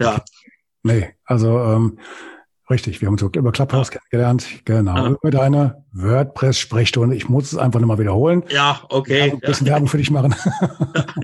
ja. 0.00 0.22
Nee, 0.82 1.14
also 1.24 1.58
ähm, 1.58 1.98
richtig, 2.70 3.00
wir 3.00 3.06
haben 3.06 3.14
uns 3.14 3.22
über 3.22 3.52
Clubhouse 3.52 3.90
kennengelernt. 3.90 4.46
Genau. 4.64 4.96
Ja. 4.96 5.08
Über 5.10 5.30
deine 5.30 5.84
WordPress-Sprechstunde. 5.92 7.14
Ich 7.16 7.28
muss 7.28 7.52
es 7.52 7.58
einfach 7.58 7.80
nochmal 7.80 7.98
wiederholen. 7.98 8.42
ja, 8.50 8.80
okay. 8.88 9.32
Ein 9.32 9.40
bisschen 9.40 9.66
Werbung 9.66 9.88
für 9.88 9.98
dich 9.98 10.10
machen. 10.10 10.34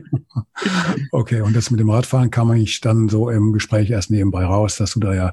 okay, 1.13 1.41
und 1.41 1.55
das 1.57 1.71
mit 1.71 1.81
dem 1.81 1.91
Radfahren 1.91 2.31
kam 2.31 2.51
eigentlich 2.51 2.81
dann 2.81 3.09
so 3.09 3.31
im 3.31 3.53
Gespräch 3.53 3.91
erst 3.91 4.11
nebenbei 4.11 4.45
raus, 4.45 4.77
dass 4.77 4.93
du 4.93 5.01
da 5.01 5.15
ja 5.15 5.33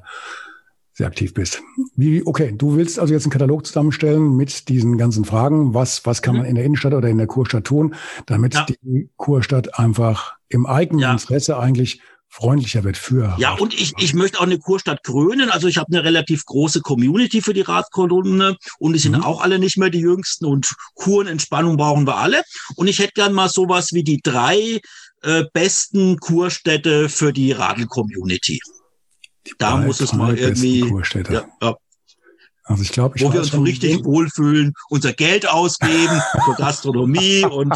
sehr 0.92 1.06
aktiv 1.06 1.32
bist. 1.32 1.62
Wie, 1.96 2.26
okay, 2.26 2.52
du 2.56 2.76
willst 2.76 2.98
also 2.98 3.14
jetzt 3.14 3.24
einen 3.24 3.32
Katalog 3.32 3.64
zusammenstellen 3.64 4.36
mit 4.36 4.68
diesen 4.68 4.98
ganzen 4.98 5.24
Fragen. 5.24 5.72
Was, 5.72 6.04
was 6.04 6.20
kann 6.20 6.34
Mhm. 6.34 6.40
man 6.40 6.48
in 6.48 6.54
der 6.56 6.64
Innenstadt 6.64 6.92
oder 6.92 7.08
in 7.08 7.16
der 7.18 7.26
Kurstadt 7.26 7.64
tun, 7.64 7.94
damit 8.26 8.54
Ja. 8.54 8.66
die 8.82 9.08
Kurstadt 9.16 9.78
einfach 9.78 10.34
im 10.48 10.66
eigenen 10.66 11.00
Ja. 11.00 11.12
Interesse 11.12 11.58
eigentlich 11.58 12.02
freundlicher 12.30 12.84
wird 12.84 12.96
für 12.96 13.34
Ja, 13.38 13.54
und 13.54 13.74
ich, 13.74 13.92
ich 13.98 14.14
möchte 14.14 14.38
auch 14.38 14.44
eine 14.44 14.58
Kurstadt 14.58 15.02
krönen. 15.02 15.50
Also 15.50 15.66
ich 15.68 15.76
habe 15.78 15.88
eine 15.92 16.04
relativ 16.04 16.44
große 16.46 16.80
Community 16.80 17.42
für 17.42 17.52
die 17.52 17.60
Radkolumne 17.62 18.56
und 18.78 18.92
die 18.92 18.98
sind 19.00 19.16
Mhm. 19.16 19.24
auch 19.24 19.40
alle 19.42 19.58
nicht 19.58 19.76
mehr 19.76 19.90
die 19.90 19.98
jüngsten 20.00 20.44
und 20.46 20.68
Kuren, 20.94 21.26
Entspannung 21.26 21.76
brauchen 21.76 22.06
wir 22.06 22.16
alle. 22.16 22.42
Und 22.76 22.86
ich 22.86 23.00
hätte 23.00 23.12
gern 23.14 23.32
mal 23.32 23.48
sowas 23.48 23.88
wie 23.92 24.04
die 24.04 24.20
drei 24.22 24.80
äh, 25.22 25.44
besten 25.52 26.18
Kurstädte 26.18 27.08
für 27.08 27.32
die 27.32 27.52
Radl-Community. 27.52 28.60
Da 29.58 29.76
muss 29.76 30.00
es 30.00 30.12
mal 30.12 30.38
irgendwie, 30.38 30.80
Kurstädte. 30.80 31.32
ja, 31.32 31.44
ja, 31.60 31.74
Also 32.70 32.84
ich 32.84 32.92
glaube, 32.92 33.16
wo 33.18 33.32
wir 33.32 33.40
uns 33.40 33.50
so 33.50 33.60
richtig 33.62 34.04
wohlfühlen, 34.04 34.74
unser 34.90 35.12
Geld 35.12 35.48
ausgeben 35.48 36.22
für 36.44 36.54
Gastronomie 36.54 37.44
und 37.50 37.74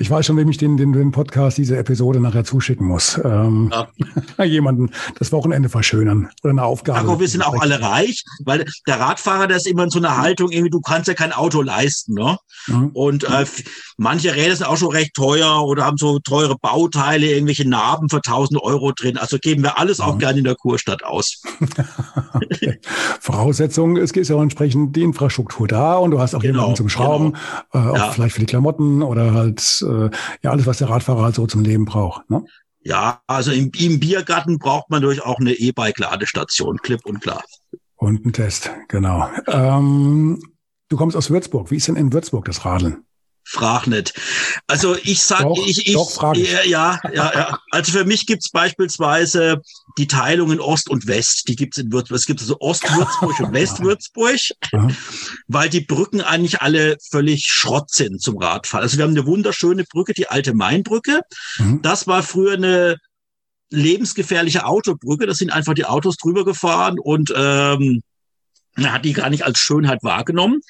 Ich 0.00 0.10
weiß 0.10 0.24
schon, 0.24 0.38
wem 0.38 0.48
ich 0.48 0.56
den, 0.56 0.78
den, 0.78 0.94
den 0.94 1.12
Podcast, 1.12 1.58
diese 1.58 1.76
Episode 1.76 2.18
nachher 2.20 2.44
zuschicken 2.44 2.86
muss. 2.86 3.20
Ähm, 3.22 3.70
jemanden 4.42 4.90
das 5.18 5.30
Wochenende 5.30 5.68
verschönern 5.68 6.30
oder 6.42 6.52
eine 6.52 6.62
Aufgabe. 6.62 7.02
Marco, 7.04 7.20
wir 7.20 7.28
sind 7.28 7.42
auch 7.42 7.60
alle 7.60 7.80
reich, 7.82 8.24
weil 8.46 8.64
der 8.86 8.98
Radfahrer, 8.98 9.46
der 9.46 9.58
ist 9.58 9.66
immer 9.66 9.84
in 9.84 9.90
so 9.90 9.98
einer 9.98 10.16
Haltung, 10.16 10.50
irgendwie, 10.50 10.70
du 10.70 10.80
kannst 10.80 11.08
ja 11.08 11.14
kein 11.14 11.32
Auto 11.32 11.60
leisten, 11.60 12.14
ne? 12.14 12.38
Mhm. 12.68 12.88
Und 12.94 13.24
äh, 13.24 13.44
manche 13.98 14.34
Räder 14.34 14.56
sind 14.56 14.66
auch 14.66 14.78
schon 14.78 14.90
recht 14.92 15.12
teuer 15.12 15.62
oder 15.64 15.84
haben 15.84 15.98
so 15.98 16.18
teure 16.18 16.56
Bauteile, 16.58 17.26
irgendwelche 17.26 17.68
Narben 17.68 18.08
für 18.08 18.16
1000 18.16 18.62
Euro 18.62 18.92
drin. 18.92 19.18
Also 19.18 19.36
geben 19.38 19.62
wir 19.62 19.78
alles 19.78 20.00
auch 20.00 20.14
Mhm. 20.14 20.18
gerne 20.18 20.38
in 20.38 20.44
der 20.44 20.54
Kurstadt 20.56 21.04
aus. 21.04 21.42
Okay. 22.34 22.78
Voraussetzung, 23.20 23.65
es 23.66 24.12
ist 24.12 24.28
ja 24.28 24.36
auch 24.36 24.42
entsprechend 24.42 24.96
die 24.96 25.02
Infrastruktur 25.02 25.66
da 25.68 25.96
und 25.96 26.10
du 26.10 26.20
hast 26.20 26.34
auch 26.34 26.40
Genau, 26.40 26.54
jemanden 26.58 26.76
zum 26.76 26.88
Schrauben, 26.88 27.34
äh, 27.72 27.78
auch 27.78 27.96
Ja. 27.96 28.10
vielleicht 28.10 28.34
für 28.34 28.40
die 28.40 28.46
Klamotten 28.46 29.02
oder 29.02 29.34
halt 29.34 29.84
äh, 29.88 30.10
ja 30.42 30.50
alles, 30.50 30.66
was 30.66 30.78
der 30.78 30.88
Radfahrer 30.90 31.22
halt 31.22 31.34
so 31.34 31.46
zum 31.46 31.62
Leben 31.62 31.84
braucht. 31.84 32.28
Ne? 32.30 32.44
Ja, 32.80 33.20
also 33.26 33.50
im, 33.50 33.70
im 33.78 33.98
Biergarten 33.98 34.58
braucht 34.58 34.90
man 34.90 35.02
durch 35.02 35.20
auch 35.24 35.38
eine 35.40 35.52
E-Bike-Ladestation, 35.52 36.78
klipp 36.78 37.04
und 37.04 37.20
klar. 37.20 37.42
Und 37.96 38.24
ein 38.26 38.32
Test, 38.32 38.70
genau. 38.88 39.28
Ähm, 39.48 40.40
du 40.88 40.96
kommst 40.96 41.16
aus 41.16 41.30
Würzburg. 41.30 41.70
Wie 41.70 41.76
ist 41.76 41.88
denn 41.88 41.96
in 41.96 42.12
Würzburg 42.12 42.44
das 42.44 42.64
Radeln? 42.64 43.05
Frag 43.48 43.86
nicht. 43.86 44.12
Also 44.66 44.96
ich 44.96 45.22
sag, 45.22 45.42
Doch, 45.42 45.56
ich, 45.66 45.86
ich, 45.86 45.94
doch, 45.94 46.34
ich. 46.34 46.52
ja, 46.52 46.64
ja, 46.64 47.00
ja. 47.14 47.58
Also 47.70 47.92
für 47.92 48.04
mich 48.04 48.26
gibt's 48.26 48.50
beispielsweise 48.50 49.62
die 49.98 50.08
Teilung 50.08 50.50
in 50.50 50.58
Ost 50.58 50.90
und 50.90 51.06
West. 51.06 51.44
Die 51.46 51.54
gibt's 51.54 51.78
in 51.78 51.92
Würzburg. 51.92 52.18
Es 52.18 52.26
gibt 52.26 52.40
also 52.40 52.56
Ostwürzburg 52.58 53.38
und 53.38 53.52
Westwürzburg, 53.52 54.40
weil 55.46 55.68
die 55.68 55.80
Brücken 55.80 56.22
eigentlich 56.22 56.60
alle 56.60 56.96
völlig 57.08 57.46
Schrott 57.46 57.90
sind 57.90 58.20
zum 58.20 58.36
Radfahren. 58.38 58.82
Also 58.82 58.98
wir 58.98 59.04
haben 59.04 59.12
eine 59.12 59.26
wunderschöne 59.26 59.84
Brücke, 59.84 60.12
die 60.12 60.26
alte 60.28 60.52
Mainbrücke. 60.52 61.20
Mhm. 61.58 61.82
Das 61.82 62.08
war 62.08 62.24
früher 62.24 62.54
eine 62.54 62.96
lebensgefährliche 63.70 64.66
Autobrücke. 64.66 65.26
Da 65.26 65.34
sind 65.34 65.52
einfach 65.52 65.74
die 65.74 65.84
Autos 65.84 66.16
drüber 66.16 66.44
gefahren 66.44 66.98
und 66.98 67.32
ähm, 67.36 68.02
hat 68.84 69.04
die 69.04 69.12
gar 69.12 69.30
nicht 69.30 69.44
als 69.44 69.58
Schönheit 69.58 70.02
wahrgenommen. 70.02 70.60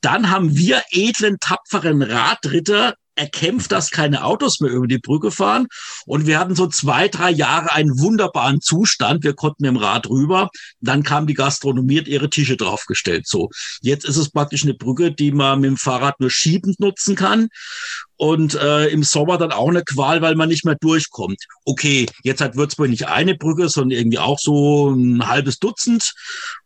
Dann 0.00 0.30
haben 0.30 0.56
wir 0.56 0.82
edlen, 0.90 1.38
tapferen 1.40 2.02
Radritter 2.02 2.94
erkämpft, 3.14 3.72
dass 3.72 3.90
keine 3.90 4.24
Autos 4.24 4.60
mehr 4.60 4.70
über 4.70 4.86
die 4.86 4.98
Brücke 4.98 5.30
fahren. 5.30 5.66
Und 6.06 6.26
wir 6.26 6.38
hatten 6.38 6.54
so 6.54 6.66
zwei, 6.66 7.08
drei 7.08 7.30
Jahre 7.30 7.72
einen 7.72 7.98
wunderbaren 7.98 8.60
Zustand. 8.60 9.24
Wir 9.24 9.34
konnten 9.34 9.64
im 9.64 9.76
Rad 9.76 10.08
rüber. 10.08 10.50
Dann 10.80 11.02
kam 11.02 11.26
die 11.26 11.34
Gastronomie, 11.34 12.00
hat 12.00 12.08
ihre 12.08 12.30
Tische 12.30 12.56
draufgestellt. 12.56 13.26
So. 13.26 13.50
Jetzt 13.80 14.04
ist 14.04 14.16
es 14.16 14.30
praktisch 14.30 14.64
eine 14.64 14.74
Brücke, 14.74 15.12
die 15.12 15.32
man 15.32 15.60
mit 15.60 15.68
dem 15.68 15.76
Fahrrad 15.76 16.20
nur 16.20 16.30
schiebend 16.30 16.80
nutzen 16.80 17.14
kann. 17.14 17.48
Und 18.16 18.54
äh, 18.54 18.86
im 18.86 19.02
Sommer 19.02 19.36
dann 19.36 19.50
auch 19.50 19.68
eine 19.68 19.82
Qual, 19.82 20.22
weil 20.22 20.36
man 20.36 20.48
nicht 20.48 20.64
mehr 20.64 20.76
durchkommt. 20.80 21.42
Okay, 21.64 22.06
jetzt 22.22 22.40
hat 22.40 22.56
Würzburg 22.56 22.88
nicht 22.88 23.08
eine 23.08 23.34
Brücke, 23.34 23.68
sondern 23.68 23.98
irgendwie 23.98 24.20
auch 24.20 24.38
so 24.38 24.90
ein 24.90 25.26
halbes 25.26 25.58
Dutzend. 25.58 26.14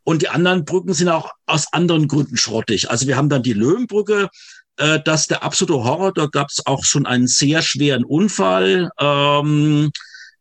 Und 0.05 0.23
die 0.23 0.29
anderen 0.29 0.65
Brücken 0.67 0.93
sind 0.93 1.09
auch 1.09 1.31
aus 1.47 1.73
anderen 1.73 2.09
Gründen 2.09 2.37
schrottig. 2.37 2.91
Also 2.91 3.07
wir 3.07 3.17
haben 3.17 3.31
dann 3.31 3.43
die 3.43 3.55
Löwenbrücke, 3.55 4.29
äh, 4.79 5.01
das 5.05 5.27
der 5.27 5.43
absolute 5.43 5.85
Horror. 5.85 6.12
Da 6.12 6.27
gab 6.27 6.49
es 6.49 6.67
auch 6.67 6.85
schon 6.85 7.07
einen 7.07 7.27
sehr 7.27 7.62
schweren 7.62 8.05
Unfall. 8.05 8.91
Ähm, 8.99 9.91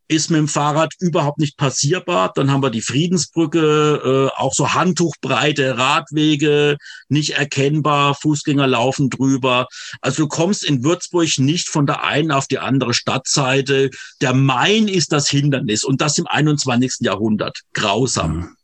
ist 0.07 0.29
mit 0.29 0.37
dem 0.37 0.47
Fahrrad 0.47 0.93
überhaupt 0.99 1.39
nicht 1.39 1.57
passierbar. 1.57 2.31
Dann 2.35 2.51
haben 2.51 2.61
wir 2.61 2.69
die 2.69 2.81
Friedensbrücke, 2.81 4.29
äh, 4.35 4.39
auch 4.39 4.53
so 4.53 4.73
handtuchbreite 4.73 5.77
Radwege, 5.77 6.77
nicht 7.09 7.31
erkennbar, 7.31 8.15
Fußgänger 8.15 8.67
laufen 8.67 9.09
drüber. 9.09 9.67
Also 10.01 10.23
du 10.23 10.27
kommst 10.27 10.63
in 10.63 10.83
Würzburg 10.83 11.39
nicht 11.39 11.69
von 11.69 11.85
der 11.85 12.03
einen 12.03 12.31
auf 12.31 12.47
die 12.47 12.59
andere 12.59 12.93
Stadtseite. 12.93 13.89
Der 14.21 14.33
Main 14.33 14.87
ist 14.87 15.11
das 15.11 15.27
Hindernis 15.27 15.83
und 15.83 16.01
das 16.01 16.17
im 16.17 16.27
21. 16.27 16.97
Jahrhundert. 16.99 17.61
Grausam. 17.73 18.55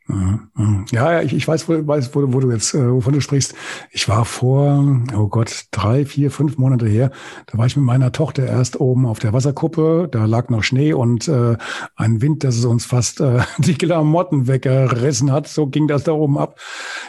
Ja, 0.91 1.21
ich, 1.21 1.33
ich 1.33 1.47
weiß, 1.47 1.69
wo, 1.69 1.87
weiß 1.87 2.13
wo, 2.13 2.33
wo 2.33 2.39
du 2.39 2.51
jetzt, 2.51 2.73
äh, 2.73 2.91
wovon 2.91 3.13
du 3.13 3.21
sprichst. 3.21 3.55
Ich 3.91 4.09
war 4.09 4.25
vor, 4.25 4.83
oh 5.15 5.27
Gott, 5.27 5.65
drei, 5.71 6.05
vier, 6.05 6.31
fünf 6.31 6.57
Monate 6.57 6.87
her. 6.87 7.11
Da 7.47 7.57
war 7.57 7.65
ich 7.65 7.77
mit 7.77 7.85
meiner 7.85 8.11
Tochter 8.11 8.45
erst 8.45 8.79
oben 8.79 9.05
auf 9.05 9.19
der 9.19 9.31
Wasserkuppe. 9.31 10.09
Da 10.11 10.25
lag 10.25 10.49
noch 10.49 10.63
Schnee 10.63 10.93
und 10.93 11.27
äh, 11.27 11.55
ein 11.95 12.21
Wind, 12.21 12.43
das 12.43 12.63
uns 12.65 12.85
fast 12.85 13.21
äh, 13.21 13.39
die 13.59 13.75
Klamotten 13.75 14.47
weggerissen 14.47 15.31
hat. 15.31 15.47
So 15.47 15.67
ging 15.67 15.87
das 15.87 16.03
da 16.03 16.11
oben 16.11 16.37
ab. 16.37 16.59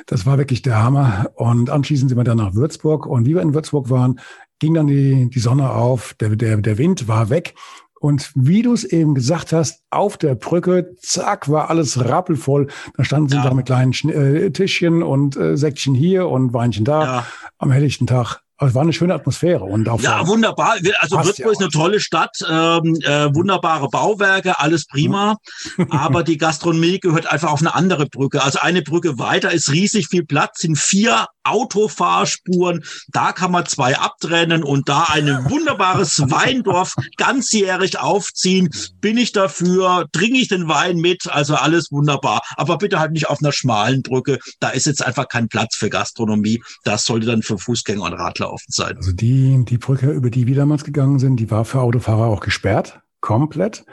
Das 0.07 0.27
war 0.27 0.39
wirklich 0.39 0.63
der 0.63 0.83
Hammer. 0.83 1.31
Und 1.35 1.71
anschließend 1.71 2.11
sind 2.11 2.19
wir 2.19 2.25
dann 2.25 2.39
nach 2.39 2.55
Würzburg. 2.55 3.07
Und 3.07 3.27
wie 3.27 3.35
wir 3.35 3.43
in 3.43 3.55
Würzburg 3.55 3.91
waren, 3.91 4.21
ging 4.61 4.75
dann 4.75 4.87
die, 4.87 5.29
die 5.29 5.41
Sonne 5.41 5.71
auf, 5.71 6.15
der, 6.21 6.37
der, 6.37 6.59
der 6.59 6.79
Wind 6.79 7.09
war 7.09 7.31
weg 7.31 7.55
und 8.03 8.33
wie 8.35 8.63
du 8.63 8.73
es 8.73 8.83
eben 8.83 9.15
gesagt 9.15 9.53
hast, 9.53 9.85
auf 9.91 10.17
der 10.17 10.35
Brücke, 10.35 10.97
zack, 11.01 11.49
war 11.49 11.71
alles 11.71 12.05
rappelvoll. 12.05 12.67
Da 12.97 13.05
standen 13.05 13.29
sie 13.29 13.37
ja. 13.37 13.45
da 13.45 13.55
mit 13.55 13.67
kleinen 13.67 13.93
äh, 14.09 14.51
Tischchen 14.51 15.05
und 15.05 15.37
äh, 15.37 15.57
Säckchen 15.57 15.95
hier 15.95 16.27
und 16.27 16.53
Weinchen 16.53 16.85
da 16.85 17.05
ja. 17.05 17.27
am 17.59 17.71
helllichten 17.71 18.09
Tag. 18.09 18.41
Aber 18.57 18.69
es 18.69 18.75
war 18.75 18.83
eine 18.83 18.93
schöne 18.93 19.15
Atmosphäre. 19.15 19.65
Und 19.65 19.87
ja, 20.01 20.27
wunderbar. 20.27 20.77
Also 20.99 21.17
Würzburg 21.17 21.39
ja 21.47 21.51
ist 21.53 21.61
eine 21.61 21.71
tolle 21.71 22.01
Stadt, 22.01 22.37
ähm, 22.49 22.97
äh, 23.03 23.33
wunderbare 23.35 23.89
Bauwerke, 23.89 24.59
alles 24.59 24.87
prima. 24.87 25.37
aber 25.91 26.25
die 26.25 26.39
Gastronomie 26.39 26.99
gehört 26.99 27.31
einfach 27.31 27.53
auf 27.53 27.61
eine 27.61 27.75
andere 27.75 28.07
Brücke. 28.07 28.43
Also 28.43 28.59
eine 28.61 28.83
Brücke 28.83 29.21
weiter 29.21 29.53
ist 29.53 29.71
riesig 29.71 30.09
viel 30.09 30.25
Platz, 30.25 30.61
sind 30.63 30.77
vier 30.77 31.27
Autofahrspuren. 31.45 32.85
Da 33.09 33.33
kann 33.33 33.51
man 33.51 33.67
zwei 33.67 33.99
abtrennen 33.99 34.63
und 34.63 34.89
da 34.89 35.05
ein 35.09 35.27
wunderbares 35.51 36.21
Weindorf 36.31 36.95
ganzjährig 37.17 37.99
aufziehen. 37.99 38.71
Bin 39.01 39.17
ich 39.17 39.33
dafür, 39.33 40.07
trinke 40.13 40.39
ich 40.39 40.49
den 40.49 40.69
Wein 40.69 40.97
mit, 40.99 41.31
also 41.31 41.55
alles 41.55 41.91
wunderbar. 41.91 42.43
Aber 42.57 42.79
bitte 42.79 42.99
halt 42.99 43.13
nicht 43.13 43.29
auf 43.29 43.41
einer 43.43 43.53
schmalen 43.53 44.03
Brücke. 44.03 44.39
Da 44.61 44.71
ist 44.71 44.87
jetzt 44.87 45.05
einfach 45.05 45.29
kein 45.29 45.49
Platz 45.49 45.77
für 45.77 45.91
Gastronomie. 45.91 46.63
Das 46.85 47.05
sollte 47.05 47.27
dann 47.27 47.43
für 47.43 47.59
Fußgänger 47.59 48.03
und 48.03 48.15
Radler 48.15 48.53
offen 48.53 48.71
sein. 48.71 48.97
Also 48.97 49.13
die, 49.13 49.65
die 49.65 49.79
Brücke, 49.79 50.11
über 50.11 50.31
die 50.31 50.47
wir 50.47 50.57
damals 50.57 50.85
gegangen 50.85 51.19
sind, 51.19 51.37
die 51.37 51.51
war 51.51 51.65
für 51.65 51.81
Autofahrer 51.81 52.27
auch 52.27 52.41
gesperrt. 52.41 53.01
Komplett. 53.21 53.85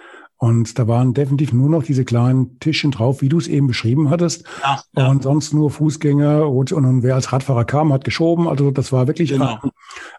Und 0.42 0.80
da 0.80 0.88
waren 0.88 1.14
definitiv 1.14 1.52
nur 1.52 1.70
noch 1.70 1.84
diese 1.84 2.06
kleinen 2.06 2.60
Tischchen 2.60 2.92
drauf, 2.92 3.22
wie 3.22 3.28
du 3.28 3.38
es 3.38 3.50
eben 3.50 3.68
beschrieben 3.68 4.10
hattest. 4.10 4.46
Ja, 4.64 4.82
ja. 4.96 5.08
Und 5.10 5.24
sonst 5.24 5.54
nur 5.54 5.70
Fußgänger 5.70 6.48
und, 6.48 6.72
und 6.72 7.04
wer 7.04 7.16
als 7.16 7.34
Radfahrer 7.34 7.66
kam, 7.66 7.92
hat 7.92 8.06
geschoben. 8.06 8.48
Also 8.48 8.72
das 8.72 8.94
war 8.94 9.08
wirklich 9.08 9.32
genau. 9.32 9.60
ein, 9.62 9.72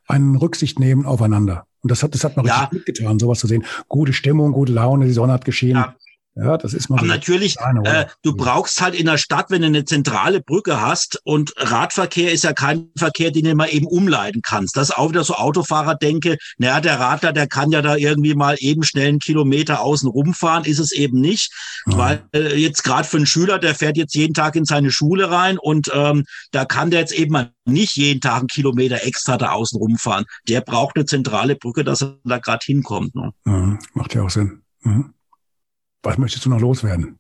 ein 0.07 0.37
Rücksicht 0.37 0.79
nehmen 0.79 1.07
aufeinander. 1.07 1.65
Und 1.81 1.91
das 1.91 2.03
hat, 2.03 2.15
das 2.15 2.23
hat 2.23 2.37
mir 2.37 2.45
ja. 2.45 2.65
richtig 2.65 2.87
mitgetan, 2.87 3.19
sowas 3.19 3.39
zu 3.39 3.47
sehen. 3.47 3.65
Gute 3.89 4.13
Stimmung, 4.13 4.53
gute 4.53 4.73
Laune, 4.73 5.07
die 5.07 5.13
Sonne 5.13 5.33
hat 5.33 5.47
geschienen. 5.47 5.77
Ja. 5.77 5.95
Ja, 6.37 6.57
das 6.57 6.75
ist 6.75 6.89
mal. 6.89 6.99
Aber 6.99 7.07
natürlich, 7.07 7.57
äh, 7.85 8.07
du 8.23 8.37
brauchst 8.37 8.81
halt 8.81 8.95
in 8.95 9.07
der 9.07 9.19
Stadt, 9.19 9.47
wenn 9.51 9.63
du 9.63 9.67
eine 9.67 9.85
zentrale 9.85 10.41
Brücke 10.41 10.81
hast 10.81 11.21
und 11.25 11.53
Radverkehr 11.57 12.33
ist 12.33 12.45
ja 12.45 12.53
kein 12.53 12.89
Verkehr, 12.97 13.33
den 13.33 13.45
du 13.45 13.55
mal 13.57 13.67
eben 13.67 13.87
umleiten 13.87 14.41
kannst. 14.41 14.77
Das 14.77 14.91
ist 14.91 14.97
auch 14.97 15.11
wieder 15.11 15.25
so 15.25 15.35
Autofahrer 15.35 15.97
denke, 15.97 16.37
naja, 16.57 16.81
der 16.81 17.01
Radler, 17.01 17.33
der 17.33 17.49
kann 17.49 17.73
ja 17.73 17.83
da 17.83 17.97
irgendwie 17.97 18.35
mal 18.35 18.57
eben 18.61 18.85
schnell 18.85 19.09
einen 19.09 19.19
Kilometer 19.19 19.81
außen 19.81 20.09
rumfahren, 20.09 20.65
ist 20.65 20.79
es 20.79 20.93
eben 20.93 21.21
nicht, 21.21 21.53
mhm. 21.87 21.97
weil 21.97 22.23
äh, 22.33 22.57
jetzt 22.57 22.85
gerade 22.85 23.09
für 23.09 23.17
einen 23.17 23.27
Schüler, 23.27 23.59
der 23.59 23.75
fährt 23.75 23.97
jetzt 23.97 24.15
jeden 24.15 24.35
Tag 24.35 24.55
in 24.55 24.65
seine 24.65 24.93
Schule 24.93 25.33
rein 25.33 25.59
und 25.59 25.91
ähm, 25.93 26.25
da 26.53 26.65
kann 26.65 26.91
der 26.91 27.01
jetzt 27.01 27.13
eben 27.13 27.33
mal 27.33 27.51
nicht 27.65 27.97
jeden 27.97 28.21
Tag 28.21 28.39
einen 28.39 28.49
Kilometer 28.49 29.05
extra 29.05 29.37
da 29.37 29.51
außen 29.51 29.79
rumfahren. 29.79 30.27
Der 30.49 30.61
braucht 30.61 30.95
eine 30.97 31.07
zentrale 31.07 31.57
Brücke, 31.57 31.83
dass 31.83 32.03
er 32.03 32.19
da 32.25 32.39
gerade 32.39 32.65
hinkommt. 32.65 33.17
Ne? 33.17 33.33
Mhm. 33.45 33.79
Macht 33.95 34.15
ja 34.15 34.23
auch 34.23 34.31
Sinn. 34.31 34.63
Mhm. 34.83 35.13
Was 36.03 36.19
möchtest 36.19 36.45
du 36.45 36.51
noch 36.51 36.61
loswerden? 36.61 37.19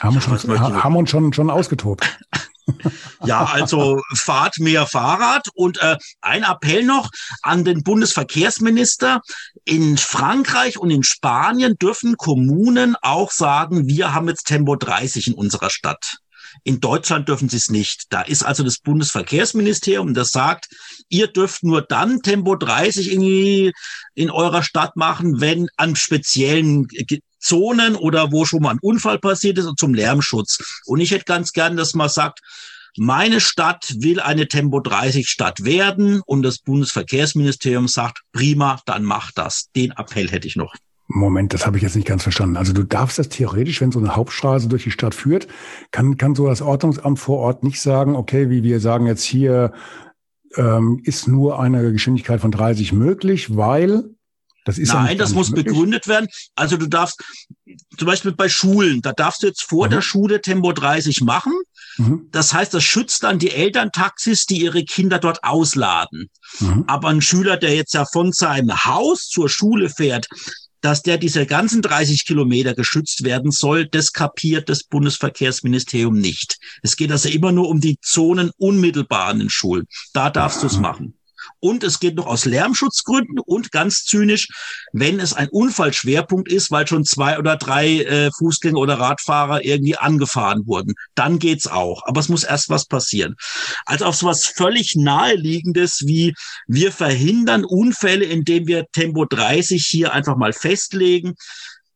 Haben, 0.00 0.18
ja, 0.18 0.30
wir, 0.30 0.38
schon, 0.38 0.82
haben 0.82 0.96
uns 0.96 1.10
schon, 1.10 1.32
schon 1.32 1.50
ausgetobt. 1.50 2.18
Ja, 3.24 3.44
also 3.44 4.00
fahrt 4.14 4.58
mehr 4.58 4.86
Fahrrad 4.86 5.48
und 5.54 5.80
äh, 5.80 5.96
ein 6.20 6.44
Appell 6.44 6.84
noch 6.84 7.10
an 7.42 7.64
den 7.64 7.82
Bundesverkehrsminister. 7.82 9.20
In 9.64 9.98
Frankreich 9.98 10.78
und 10.78 10.90
in 10.90 11.02
Spanien 11.02 11.76
dürfen 11.76 12.16
Kommunen 12.16 12.96
auch 13.00 13.30
sagen, 13.30 13.88
wir 13.88 14.14
haben 14.14 14.28
jetzt 14.28 14.46
Tempo 14.46 14.76
30 14.76 15.28
in 15.28 15.34
unserer 15.34 15.70
Stadt. 15.70 16.18
In 16.64 16.80
Deutschland 16.80 17.28
dürfen 17.28 17.48
sie 17.48 17.56
es 17.56 17.70
nicht. 17.70 18.06
Da 18.10 18.22
ist 18.22 18.44
also 18.44 18.62
das 18.62 18.78
Bundesverkehrsministerium, 18.78 20.14
das 20.14 20.30
sagt, 20.30 20.68
ihr 21.08 21.26
dürft 21.28 21.62
nur 21.62 21.82
dann 21.82 22.20
Tempo 22.22 22.56
30 22.56 23.12
irgendwie 23.12 23.72
in 24.14 24.30
eurer 24.30 24.62
Stadt 24.62 24.96
machen, 24.96 25.40
wenn 25.40 25.68
an 25.76 25.96
speziellen 25.96 26.86
Zonen 27.42 27.96
oder 27.96 28.32
wo 28.32 28.44
schon 28.44 28.62
mal 28.62 28.70
ein 28.70 28.78
Unfall 28.80 29.18
passiert 29.18 29.58
ist 29.58 29.66
und 29.66 29.78
zum 29.78 29.94
Lärmschutz. 29.94 30.82
Und 30.86 31.00
ich 31.00 31.10
hätte 31.10 31.24
ganz 31.24 31.52
gern, 31.52 31.76
dass 31.76 31.94
man 31.94 32.08
sagt, 32.08 32.40
meine 32.96 33.40
Stadt 33.40 33.94
will 33.98 34.20
eine 34.20 34.48
Tempo 34.48 34.80
30 34.80 35.28
Stadt 35.28 35.64
werden 35.64 36.20
und 36.26 36.42
das 36.42 36.58
Bundesverkehrsministerium 36.58 37.88
sagt, 37.88 38.22
prima, 38.32 38.80
dann 38.84 39.04
macht 39.04 39.38
das. 39.38 39.70
Den 39.74 39.92
Appell 39.92 40.30
hätte 40.30 40.46
ich 40.46 40.56
noch. 40.56 40.74
Moment, 41.08 41.52
das 41.52 41.66
habe 41.66 41.76
ich 41.76 41.82
jetzt 41.82 41.96
nicht 41.96 42.08
ganz 42.08 42.22
verstanden. 42.22 42.56
Also 42.56 42.72
du 42.72 42.84
darfst 42.84 43.18
das 43.18 43.28
theoretisch, 43.28 43.80
wenn 43.80 43.92
so 43.92 43.98
eine 43.98 44.16
Hauptstraße 44.16 44.68
durch 44.68 44.84
die 44.84 44.90
Stadt 44.90 45.14
führt, 45.14 45.46
kann, 45.90 46.16
kann 46.16 46.34
so 46.34 46.46
das 46.46 46.62
Ordnungsamt 46.62 47.18
vor 47.18 47.38
Ort 47.38 47.64
nicht 47.64 47.80
sagen, 47.80 48.14
okay, 48.16 48.50
wie 48.50 48.62
wir 48.62 48.80
sagen 48.80 49.06
jetzt 49.06 49.24
hier 49.24 49.72
ähm, 50.56 51.00
ist 51.04 51.28
nur 51.28 51.60
eine 51.60 51.92
Geschwindigkeit 51.92 52.40
von 52.40 52.50
30 52.50 52.92
möglich, 52.92 53.56
weil 53.56 54.04
das 54.64 54.78
ist 54.78 54.92
Nein, 54.92 55.18
das 55.18 55.32
muss 55.32 55.50
möglich. 55.50 55.66
begründet 55.66 56.06
werden. 56.08 56.28
Also 56.54 56.76
du 56.76 56.86
darfst 56.86 57.20
zum 57.98 58.06
Beispiel 58.06 58.32
bei 58.32 58.48
Schulen, 58.48 59.02
da 59.02 59.12
darfst 59.12 59.42
du 59.42 59.48
jetzt 59.48 59.62
vor 59.62 59.86
mhm. 59.86 59.90
der 59.90 60.02
Schule 60.02 60.40
Tempo 60.40 60.72
30 60.72 61.22
machen. 61.22 61.52
Mhm. 61.96 62.28
Das 62.30 62.54
heißt, 62.54 62.72
das 62.72 62.84
schützt 62.84 63.24
dann 63.24 63.38
die 63.38 63.50
Elterntaxis, 63.50 64.46
die 64.46 64.60
ihre 64.60 64.84
Kinder 64.84 65.18
dort 65.18 65.42
ausladen. 65.42 66.28
Mhm. 66.60 66.84
Aber 66.86 67.08
ein 67.08 67.22
Schüler, 67.22 67.56
der 67.56 67.74
jetzt 67.74 67.94
ja 67.94 68.04
von 68.04 68.32
seinem 68.32 68.84
Haus 68.84 69.28
zur 69.28 69.48
Schule 69.48 69.90
fährt, 69.90 70.28
dass 70.80 71.02
der 71.02 71.16
diese 71.16 71.46
ganzen 71.46 71.80
30 71.80 72.26
Kilometer 72.26 72.74
geschützt 72.74 73.24
werden 73.24 73.52
soll, 73.52 73.86
das 73.86 74.12
kapiert 74.12 74.68
das 74.68 74.82
Bundesverkehrsministerium 74.84 76.18
nicht. 76.18 76.58
Es 76.82 76.96
geht 76.96 77.12
also 77.12 77.28
immer 77.28 77.52
nur 77.52 77.68
um 77.68 77.80
die 77.80 77.98
Zonen 78.02 78.50
unmittelbar 78.58 79.26
an 79.26 79.38
den 79.38 79.50
Schulen. 79.50 79.86
Da 80.12 80.28
darfst 80.28 80.62
du 80.62 80.66
es 80.66 80.78
machen. 80.78 81.14
Und 81.60 81.84
es 81.84 82.00
geht 82.00 82.16
noch 82.16 82.26
aus 82.26 82.44
Lärmschutzgründen 82.44 83.38
und 83.38 83.72
ganz 83.72 84.04
zynisch, 84.04 84.48
wenn 84.92 85.20
es 85.20 85.32
ein 85.32 85.48
Unfallschwerpunkt 85.48 86.50
ist, 86.50 86.70
weil 86.70 86.86
schon 86.86 87.04
zwei 87.04 87.38
oder 87.38 87.56
drei 87.56 88.02
äh, 88.02 88.30
Fußgänger 88.36 88.78
oder 88.78 88.98
Radfahrer 88.98 89.64
irgendwie 89.64 89.96
angefahren 89.96 90.66
wurden. 90.66 90.94
Dann 91.14 91.38
geht's 91.38 91.66
auch. 91.66 92.02
Aber 92.06 92.20
es 92.20 92.28
muss 92.28 92.44
erst 92.44 92.68
was 92.68 92.86
passieren. 92.86 93.36
Also 93.86 94.06
auf 94.06 94.16
so 94.16 94.26
was 94.26 94.46
völlig 94.46 94.96
naheliegendes 94.96 96.02
wie 96.06 96.34
wir 96.66 96.92
verhindern 96.92 97.64
Unfälle, 97.64 98.24
indem 98.24 98.66
wir 98.66 98.86
Tempo 98.92 99.24
30 99.24 99.84
hier 99.84 100.12
einfach 100.12 100.36
mal 100.36 100.52
festlegen. 100.52 101.34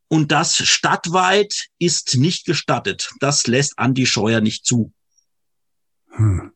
Und 0.09 0.31
das 0.31 0.55
stadtweit 0.55 1.67
ist 1.79 2.15
nicht 2.17 2.45
gestattet. 2.45 3.11
Das 3.19 3.47
lässt 3.47 3.77
Andi 3.77 4.05
Scheuer 4.05 4.41
nicht 4.41 4.65
zu. 4.65 4.93
Hm. 6.11 6.51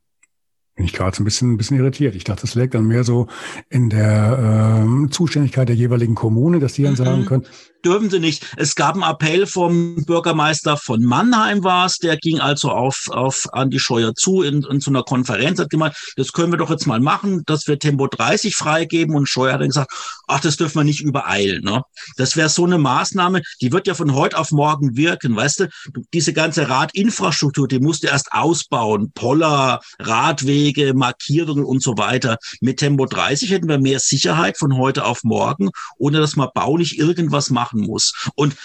Bin 0.76 0.86
ich 0.86 0.94
gerade 0.94 1.16
so 1.16 1.22
ein 1.22 1.26
bisschen, 1.26 1.54
ein 1.54 1.58
bisschen 1.58 1.78
irritiert. 1.78 2.16
Ich 2.16 2.24
dachte, 2.24 2.42
das 2.42 2.56
liegt 2.56 2.74
dann 2.74 2.86
mehr 2.86 3.04
so 3.04 3.28
in 3.70 3.90
der 3.90 4.82
ähm, 4.84 5.12
Zuständigkeit 5.12 5.68
der 5.68 5.76
jeweiligen 5.76 6.16
Kommune, 6.16 6.60
dass 6.60 6.74
die 6.74 6.84
dann 6.84 6.94
mhm. 6.94 6.98
sagen 6.98 7.26
können, 7.26 7.46
dürfen 7.84 8.10
sie 8.10 8.20
nicht. 8.20 8.46
Es 8.58 8.76
gab 8.76 8.96
einen 8.96 9.04
Appell 9.04 9.46
vom 9.48 10.04
Bürgermeister 10.06 10.78
von 10.78 11.04
Mannheim 11.04 11.64
war 11.64 11.86
es, 11.86 11.98
der 11.98 12.18
ging 12.18 12.40
also 12.40 12.70
auf, 12.70 13.08
auf 13.10 13.48
Andi 13.52 13.80
Scheuer 13.80 14.14
zu 14.16 14.42
in, 14.42 14.64
in 14.64 14.80
so 14.80 14.92
einer 14.92 15.04
Konferenz, 15.04 15.60
hat 15.60 15.70
gemeint, 15.70 15.96
das 16.16 16.32
können 16.32 16.54
wir 16.54 16.58
doch 16.58 16.70
jetzt 16.70 16.86
mal 16.86 17.00
machen, 17.00 17.44
dass 17.46 17.68
wir 17.68 17.80
Tempo 17.80 18.08
30 18.08 18.56
freigeben 18.56 19.16
und 19.16 19.28
Scheuer 19.28 19.54
hat 19.54 19.62
dann 19.62 19.70
gesagt, 19.70 19.92
ach, 20.32 20.40
das 20.40 20.58
dürfen 20.58 20.80
wir 20.80 20.84
nicht 20.84 21.02
übereilen. 21.02 21.64
Ne? 21.64 21.82
Das 22.18 22.36
wäre 22.36 22.50
so 22.50 22.66
eine 22.66 22.78
Maßnahme, 22.78 23.42
die 23.62 23.72
wird 23.72 23.88
ja 23.88 23.94
von 23.94 24.14
heute 24.14 24.38
auf 24.38 24.52
morgen 24.52 24.96
wirken, 24.96 25.36
weißt 25.36 25.62
du, 25.62 25.70
diese 26.14 26.34
ganze 26.34 26.70
Radinfrastruktur, 26.70 27.68
die 27.68 27.80
musst 27.80 28.04
du 28.04 28.08
erst 28.08 28.32
ausbauen, 28.32 29.12
Poller, 29.14 29.80
Radwege, 30.00 30.94
Markierungen 30.94 31.66
und 31.66 31.82
so 31.82 31.98
weiter. 31.98 32.38
Mit 32.60 32.80
Tempo 32.80 33.06
30 33.06 33.52
hätten 33.52 33.70
wir 33.70 33.80
mehr 33.80 34.00
Sicherheit 34.00 34.58
von 34.58 34.78
heute 34.78 35.06
auf 35.06 35.24
morgen, 35.24 35.70
ohne 35.98 36.20
dass 36.20 36.36
man 36.36 36.50
baulich 36.54 36.98
irgendwas 36.98 37.50
machen 37.50 37.62
machen 37.62 37.82
muss. 37.82 38.14
Und 38.36 38.56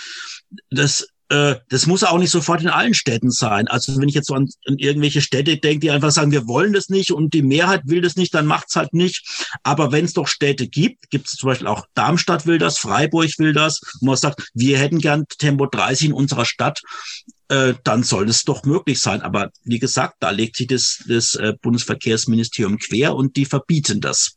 das 0.71 1.09
äh, 1.29 1.57
das 1.69 1.87
muss 1.87 2.05
auch 2.05 2.19
nicht 2.19 2.31
sofort 2.31 2.63
in 2.63 2.69
allen 2.69 2.95
Städten 2.95 3.31
sein. 3.31 3.67
Also 3.67 4.01
wenn 4.01 4.09
ich 4.09 4.15
jetzt 4.15 4.29
so 4.29 4.35
an, 4.35 4.49
an 4.67 4.79
irgendwelche 4.79 5.21
Städte 5.21 5.57
denke, 5.57 5.81
die 5.81 5.91
einfach 5.91 6.13
sagen, 6.13 6.31
wir 6.31 6.47
wollen 6.47 6.73
das 6.73 6.89
nicht 6.89 7.11
und 7.11 7.35
die 7.35 7.43
Mehrheit 7.43 7.83
will 7.87 8.01
das 8.01 8.17
nicht, 8.17 8.35
dann 8.35 8.47
macht's 8.47 8.77
halt 8.77 8.95
nicht. 8.95 9.49
Aber 9.65 9.91
wenn 9.91 10.05
es 10.05 10.13
doch 10.13 10.29
Städte 10.29 10.69
gibt, 10.69 11.11
gibt 11.11 11.27
es 11.27 11.35
zum 11.35 11.49
Beispiel 11.49 11.67
auch 11.67 11.87
Darmstadt 11.95 12.47
will 12.47 12.59
das, 12.59 12.79
Freiburg 12.79 13.31
will 13.39 13.53
das, 13.53 13.81
wo 14.01 14.07
man 14.07 14.17
sagt, 14.17 14.51
wir 14.55 14.79
hätten 14.79 14.99
gern 14.99 15.25
Tempo 15.39 15.67
30 15.67 16.09
in 16.09 16.13
unserer 16.13 16.45
Stadt, 16.45 16.81
äh, 17.49 17.75
dann 17.83 18.05
soll 18.05 18.29
es 18.29 18.45
doch 18.45 18.65
möglich 18.65 19.01
sein. 19.01 19.21
Aber 19.23 19.51
wie 19.65 19.81
gesagt, 19.81 20.17
da 20.21 20.31
legt 20.31 20.57
sich 20.57 20.69
das, 20.69 21.03
das 21.09 21.35
äh, 21.35 21.55
Bundesverkehrsministerium 21.61 22.79
quer 22.79 23.17
und 23.17 23.37
die 23.37 23.47
verbieten 23.47 24.01
das. 24.01 24.37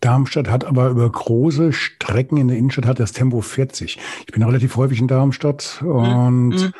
Darmstadt 0.00 0.48
hat 0.48 0.64
aber 0.64 0.88
über 0.88 1.10
große 1.10 1.72
Strecken 1.72 2.36
in 2.36 2.48
der 2.48 2.56
Innenstadt 2.56 2.86
hat 2.86 3.00
das 3.00 3.12
Tempo 3.12 3.40
40. 3.40 3.98
Ich 4.26 4.32
bin 4.32 4.42
relativ 4.42 4.76
häufig 4.76 5.00
in 5.00 5.08
Darmstadt 5.08 5.82
und 5.82 6.48
mhm. 6.48 6.72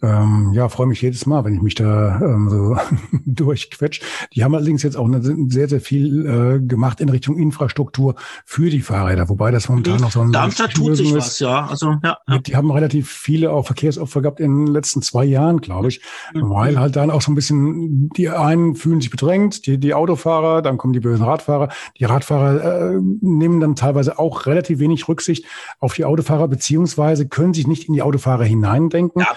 Ähm, 0.00 0.52
ja, 0.52 0.68
freue 0.68 0.86
mich 0.86 1.02
jedes 1.02 1.26
Mal, 1.26 1.44
wenn 1.44 1.54
ich 1.54 1.62
mich 1.62 1.74
da 1.74 2.20
ähm, 2.20 2.48
so 2.48 2.76
durchquetsche. 3.26 4.02
Die 4.32 4.44
haben 4.44 4.54
allerdings 4.54 4.84
jetzt 4.84 4.96
auch 4.96 5.06
eine, 5.06 5.20
sehr, 5.22 5.68
sehr 5.68 5.80
viel 5.80 6.26
äh, 6.26 6.66
gemacht 6.66 7.00
in 7.00 7.08
Richtung 7.08 7.36
Infrastruktur 7.36 8.14
für 8.44 8.70
die 8.70 8.80
Fahrräder, 8.80 9.28
wobei 9.28 9.50
das 9.50 9.68
momentan 9.68 9.94
mhm. 9.94 10.00
noch 10.00 10.12
so 10.12 10.20
ein 10.20 10.30
Darmstadt 10.30 10.74
tut 10.74 10.96
sich 10.96 11.12
was, 11.14 11.40
ja. 11.40 11.66
Also 11.66 11.96
ja, 12.04 12.18
ja. 12.28 12.38
Die 12.38 12.54
haben 12.54 12.70
relativ 12.70 13.10
viele 13.10 13.50
auch 13.50 13.66
Verkehrsopfer 13.66 14.22
gehabt 14.22 14.38
in 14.38 14.66
den 14.66 14.72
letzten 14.72 15.02
zwei 15.02 15.24
Jahren, 15.24 15.60
glaube 15.60 15.88
ich, 15.88 16.00
mhm. 16.32 16.48
weil 16.48 16.78
halt 16.78 16.94
dann 16.94 17.10
auch 17.10 17.22
so 17.22 17.32
ein 17.32 17.34
bisschen 17.34 18.08
die 18.10 18.28
einen 18.28 18.76
fühlen 18.76 19.00
sich 19.00 19.10
bedrängt, 19.10 19.66
die, 19.66 19.78
die 19.78 19.94
Autofahrer, 19.94 20.62
dann 20.62 20.78
kommen 20.78 20.92
die 20.92 21.00
bösen 21.00 21.24
Radfahrer. 21.24 21.70
Die 21.98 22.04
Radfahrer 22.04 22.92
äh, 22.94 23.00
nehmen 23.20 23.58
dann 23.58 23.74
teilweise 23.74 24.18
auch 24.18 24.46
relativ 24.46 24.78
wenig 24.78 25.08
Rücksicht 25.08 25.44
auf 25.80 25.94
die 25.94 26.04
Autofahrer 26.04 26.46
beziehungsweise 26.46 27.26
können 27.28 27.52
sich 27.52 27.66
nicht 27.66 27.88
in 27.88 27.94
die 27.94 28.02
Autofahrer 28.02 28.44
hineindenken. 28.44 29.20
Ja, 29.20 29.28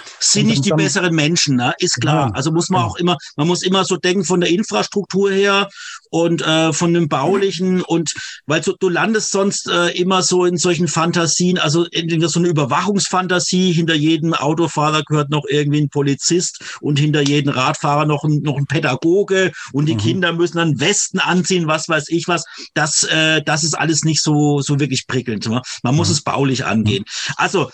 nicht 0.52 0.66
die 0.66 0.72
besseren 0.72 1.16
Menschen, 1.16 1.56
ne? 1.56 1.74
ist 1.80 2.00
klar. 2.00 2.28
Ja, 2.28 2.34
also 2.34 2.52
muss 2.52 2.70
man 2.70 2.82
ja. 2.82 2.88
auch 2.88 2.96
immer, 2.98 3.18
man 3.36 3.48
muss 3.48 3.64
immer 3.64 3.86
so 3.86 3.98
denken 3.98 4.24
von 4.24 4.42
der 4.42 4.50
Infrastruktur 4.50 5.32
her 5.32 5.70
und 6.10 6.42
äh, 6.42 6.74
von 6.74 6.94
dem 6.94 7.08
Baulichen 7.08 7.82
und 7.82 8.14
weil 8.46 8.62
du, 8.62 8.76
du 8.80 8.90
landest 8.90 9.32
sonst 9.32 9.70
äh, 9.70 9.90
immer 9.98 10.22
so 10.22 10.46
in 10.46 10.58
solchen 10.58 10.88
Fantasien, 10.88 11.58
also 11.58 11.86
entweder 11.92 12.30
so 12.30 12.40
eine 12.40 12.50
Überwachungsfantasie, 12.50 13.72
hinter 13.72 13.96
jedem 13.96 14.34
Autofahrer 14.34 15.04
gehört 15.04 15.30
noch 15.30 15.46
irgendwie 15.48 15.82
ein 15.82 15.90
Polizist 15.90 16.78
und 16.82 17.00
hinter 17.00 17.22
jedem 17.22 17.54
Radfahrer 17.54 18.06
noch 18.06 18.24
ein, 18.24 18.42
noch 18.44 18.58
ein 18.58 18.66
Pädagoge 18.66 19.52
und 19.74 19.86
die 19.88 19.96
mhm. 19.96 20.00
Kinder 20.00 20.34
müssen 20.34 20.58
dann 20.58 20.80
Westen 20.80 21.20
anziehen, 21.20 21.68
was 21.68 21.88
weiß 21.88 22.10
ich 22.10 22.28
was. 22.28 22.46
Das, 22.74 23.04
äh, 23.04 23.42
das 23.44 23.64
ist 23.64 23.76
alles 23.76 24.04
nicht 24.04 24.22
so, 24.22 24.62
so 24.62 24.80
wirklich 24.80 25.08
prickelnd. 25.08 25.48
Ne? 25.48 25.62
Man 25.84 25.96
muss 25.96 26.10
mhm. 26.10 26.14
es 26.14 26.22
baulich 26.24 26.66
angehen. 26.66 27.06
Also 27.38 27.72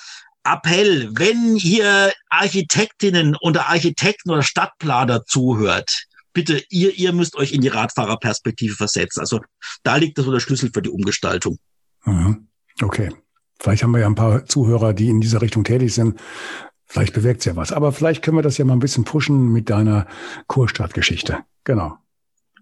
Appell, 0.52 1.10
wenn 1.18 1.58
ihr 1.58 2.12
Architektinnen 2.30 3.36
oder 3.42 3.70
Architekten 3.70 4.32
oder 4.32 4.44
Stadtplaner 4.44 5.26
zuhört, 5.26 6.06
bitte, 6.34 6.64
ihr, 6.70 6.94
ihr 6.96 7.14
müsst 7.14 7.36
euch 7.36 7.52
in 7.52 7.62
die 7.62 7.68
Radfahrerperspektive 7.68 8.76
versetzen. 8.76 9.20
Also 9.20 9.42
da 9.84 9.96
liegt 9.96 10.18
so 10.18 10.32
der 10.32 10.40
Schlüssel 10.40 10.70
für 10.74 10.82
die 10.82 10.90
Umgestaltung. 10.90 11.58
Mhm. 12.06 12.48
Okay. 12.82 13.12
Vielleicht 13.60 13.84
haben 13.84 13.92
wir 13.92 14.02
ja 14.02 14.08
ein 14.08 14.16
paar 14.16 14.46
Zuhörer, 14.46 14.94
die 14.94 15.10
in 15.10 15.20
dieser 15.20 15.42
Richtung 15.42 15.64
tätig 15.64 15.94
sind. 15.94 16.20
Vielleicht 16.86 17.14
bewirkt 17.14 17.40
es 17.40 17.46
ja 17.46 17.56
was. 17.56 17.74
Aber 17.74 17.92
vielleicht 17.92 18.24
können 18.24 18.38
wir 18.38 18.44
das 18.44 18.58
ja 18.58 18.66
mal 18.66 18.74
ein 18.74 18.80
bisschen 18.80 19.04
pushen 19.04 19.52
mit 19.52 19.70
deiner 19.70 20.08
Kurstadtgeschichte. 20.48 21.40
Genau. 21.64 21.98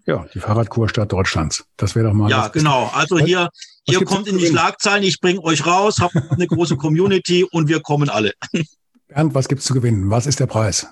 Ja, 0.06 0.24
die 0.32 0.38
Fahrradkurstadt 0.38 1.12
Deutschlands. 1.12 1.64
Das 1.76 1.96
wäre 1.96 2.06
doch 2.06 2.14
mal. 2.14 2.30
Ja, 2.30 2.48
genau. 2.48 2.90
Also 2.94 3.18
hier, 3.18 3.48
hier 3.84 4.04
kommt 4.04 4.28
in 4.28 4.38
die 4.38 4.46
Schlagzeilen, 4.46 5.02
ich 5.02 5.20
bringe 5.20 5.42
euch 5.42 5.66
raus, 5.66 5.96
habt 5.98 6.14
eine 6.30 6.46
große 6.46 6.76
Community 6.76 7.44
und 7.44 7.68
wir 7.68 7.80
kommen 7.80 8.08
alle. 8.08 8.32
Bernd, 9.08 9.34
was 9.34 9.48
gibt's 9.48 9.64
zu 9.64 9.74
gewinnen? 9.74 10.08
Was 10.10 10.26
ist 10.26 10.38
der 10.38 10.46
Preis? 10.46 10.86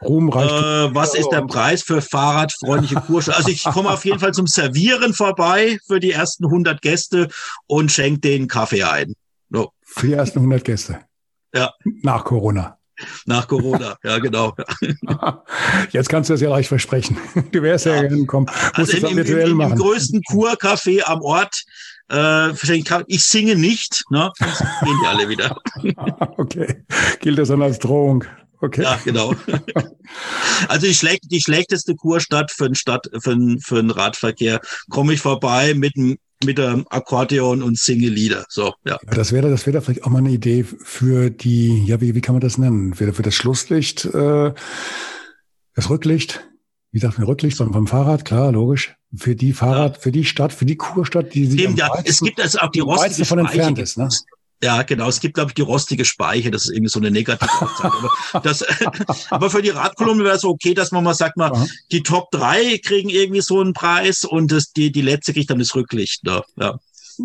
Ruhm, 0.00 0.28
Reichtum. 0.28 0.58
Äh, 0.58 0.94
was 0.94 1.14
ist 1.14 1.28
der 1.30 1.42
Preis 1.42 1.82
für 1.82 2.00
fahrradfreundliche 2.00 2.96
Kurse? 2.96 3.34
Also 3.34 3.48
ich 3.48 3.64
komme 3.64 3.90
auf 3.90 4.04
jeden 4.04 4.20
Fall 4.20 4.32
zum 4.32 4.46
Servieren 4.46 5.12
vorbei 5.12 5.78
für 5.86 5.98
die 5.98 6.12
ersten 6.12 6.44
100 6.44 6.80
Gäste 6.80 7.28
und 7.66 7.90
schenke 7.90 8.20
den 8.20 8.48
Kaffee 8.48 8.84
ein. 8.84 9.14
So. 9.50 9.72
Für 9.82 10.06
die 10.06 10.12
ersten 10.12 10.38
100 10.38 10.64
Gäste? 10.64 11.00
Ja. 11.52 11.72
Nach 12.02 12.24
Corona. 12.24 12.77
Nach 13.26 13.46
Corona, 13.46 13.96
ja 14.02 14.18
genau. 14.18 14.54
Jetzt 15.90 16.08
kannst 16.08 16.30
du 16.30 16.34
das 16.34 16.40
ja 16.40 16.50
leicht 16.50 16.68
versprechen. 16.68 17.16
Du 17.52 17.62
wärst 17.62 17.86
ja, 17.86 18.02
ja 18.02 18.08
gekommen. 18.08 18.46
Also 18.72 18.96
im, 18.96 19.18
im, 19.18 19.26
im, 19.26 19.60
im 19.60 19.74
größten 19.74 20.22
Kurcafé 20.22 21.02
am 21.04 21.20
Ort. 21.22 21.64
Äh, 22.10 22.52
ich 23.06 23.22
singe 23.24 23.56
nicht, 23.56 24.04
ne? 24.10 24.30
Sonst 24.38 24.58
gehen 24.58 24.98
die 25.02 25.06
alle 25.06 25.28
wieder. 25.28 25.60
okay. 26.38 26.84
Gilt 27.20 27.38
das 27.38 27.48
dann 27.48 27.62
als 27.62 27.78
Drohung? 27.78 28.24
Okay. 28.60 28.82
Ja, 28.82 28.98
genau. 29.04 29.34
Also 30.68 30.86
die, 30.86 30.94
schlecht, 30.94 31.30
die 31.30 31.40
schlechteste 31.42 31.94
Kurstadt 31.94 32.50
für 32.50 32.64
den 32.64 32.74
Stadt, 32.74 33.08
für 33.20 33.36
den, 33.36 33.60
für 33.60 33.76
den 33.76 33.90
Radverkehr 33.90 34.60
komme 34.88 35.12
ich 35.12 35.20
vorbei 35.20 35.74
mit 35.74 35.96
einem 35.96 36.16
mit 36.44 36.58
dem 36.58 36.86
Akkordeon 36.88 37.62
und 37.62 37.78
singe 37.78 38.08
Lieder. 38.08 38.44
So, 38.48 38.74
ja. 38.84 38.98
ja 39.04 39.14
das 39.14 39.32
wäre, 39.32 39.50
das 39.50 39.66
wäre 39.66 39.80
vielleicht 39.80 40.04
auch 40.04 40.10
mal 40.10 40.18
eine 40.18 40.30
Idee 40.30 40.64
für 40.64 41.30
die, 41.30 41.84
ja, 41.84 42.00
wie, 42.00 42.14
wie 42.14 42.20
kann 42.20 42.34
man 42.34 42.40
das 42.40 42.58
nennen? 42.58 42.94
Für, 42.94 43.12
für 43.12 43.22
das 43.22 43.34
Schlusslicht, 43.34 44.04
äh, 44.06 44.52
das 45.74 45.90
Rücklicht, 45.90 46.46
wie 46.92 46.98
sagt 46.98 47.18
man, 47.18 47.26
Rücklicht 47.26 47.58
beim, 47.58 47.72
beim 47.72 47.86
Fahrrad, 47.86 48.24
klar, 48.24 48.52
logisch. 48.52 48.94
Für 49.16 49.34
die 49.34 49.52
Fahrrad, 49.52 49.96
ja. 49.96 50.00
für 50.02 50.12
die 50.12 50.24
Stadt, 50.24 50.52
für 50.52 50.66
die 50.66 50.76
Kurstadt, 50.76 51.34
die 51.34 51.46
sich 51.46 51.62
Eben, 51.62 51.76
ja, 51.76 51.90
es 52.04 52.20
gibt 52.20 52.40
also 52.40 52.58
auch 52.58 52.70
die 52.70 52.80
rostige 52.80 53.24
von 53.24 53.38
entfernt 53.38 53.78
ist, 53.78 53.96
ne? 53.96 54.08
Ja, 54.62 54.82
genau. 54.82 55.08
Es 55.08 55.20
gibt, 55.20 55.34
glaube 55.34 55.50
ich, 55.50 55.54
die 55.54 55.62
rostige 55.62 56.04
Speiche. 56.04 56.50
Das 56.50 56.64
ist 56.64 56.72
irgendwie 56.72 56.90
so 56.90 56.98
eine 56.98 57.10
negative 57.10 57.48
aber, 57.80 58.40
das, 58.42 58.64
aber 59.30 59.50
für 59.50 59.62
die 59.62 59.70
Radkolumne 59.70 60.24
wäre 60.24 60.36
es 60.36 60.44
okay, 60.44 60.74
dass 60.74 60.90
man 60.90 61.04
mal 61.04 61.14
sagt, 61.14 61.36
mal, 61.36 61.52
Aha. 61.52 61.66
die 61.92 62.02
Top 62.02 62.30
drei 62.30 62.78
kriegen 62.84 63.08
irgendwie 63.08 63.40
so 63.40 63.60
einen 63.60 63.72
Preis 63.72 64.24
und 64.24 64.50
das, 64.50 64.72
die, 64.72 64.90
die 64.90 65.02
letzte 65.02 65.32
kriegt 65.32 65.50
dann 65.50 65.60
das 65.60 65.74
Rücklicht. 65.74 66.24
Ne? 66.24 66.42
Ja. 66.56 66.78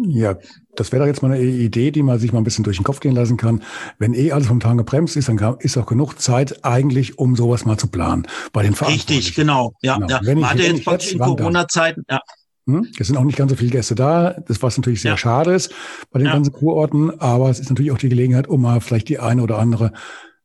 Ja, 0.07 0.35
das 0.75 0.91
wäre 0.91 1.03
doch 1.03 1.07
jetzt 1.07 1.21
mal 1.21 1.31
eine 1.31 1.43
Idee, 1.43 1.91
die 1.91 2.01
man 2.01 2.17
sich 2.17 2.33
mal 2.33 2.39
ein 2.39 2.43
bisschen 2.43 2.63
durch 2.63 2.77
den 2.77 2.83
Kopf 2.83 2.99
gehen 2.99 3.13
lassen 3.13 3.37
kann. 3.37 3.61
Wenn 3.99 4.15
eh 4.15 4.31
alles 4.31 4.47
vom 4.47 4.59
Tag 4.59 4.75
gebremst 4.77 5.15
ist, 5.15 5.29
dann 5.29 5.57
ist 5.59 5.77
auch 5.77 5.85
genug 5.85 6.19
Zeit 6.19 6.65
eigentlich, 6.65 7.19
um 7.19 7.35
sowas 7.35 7.65
mal 7.65 7.77
zu 7.77 7.87
planen. 7.87 8.27
Bei 8.53 8.63
den 8.63 8.73
Richtig, 8.73 9.35
genau. 9.35 9.73
Ja, 9.83 9.95
genau. 9.95 10.07
ja. 10.07 10.19
Wenn 10.23 10.39
ich, 10.39 10.41
man 10.41 10.49
hatte 10.49 10.63
jetzt 10.63 11.11
in 11.11 11.19
Corona-Zeiten, 11.19 12.05
ja. 12.09 12.21
Hm? 12.65 12.87
Es 12.97 13.07
sind 13.07 13.17
auch 13.17 13.23
nicht 13.23 13.37
ganz 13.37 13.51
so 13.51 13.57
viele 13.57 13.71
Gäste 13.71 13.95
da, 13.95 14.35
das 14.47 14.61
was 14.61 14.77
natürlich 14.77 15.01
sehr 15.01 15.11
ja. 15.11 15.17
schade 15.17 15.53
ist 15.53 15.73
bei 16.11 16.19
den 16.19 16.27
ja. 16.27 16.33
ganzen 16.33 16.53
Kurorten, 16.53 17.19
aber 17.19 17.49
es 17.49 17.59
ist 17.59 17.69
natürlich 17.69 17.91
auch 17.91 17.97
die 17.97 18.09
Gelegenheit, 18.09 18.47
um 18.47 18.61
mal 18.61 18.79
vielleicht 18.79 19.09
die 19.09 19.19
eine 19.19 19.41
oder 19.41 19.59
andere 19.59 19.91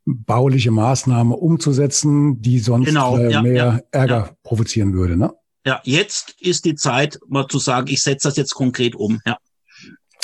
bauliche 0.05 0.71
Maßnahme 0.71 1.37
umzusetzen, 1.37 2.41
die 2.41 2.59
sonst 2.59 2.87
genau. 2.87 3.19
äh, 3.19 3.31
ja, 3.31 3.43
mehr 3.43 3.85
Ärger 3.93 4.37
provozieren 4.43 4.95
würde. 4.95 5.17
Ne? 5.17 5.33
Ja, 5.67 5.81
jetzt 5.85 6.35
ist 6.41 6.65
die 6.65 6.75
Zeit, 6.75 7.19
mal 7.29 7.47
zu 7.47 7.59
sagen, 7.59 7.89
ich 7.89 8.03
setze 8.03 8.29
das 8.29 8.37
jetzt 8.37 8.55
konkret 8.55 8.95
um. 8.95 9.21
Ja. 9.27 9.37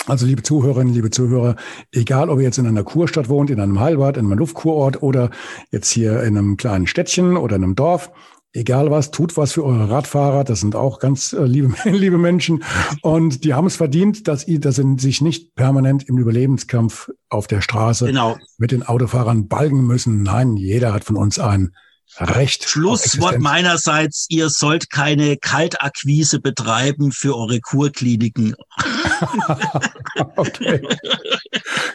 Also 0.06 0.26
liebe 0.26 0.42
Zuhörerinnen, 0.42 0.92
liebe 0.92 1.10
Zuhörer, 1.10 1.56
egal 1.92 2.28
ob 2.28 2.38
ihr 2.38 2.44
jetzt 2.44 2.58
in 2.58 2.66
einer 2.66 2.82
Kurstadt 2.82 3.28
wohnt, 3.28 3.50
in 3.50 3.60
einem 3.60 3.80
Heilbad, 3.80 4.16
in 4.16 4.26
einem 4.26 4.38
Luftkurort 4.38 5.02
oder 5.02 5.30
jetzt 5.70 5.90
hier 5.90 6.22
in 6.22 6.36
einem 6.36 6.56
kleinen 6.56 6.86
Städtchen 6.86 7.36
oder 7.36 7.56
in 7.56 7.64
einem 7.64 7.74
Dorf, 7.74 8.10
egal 8.54 8.90
was, 8.90 9.10
tut 9.10 9.36
was 9.36 9.52
für 9.52 9.64
eure 9.64 9.90
Radfahrer. 9.90 10.44
Das 10.44 10.60
sind 10.60 10.76
auch 10.76 10.98
ganz 11.00 11.32
äh, 11.32 11.44
liebe, 11.44 11.74
liebe 11.90 12.16
Menschen. 12.16 12.64
Und 13.02 13.44
die 13.44 13.52
haben 13.52 13.66
es 13.66 13.76
verdient, 13.76 14.26
dass, 14.28 14.46
ihr, 14.46 14.60
dass 14.60 14.76
sie 14.76 14.96
sich 14.98 15.20
nicht 15.20 15.54
permanent 15.54 16.08
im 16.08 16.16
Überlebenskampf 16.16 17.10
auf 17.28 17.46
der 17.46 17.60
Straße 17.60 18.06
genau. 18.06 18.38
mit 18.56 18.70
den 18.70 18.82
Autofahrern 18.82 19.48
balgen 19.48 19.86
müssen. 19.86 20.22
Nein, 20.22 20.56
jeder 20.56 20.94
hat 20.94 21.04
von 21.04 21.16
uns 21.16 21.38
ein 21.38 21.74
Recht. 22.18 22.68
Schlusswort 22.68 23.40
meinerseits, 23.40 24.26
ihr 24.28 24.48
sollt 24.48 24.88
keine 24.88 25.36
Kaltakquise 25.36 26.38
betreiben 26.38 27.10
für 27.10 27.36
eure 27.36 27.60
Kurkliniken. 27.60 28.54
okay. 30.36 30.80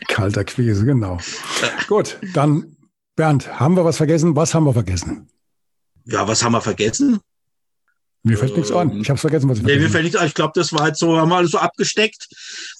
Kaltakquise, 0.09 0.83
genau. 0.83 1.19
Gut, 1.87 2.17
dann 2.33 2.75
Bernd, 3.15 3.59
haben 3.59 3.77
wir 3.77 3.85
was 3.85 3.97
vergessen? 3.97 4.35
Was 4.35 4.53
haben 4.53 4.65
wir 4.65 4.73
vergessen? 4.73 5.29
Ja, 6.05 6.27
was 6.27 6.43
haben 6.43 6.53
wir 6.53 6.61
vergessen? 6.61 7.19
Mir 8.23 8.37
fällt 8.37 8.55
nichts 8.55 8.71
an. 8.71 8.99
Ich 8.99 9.09
habe 9.09 9.19
vergessen, 9.19 9.49
was 9.49 9.59
ich 9.59 9.63
Nee, 9.63 9.77
mir 9.77 9.89
fällt 9.89 10.03
nichts 10.03 10.19
an. 10.19 10.27
Ich 10.27 10.33
glaube, 10.33 10.51
das 10.55 10.73
war 10.73 10.87
jetzt 10.87 10.99
so, 10.99 11.17
haben 11.17 11.29
wir 11.29 11.37
alles 11.37 11.51
so 11.51 11.57
abgesteckt. 11.57 12.27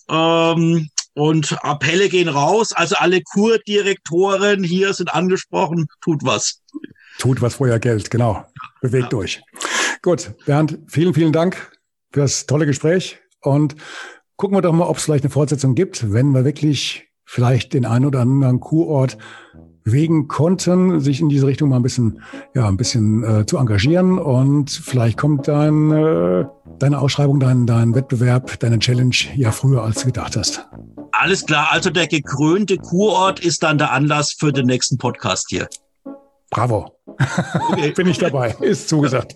Ähm, 0.10 0.90
und 1.14 1.58
Appelle 1.64 2.10
gehen 2.10 2.30
raus. 2.30 2.72
Also 2.74 2.96
alle 2.98 3.22
Kurdirektoren 3.22 4.64
hier 4.64 4.94
sind 4.94 5.14
angesprochen. 5.14 5.88
Tut 6.02 6.24
was. 6.24 6.62
Tut 7.20 7.42
was 7.42 7.56
vorher 7.56 7.80
Geld, 7.80 8.10
genau. 8.10 8.46
Bewegt 8.82 9.14
ja. 9.14 9.20
euch. 9.20 9.42
Gut, 10.02 10.34
Bernd, 10.46 10.80
vielen, 10.88 11.14
vielen 11.14 11.34
Dank 11.34 11.72
für 12.12 12.22
das 12.22 12.46
tolle 12.46 12.66
Gespräch. 12.66 13.20
Und 13.42 13.76
gucken 14.38 14.58
wir 14.58 14.62
doch 14.62 14.74
mal, 14.74 14.88
ob 14.88 14.98
es 14.98 15.04
vielleicht 15.04 15.24
eine 15.26 15.32
Fortsetzung 15.32 15.76
gibt, 15.76 16.12
wenn 16.14 16.32
wir 16.32 16.46
wirklich 16.46 17.10
vielleicht 17.26 17.74
den 17.74 17.86
einen 17.86 18.06
oder 18.06 18.22
anderen 18.22 18.60
Kurort 18.60 19.18
bewegen 19.84 20.28
konnten, 20.28 21.00
sich 21.00 21.22
in 21.22 21.30
diese 21.30 21.48
Richtung 21.48 21.70
mal 21.70 21.78
ein 21.78 21.84
bisschen, 21.84 22.22
ja, 22.56 22.68
ein 22.68 22.78
bisschen 22.78 23.24
äh, 23.24 23.46
zu 23.46 23.58
engagieren. 23.58 24.20
Und 24.20 24.70
vielleicht 24.70 25.18
kommt 25.18 25.48
dann 25.48 25.92
äh, 25.92 26.46
deine 26.80 27.00
Ausschreibung, 27.00 27.40
dein, 27.40 27.66
dein 27.66 27.96
Wettbewerb, 27.96 28.60
deine 28.60 28.80
Challenge 28.80 29.16
ja 29.36 29.52
früher, 29.52 29.84
als 29.84 30.02
du 30.02 30.08
gedacht 30.08 30.36
hast. 30.36 30.68
Alles 31.12 31.46
klar. 31.46 31.70
Also 31.72 31.90
der 31.90 32.08
gekrönte 32.08 32.78
Kurort 32.78 33.40
ist 33.40 33.64
dann 33.64 33.78
der 33.78 33.92
Anlass 33.92 34.36
für 34.38 34.52
den 34.52 34.68
nächsten 34.68 34.98
Podcast 34.98 35.48
hier. 35.50 35.68
Bravo. 36.50 36.96
Okay. 37.72 37.92
Bin 37.96 38.08
ich 38.08 38.18
dabei. 38.18 38.56
Ist 38.62 38.90
zugesagt. 38.90 39.36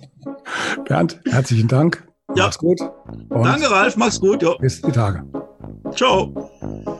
Bernd, 0.86 1.20
herzlichen 1.30 1.68
Dank. 1.68 2.08
Ja. 2.36 2.46
Mach's 2.46 2.58
gut. 2.58 2.80
Und 3.30 3.44
Danke, 3.44 3.70
Ralf. 3.70 3.98
Mach's 3.98 4.20
gut. 4.20 4.41
Ja. 4.41 4.56
Bis 4.60 4.82
die 4.82 4.91
Tage. 4.91 5.24
Ciao. 5.96 7.00